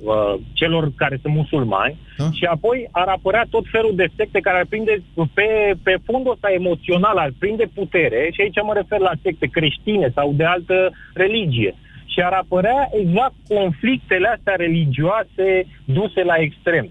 uh, 0.02 0.34
celor 0.52 0.92
care 0.96 1.18
sunt 1.22 1.34
musulmani 1.34 1.96
Da. 2.16 2.24
și 2.32 2.44
apoi 2.44 2.88
ar 2.90 3.08
apărea 3.08 3.44
tot 3.50 3.64
felul 3.70 3.92
de 3.96 4.06
secte 4.16 4.40
care 4.40 4.58
ar 4.58 4.66
prinde 4.68 5.02
pe, 5.34 5.48
pe 5.82 5.94
fondul 6.04 6.32
ăsta 6.32 6.48
emoțional, 6.60 7.16
ar 7.16 7.32
prinde 7.38 7.66
putere 7.74 8.30
și 8.32 8.40
aici 8.40 8.58
mă 8.64 8.72
refer 8.74 8.98
la 8.98 9.12
secte 9.22 9.46
creștine 9.46 10.12
sau 10.14 10.32
de 10.36 10.44
altă 10.44 10.90
religie. 11.14 11.74
Și 12.12 12.20
ar 12.20 12.32
apărea 12.32 12.88
exact 13.00 13.34
conflictele 13.48 14.28
astea 14.28 14.54
religioase 14.56 15.66
duse 15.84 16.22
la 16.24 16.34
extrem. 16.38 16.90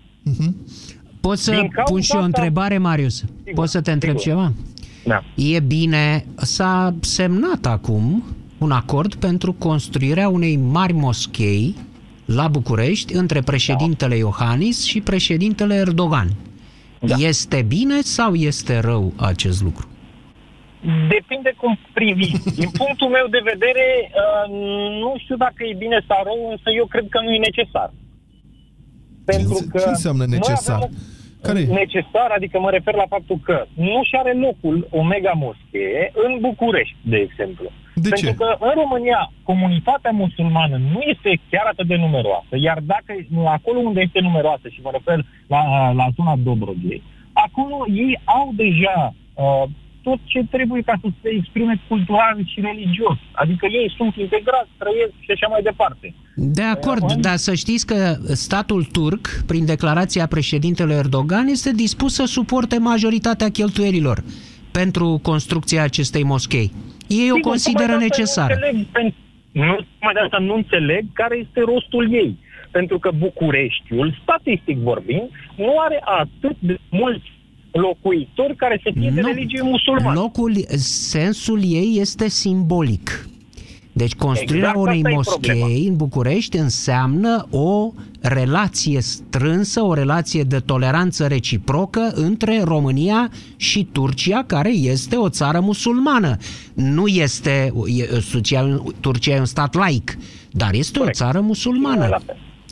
Pot 1.28 1.38
să 1.38 1.52
Din 1.52 1.68
cauza 1.68 1.92
pun 1.92 2.02
și 2.02 2.12
eu 2.14 2.20
o 2.20 2.24
asta- 2.24 2.38
întrebare, 2.38 2.78
Marius? 2.78 3.24
Pot 3.54 3.70
să 3.70 3.82
te 3.82 3.92
întreb 3.92 4.18
sigur. 4.18 4.34
ceva? 4.34 4.52
Da. 5.06 5.24
E 5.36 5.60
bine, 5.60 6.26
s-a 6.36 6.96
semnat 7.02 7.66
acum 7.66 8.24
un 8.58 8.72
acord 8.72 9.16
pentru 9.16 9.54
construirea 9.54 10.30
unei 10.30 10.56
mari 10.56 10.94
moschei 10.94 11.76
la 12.26 12.48
București 12.48 13.14
între 13.14 13.42
președintele 13.42 14.16
Iohannis 14.18 14.84
și 14.86 15.02
președintele 15.02 15.76
Erdogan. 15.76 16.28
Da. 17.00 17.16
Este 17.16 17.62
bine 17.68 18.02
sau 18.02 18.34
este 18.34 18.80
rău 18.80 19.14
acest 19.16 19.62
lucru? 19.64 19.88
Depinde 21.10 21.54
cum 21.58 21.78
priviți. 21.94 22.56
Din 22.60 22.70
punctul 22.70 23.08
meu 23.08 23.28
de 23.30 23.42
vedere, 23.52 23.86
uh, 24.22 24.52
nu 25.04 25.14
știu 25.24 25.36
dacă 25.38 25.56
e 25.72 25.76
bine 25.78 26.04
sau 26.08 26.20
rău, 26.24 26.50
însă 26.52 26.70
eu 26.80 26.86
cred 26.86 27.06
că 27.10 27.20
nu 27.24 27.30
e 27.34 27.38
necesar. 27.50 27.94
Pentru 29.26 29.66
că 29.72 29.78
Ce 29.80 29.90
înseamnă 29.90 30.26
noi 30.26 30.38
necesar? 30.38 30.76
avem 30.76 30.90
o- 30.94 31.16
Care 31.42 31.60
e? 31.60 31.66
Necesar, 31.66 32.30
adică 32.36 32.60
mă 32.60 32.70
refer 32.70 32.96
la 32.96 33.06
faptul 33.10 33.40
că 33.44 33.66
nu 33.74 34.04
și 34.04 34.16
are 34.16 34.34
locul 34.34 34.88
o 34.92 35.04
mega 35.04 35.32
moschee 35.36 36.12
în 36.26 36.38
București, 36.40 36.96
de 37.02 37.18
exemplu. 37.18 37.72
De 37.94 38.10
Pentru 38.10 38.28
ce? 38.28 38.36
că 38.36 38.58
în 38.60 38.74
România 38.76 39.32
comunitatea 39.44 40.12
musulmană 40.12 40.78
nu 40.94 41.00
este 41.02 41.40
chiar 41.50 41.66
atât 41.66 41.88
de 41.88 41.96
numeroasă, 41.96 42.54
iar 42.68 42.80
dacă 42.94 43.12
acolo 43.46 43.80
unde 43.80 44.02
este 44.02 44.20
numeroasă, 44.20 44.68
și 44.70 44.80
mă 44.84 44.90
refer 44.94 45.26
la, 45.48 45.92
la 45.92 46.08
zona 46.16 46.36
Dobrogei, 46.44 47.04
acolo 47.34 47.86
ei 47.94 48.20
au 48.24 48.52
deja 48.56 49.14
uh, 49.34 49.64
tot 50.08 50.20
ce 50.24 50.42
trebuie 50.56 50.82
ca 50.82 50.96
să 51.02 51.08
se 51.22 51.30
exprime 51.30 51.82
cultural 51.88 52.36
și 52.52 52.60
religios. 52.70 53.18
Adică 53.32 53.66
ei 53.80 53.94
sunt 53.98 54.16
integrați, 54.16 54.70
trăiesc 54.78 55.14
și 55.20 55.32
așa 55.32 55.48
mai 55.48 55.62
departe. 55.62 56.14
De 56.36 56.62
acord, 56.76 57.14
dar 57.14 57.36
să 57.36 57.54
știți 57.54 57.86
că 57.86 57.98
statul 58.46 58.84
turc, 58.84 59.24
prin 59.48 59.66
declarația 59.66 60.26
președintelui 60.28 60.96
Erdogan, 60.96 61.48
este 61.48 61.72
dispus 61.72 62.14
să 62.14 62.26
suporte 62.26 62.78
majoritatea 62.78 63.50
cheltuielilor 63.50 64.24
pentru 64.72 65.20
construcția 65.30 65.84
acestei 65.84 66.24
moschei. 66.24 66.72
Ei 67.08 67.32
o 67.32 67.36
Sigur, 67.36 67.50
consideră 67.50 67.92
tocmai 67.92 68.08
de 68.08 68.14
asta 68.14 68.18
necesară. 68.18 68.54
Nu 68.54 68.68
înțeleg, 68.68 68.88
pen- 68.96 69.16
nu, 69.52 69.76
tocmai 69.76 70.14
de 70.14 70.20
asta 70.26 70.38
nu 70.38 70.56
înțeleg 70.56 71.04
care 71.14 71.36
este 71.46 71.60
rostul 71.72 72.14
ei. 72.14 72.32
Pentru 72.72 73.00
că 73.00 73.10
Bucureștiul, 73.18 74.20
statistic 74.22 74.78
vorbind, 74.78 75.28
nu 75.56 75.74
are 75.86 76.02
atât 76.04 76.56
de 76.60 76.78
mulți 76.90 77.32
locuitori 77.80 78.56
care 78.56 78.80
să 78.84 78.92
fie 79.00 79.12
de 79.16 79.22
religie 79.22 79.62
musulmană. 79.62 80.20
Locul, 80.20 80.66
sensul 80.78 81.60
ei 81.64 81.98
este 82.00 82.30
simbolic. 82.30 83.28
Deci 83.92 84.16
construirea 84.16 84.74
Exact 84.76 84.78
unei 84.88 84.98
asta 84.98 85.10
e 85.10 85.14
moschei 85.14 85.60
problema. 85.60 85.90
în 85.90 85.96
București 85.96 86.58
înseamnă 86.58 87.48
o 87.50 87.92
relație 88.22 89.02
strânsă, 89.02 89.82
o 89.82 89.94
relație 89.94 90.44
de 90.44 90.60
toleranță 90.60 91.28
reciprocă 91.28 92.12
între 92.16 92.62
România 92.64 93.32
și 93.56 93.88
Turcia, 93.92 94.44
care 94.44 94.70
este 94.70 95.16
o 95.16 95.30
țară 95.30 95.60
musulmană. 95.60 96.38
Nu 96.74 97.08
este, 97.08 97.74
e- 97.86 98.04
Turcia, 98.32 98.82
Turcia 99.00 99.36
e 99.36 99.40
un 99.40 99.46
stat 99.46 99.74
laic, 99.76 100.18
dar 100.52 100.74
este 100.74 101.00
o 101.00 101.10
țară 101.10 101.40
musulmană. 101.40 102.18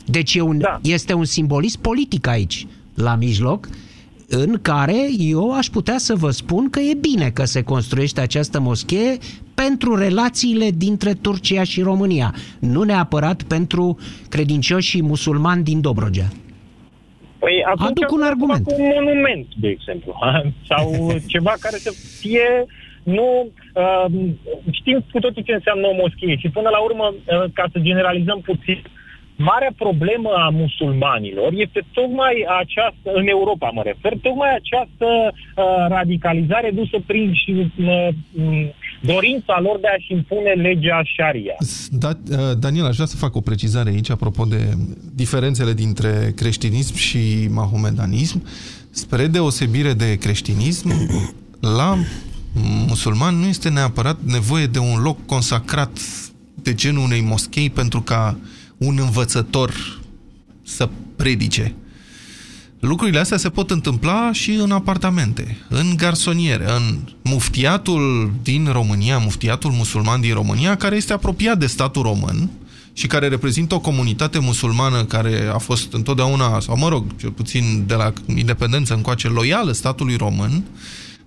Deci 0.04 0.34
e 0.34 0.40
un, 0.40 0.60
este 0.82 1.12
un 1.12 1.24
simbolism 1.24 1.80
politic 1.80 2.26
aici, 2.26 2.66
la 2.94 3.14
mijloc, 3.14 3.68
în 4.28 4.58
care 4.62 4.96
eu 5.18 5.52
aș 5.52 5.66
putea 5.66 5.98
să 5.98 6.14
vă 6.14 6.30
spun 6.30 6.70
că 6.70 6.80
e 6.80 6.94
bine 7.00 7.30
că 7.30 7.44
se 7.44 7.62
construiește 7.62 8.20
această 8.20 8.60
moschee 8.60 9.16
pentru 9.54 9.96
relațiile 9.96 10.68
dintre 10.76 11.12
Turcia 11.12 11.62
și 11.62 11.82
România, 11.82 12.34
nu 12.60 12.82
neapărat 12.82 13.42
pentru 13.42 13.98
credincioșii 14.28 15.02
musulmani 15.02 15.62
din 15.62 15.80
Dobrogea. 15.80 16.28
Păi 17.38 17.62
atunci 17.64 18.02
Aduc 18.02 18.12
un 18.12 18.22
argument. 18.22 18.64
Cu 18.66 18.74
un 18.78 18.90
monument, 18.94 19.46
de 19.60 19.68
exemplu, 19.68 20.14
sau 20.68 21.12
ceva 21.34 21.54
care 21.60 21.76
să 21.76 21.92
fie 22.20 22.66
nu 23.02 23.48
uh, 23.74 24.06
știm 24.70 25.04
cu 25.12 25.18
toții 25.18 25.42
ce 25.42 25.52
înseamnă 25.52 25.86
o 25.86 25.94
moschie 26.00 26.36
și 26.36 26.48
până 26.48 26.68
la 26.68 26.78
urmă, 26.78 27.14
uh, 27.14 27.44
ca 27.52 27.64
să 27.72 27.78
generalizăm 27.78 28.40
puțin, 28.40 28.82
marea 29.36 29.72
problemă 29.76 30.30
a 30.46 30.48
musulmanilor 30.48 31.52
este 31.52 31.86
tocmai 31.92 32.46
această, 32.60 33.10
în 33.14 33.26
Europa 33.26 33.70
mă 33.74 33.82
refer, 33.82 34.12
tocmai 34.22 34.48
această 34.54 35.06
uh, 35.32 35.64
radicalizare 35.88 36.70
dusă 36.70 36.98
prin 37.06 37.32
și 37.34 37.52
uh, 37.52 38.08
dorința 39.00 39.60
lor 39.60 39.78
de 39.80 39.88
a-și 39.88 40.12
impune 40.12 40.50
legea 40.50 41.02
Sharia. 41.12 41.56
Da, 41.90 42.08
uh, 42.30 42.58
Daniel, 42.58 42.86
aș 42.86 42.94
vrea 42.94 43.06
să 43.06 43.16
fac 43.16 43.36
o 43.36 43.40
precizare 43.40 43.90
aici 43.90 44.10
apropo 44.10 44.44
de 44.44 44.74
diferențele 45.14 45.72
dintre 45.72 46.32
creștinism 46.36 46.94
și 46.94 47.48
mahomedanism. 47.50 48.42
Spre 48.90 49.26
deosebire 49.26 49.92
de 49.92 50.16
creștinism, 50.16 50.90
la 51.60 51.94
musulman 52.88 53.34
nu 53.34 53.46
este 53.46 53.70
neapărat 53.70 54.16
nevoie 54.20 54.66
de 54.66 54.78
un 54.78 55.02
loc 55.02 55.26
consacrat 55.26 55.98
de 56.54 56.74
genul 56.74 57.02
unei 57.02 57.20
moschei 57.20 57.70
pentru 57.70 58.00
ca 58.00 58.38
un 58.76 58.98
învățător 58.98 60.00
să 60.62 60.88
predice. 61.16 61.74
Lucrurile 62.80 63.18
astea 63.18 63.36
se 63.36 63.48
pot 63.48 63.70
întâmpla 63.70 64.32
și 64.32 64.52
în 64.52 64.70
apartamente, 64.70 65.56
în 65.68 65.96
garsoniere, 65.96 66.70
în 66.70 66.98
muftiatul 67.22 68.32
din 68.42 68.68
România, 68.72 69.18
muftiatul 69.18 69.70
musulman 69.70 70.20
din 70.20 70.34
România, 70.34 70.76
care 70.76 70.96
este 70.96 71.12
apropiat 71.12 71.58
de 71.58 71.66
statul 71.66 72.02
român 72.02 72.50
și 72.92 73.06
care 73.06 73.28
reprezintă 73.28 73.74
o 73.74 73.80
comunitate 73.80 74.38
musulmană 74.38 75.04
care 75.04 75.50
a 75.52 75.58
fost 75.58 75.92
întotdeauna, 75.92 76.60
sau 76.60 76.76
mă 76.78 76.88
rog, 76.88 77.04
cel 77.16 77.30
puțin 77.30 77.84
de 77.86 77.94
la 77.94 78.12
independență 78.26 78.94
încoace, 78.94 79.28
loială 79.28 79.72
statului 79.72 80.16
român, 80.16 80.64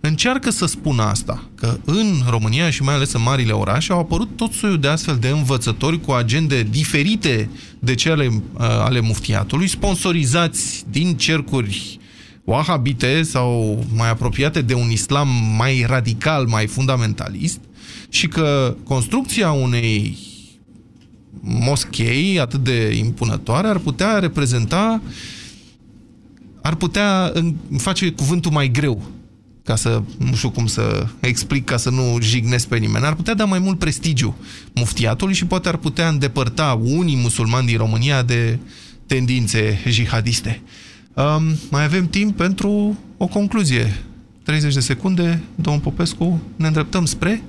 încearcă 0.02 0.50
să 0.50 0.66
spună 0.66 1.04
asta, 1.04 1.50
că 1.56 1.78
în 1.86 2.14
România 2.30 2.70
și 2.70 2.84
mai 2.84 2.94
ales 2.94 3.14
în 3.14 3.22
marile 3.22 3.52
orașe 3.52 3.92
au 3.92 4.00
apărut 4.00 4.30
tot 4.36 4.52
soiul 4.52 4.80
de 4.80 4.88
astfel 4.88 5.18
de 5.18 5.28
învățători 5.28 6.02
cu 6.02 6.12
agende 6.12 6.64
diferite 6.64 7.50
de 7.80 7.96
cele 7.96 8.26
uh, 8.28 8.60
ale 8.60 9.00
muftiatului, 9.00 9.68
sponsorizați 9.68 10.86
din 10.90 11.16
cercuri 11.16 12.00
wahabite 12.44 13.24
sau 13.24 13.80
mai 13.96 14.10
apropiate 14.10 14.62
de 14.62 14.74
un 14.74 14.90
islam 14.90 15.28
mai 15.58 15.86
radical, 15.88 16.46
mai 16.46 16.68
fundamentalist 16.68 17.60
și 18.10 18.28
că 18.28 18.76
construcția 18.84 19.52
unei 19.52 20.18
moschei 21.42 22.40
atât 22.40 22.64
de 22.64 22.96
impunătoare 22.96 23.68
ar 23.68 23.78
putea 23.78 24.20
reprezenta 24.20 25.02
ar 26.62 26.76
putea 26.76 27.32
face 27.78 28.12
cuvântul 28.12 28.52
mai 28.52 28.72
greu 28.72 29.02
ca 29.70 29.76
să, 29.76 30.02
nu 30.18 30.36
știu 30.36 30.50
cum 30.50 30.66
să 30.66 31.06
explic, 31.20 31.66
ca 31.66 31.78
să 31.78 31.90
nu 31.90 32.18
jignesc 32.22 32.68
pe 32.68 32.78
nimeni, 32.78 33.06
ar 33.06 33.14
putea 33.14 33.34
da 33.34 33.46
mai 33.46 33.60
mult 33.60 33.80
prestigiu 33.80 34.36
muftiatului 34.74 35.34
și 35.34 35.46
poate 35.46 35.68
ar 35.68 35.78
putea 35.78 36.08
îndepărta 36.08 36.80
unii 36.84 37.16
musulmani 37.16 37.68
din 37.68 37.78
România 37.78 38.22
de 38.22 38.60
tendințe 39.06 39.80
jihadiste. 39.88 40.62
Um, 41.14 41.44
mai 41.70 41.84
avem 41.84 42.08
timp 42.08 42.38
pentru 42.38 42.98
o 43.18 43.28
concluzie. 43.28 44.04
30 44.44 44.74
de 44.74 44.80
secunde, 44.80 45.42
domnul 45.56 45.82
Popescu, 45.82 46.42
ne 46.56 46.68
îndreptăm 46.68 47.06
spre 47.06 47.44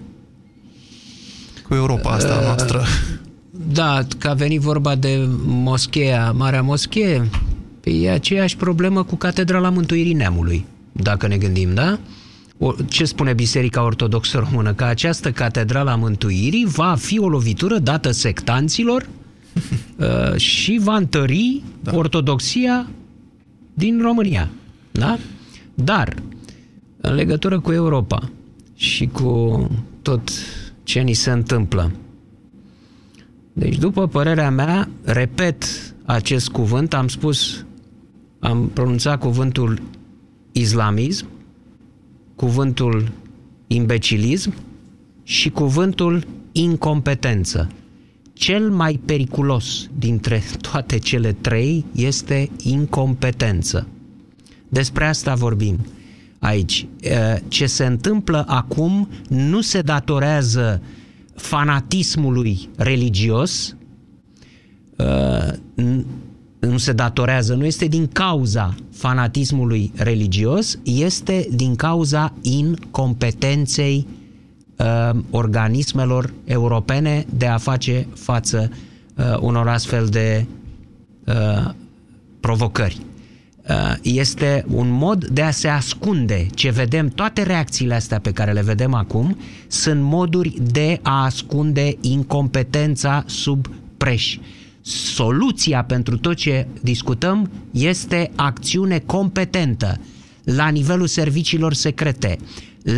cu 1.69 1.75
Europa 1.75 2.11
asta 2.11 2.37
uh, 2.39 2.45
noastră. 2.45 2.85
Da, 3.51 4.07
că 4.19 4.29
a 4.29 4.35
venit 4.35 4.61
vorba 4.61 4.95
de 4.95 5.29
moscheea, 5.45 6.33
Marea 6.33 6.63
Moschee, 6.63 7.31
păi 7.81 8.03
e 8.03 8.11
aceeași 8.11 8.57
problemă 8.57 9.03
cu 9.03 9.17
Catedrala 9.17 9.71
Mântuirii 9.71 10.13
Neamului 10.13 10.65
dacă 11.03 11.27
ne 11.27 11.37
gândim, 11.37 11.75
da? 11.75 11.99
ce 12.89 13.05
spune 13.05 13.33
Biserica 13.33 13.85
Ortodoxă 13.85 14.39
Română? 14.39 14.75
Că 14.75 14.85
această 14.85 15.31
catedrală 15.31 15.91
a 15.91 15.95
mântuirii 15.95 16.67
va 16.67 16.95
fi 16.99 17.19
o 17.19 17.29
lovitură 17.29 17.79
dată 17.79 18.11
sectanților 18.11 19.07
uh, 19.97 20.37
și 20.37 20.81
va 20.83 20.97
întări 20.97 21.63
da. 21.83 21.97
ortodoxia 21.97 22.89
din 23.75 24.01
România. 24.03 24.49
Da? 24.91 25.19
Dar, 25.75 26.15
în 27.01 27.15
legătură 27.15 27.61
cu 27.61 27.73
Europa 27.73 28.31
și 28.75 29.07
cu 29.07 29.69
tot 30.03 30.31
ce 30.83 31.01
ni 31.01 31.13
se 31.13 31.31
întâmplă, 31.31 31.91
deci, 33.53 33.79
după 33.79 34.07
părerea 34.07 34.51
mea, 34.51 34.89
repet 35.05 35.65
acest 36.05 36.49
cuvânt, 36.49 36.95
am 36.95 37.09
spus, 37.09 37.65
am 38.39 38.71
pronunțat 38.73 39.19
cuvântul 39.19 39.81
islamism, 40.61 41.27
cuvântul 42.37 43.13
imbecilism 43.67 44.55
și 45.23 45.51
cuvântul 45.51 46.27
incompetență. 46.53 47.69
Cel 48.33 48.71
mai 48.71 49.01
periculos 49.05 49.89
dintre 49.99 50.43
toate 50.61 50.99
cele 50.99 51.33
trei 51.33 51.85
este 51.95 52.51
incompetență. 52.63 53.87
Despre 54.69 55.05
asta 55.07 55.35
vorbim 55.35 55.79
aici. 56.39 56.87
Ce 57.49 57.67
se 57.67 57.85
întâmplă 57.85 58.45
acum 58.49 59.09
nu 59.29 59.61
se 59.61 59.81
datorează 59.81 60.83
fanatismului 61.35 62.69
religios, 62.77 63.77
nu 66.61 66.79
se 66.79 66.93
datorează, 66.93 67.55
nu 67.55 67.65
este 67.65 67.87
din 67.87 68.07
cauza 68.07 68.75
fanatismului 68.93 69.93
religios, 69.97 70.79
este 70.83 71.49
din 71.53 71.77
cauza 71.77 72.33
incompetenței 72.43 74.07
uh, 74.77 75.19
organismelor 75.31 76.33
europene 76.45 77.27
de 77.37 77.47
a 77.47 77.57
face 77.57 78.07
față 78.15 78.71
uh, 79.17 79.39
unor 79.41 79.69
astfel 79.69 80.07
de 80.07 80.47
uh, 81.27 81.71
provocări. 82.41 83.01
Uh, 83.69 83.95
este 84.03 84.65
un 84.75 84.91
mod 84.91 85.25
de 85.27 85.43
a 85.43 85.51
se 85.51 85.69
ascunde. 85.69 86.47
Ce 86.55 86.71
vedem, 86.71 87.09
toate 87.09 87.43
reacțiile 87.43 87.95
astea 87.95 88.19
pe 88.19 88.33
care 88.33 88.53
le 88.53 88.63
vedem 88.63 88.95
acum, 88.95 89.37
sunt 89.69 90.03
moduri 90.03 90.59
de 90.73 90.99
a 91.03 91.25
ascunde 91.25 91.97
incompetența 92.01 93.25
sub 93.27 93.67
preș 93.97 94.39
Soluția 94.83 95.85
pentru 95.85 96.19
tot 96.19 96.37
ce 96.37 96.67
discutăm 96.83 97.51
este 97.71 98.31
acțiune 98.37 98.99
competentă 98.99 100.01
la 100.45 100.69
nivelul 100.69 101.07
serviciilor 101.07 101.75
secrete, 101.75 102.39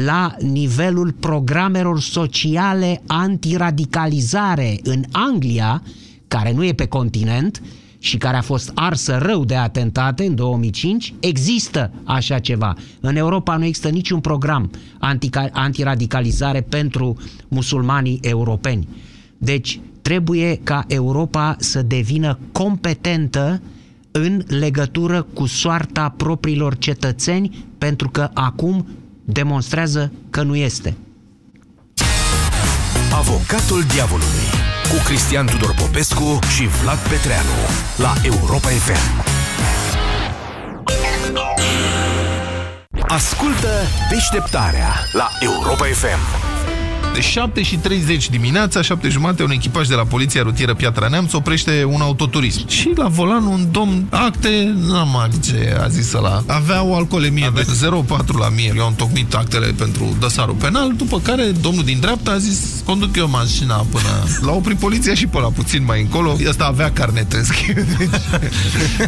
la 0.04 0.34
nivelul 0.40 1.12
programelor 1.12 2.00
sociale 2.00 3.02
antiradicalizare 3.06 4.78
în 4.82 5.04
Anglia, 5.10 5.82
care 6.28 6.52
nu 6.52 6.64
e 6.64 6.72
pe 6.72 6.86
continent 6.86 7.62
și 7.98 8.16
care 8.16 8.36
a 8.36 8.42
fost 8.42 8.70
arsă 8.74 9.18
rău 9.22 9.44
de 9.44 9.56
atentate 9.56 10.24
în 10.24 10.34
2005, 10.34 11.14
există 11.20 11.92
așa 12.04 12.38
ceva. 12.38 12.74
În 13.00 13.16
Europa 13.16 13.56
nu 13.56 13.64
există 13.64 13.88
niciun 13.88 14.20
program 14.20 14.70
antiradicalizare 15.52 16.60
pentru 16.60 17.16
musulmanii 17.48 18.18
europeni. 18.22 18.88
Deci, 19.38 19.80
trebuie 20.02 20.60
ca 20.62 20.84
Europa 20.86 21.56
să 21.58 21.82
devină 21.82 22.38
competentă 22.52 23.62
în 24.10 24.42
legătură 24.46 25.22
cu 25.22 25.46
soarta 25.46 26.14
propriilor 26.16 26.76
cetățeni, 26.78 27.66
pentru 27.78 28.10
că 28.10 28.30
acum 28.34 28.86
demonstrează 29.24 30.12
că 30.30 30.42
nu 30.42 30.56
este. 30.56 30.96
Avocatul 33.12 33.82
diavolului 33.94 34.48
cu 34.90 35.02
Cristian 35.04 35.46
Tudor 35.46 35.74
Popescu 35.74 36.38
și 36.54 36.66
Vlad 36.66 36.98
Petreanu 36.98 37.58
la 37.96 38.12
Europa 38.24 38.68
FM. 38.68 39.30
Ascultă 43.08 43.68
deșteptarea 44.10 44.90
la 45.12 45.28
Europa 45.40 45.84
FM. 45.84 46.51
De 47.14 47.20
7 47.20 47.62
și 47.62 47.76
30 47.76 48.30
dimineața, 48.30 48.82
7 48.82 49.08
jumate, 49.08 49.42
un 49.42 49.50
echipaj 49.50 49.88
de 49.88 49.94
la 49.94 50.02
Poliția 50.02 50.42
Rutieră 50.42 50.74
Piatra 50.74 51.08
Neamț 51.08 51.32
oprește 51.32 51.84
un 51.84 52.00
autoturism. 52.00 52.68
Și 52.68 52.92
la 52.94 53.08
volan 53.08 53.44
un 53.44 53.68
domn, 53.70 54.06
acte, 54.10 54.74
n-am 54.88 55.30
ce 55.44 55.76
a 55.82 55.88
zis 55.88 56.12
ăla. 56.12 56.42
Avea 56.46 56.82
o 56.82 56.94
alcoolemie 56.94 57.46
Ave... 57.46 57.62
de 57.62 57.72
0,4 57.86 58.26
la 58.38 58.48
mie. 58.48 58.72
Eu 58.76 58.84
am 58.84 58.94
tocmit 58.94 59.34
actele 59.34 59.66
pentru 59.66 60.16
dosarul 60.20 60.54
penal, 60.54 60.92
după 60.96 61.20
care 61.20 61.42
domnul 61.42 61.84
din 61.84 62.00
dreapta 62.00 62.30
a 62.30 62.38
zis, 62.38 62.58
conduc 62.84 63.16
eu 63.16 63.28
mașina 63.28 63.74
până... 63.74 64.08
L-a 64.46 64.52
oprit 64.52 64.78
poliția 64.78 65.14
și 65.14 65.26
pe 65.26 65.38
la 65.38 65.48
puțin 65.48 65.84
mai 65.84 66.00
încolo. 66.00 66.36
Ăsta 66.48 66.64
avea 66.64 66.92
carnet, 66.92 67.32
în 67.32 67.44
schimb. 67.50 67.76
Deci, 67.76 68.10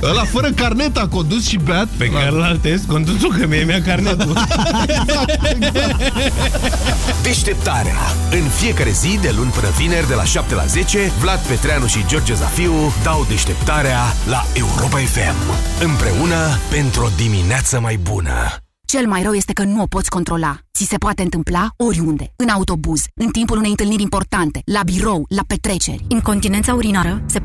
ăla 0.02 0.24
fără 0.24 0.50
carnet 0.50 0.96
a 0.96 1.08
condus 1.08 1.48
și 1.48 1.56
beat. 1.56 1.88
Pe 1.96 2.10
la... 2.12 2.18
care 2.18 2.30
l 2.30 2.58
test 2.62 2.86
condusul, 2.86 3.34
că 3.38 3.46
mie 3.46 3.64
mi-a 3.64 3.82
carnetul. 3.82 4.38
Deșteptarea. 7.94 8.38
În 8.38 8.48
fiecare 8.48 8.90
zi, 8.90 9.18
de 9.20 9.30
luni 9.36 9.50
până 9.50 9.68
vineri, 9.70 10.08
de 10.08 10.14
la 10.14 10.24
7 10.24 10.54
la 10.54 10.66
10, 10.66 11.12
Vlad 11.20 11.38
Petreanu 11.38 11.86
și 11.86 12.06
George 12.06 12.34
Zafiu 12.34 12.72
dau 13.02 13.24
deșteptarea 13.28 14.00
la 14.28 14.44
Europa 14.54 14.98
FM. 14.98 15.38
Împreună 15.84 16.58
pentru 16.70 17.04
o 17.04 17.08
dimineață 17.16 17.80
mai 17.80 17.96
bună. 17.96 18.58
Cel 18.86 19.06
mai 19.06 19.22
rău 19.22 19.32
este 19.32 19.52
că 19.52 19.62
nu 19.62 19.82
o 19.82 19.86
poți 19.86 20.10
controla. 20.10 20.58
Ți 20.74 20.84
se 20.84 20.96
poate 20.96 21.22
întâmpla 21.22 21.68
oriunde, 21.76 22.32
în 22.36 22.48
autobuz, 22.48 23.02
în 23.14 23.30
timpul 23.30 23.56
unei 23.56 23.70
întâlniri 23.70 24.02
importante, 24.02 24.62
la 24.64 24.80
birou, 24.84 25.24
la 25.28 25.42
petreceri. 25.46 26.04
Incontinența 26.08 26.74
urinară 26.74 27.22
se 27.26 27.38
poate 27.38 27.42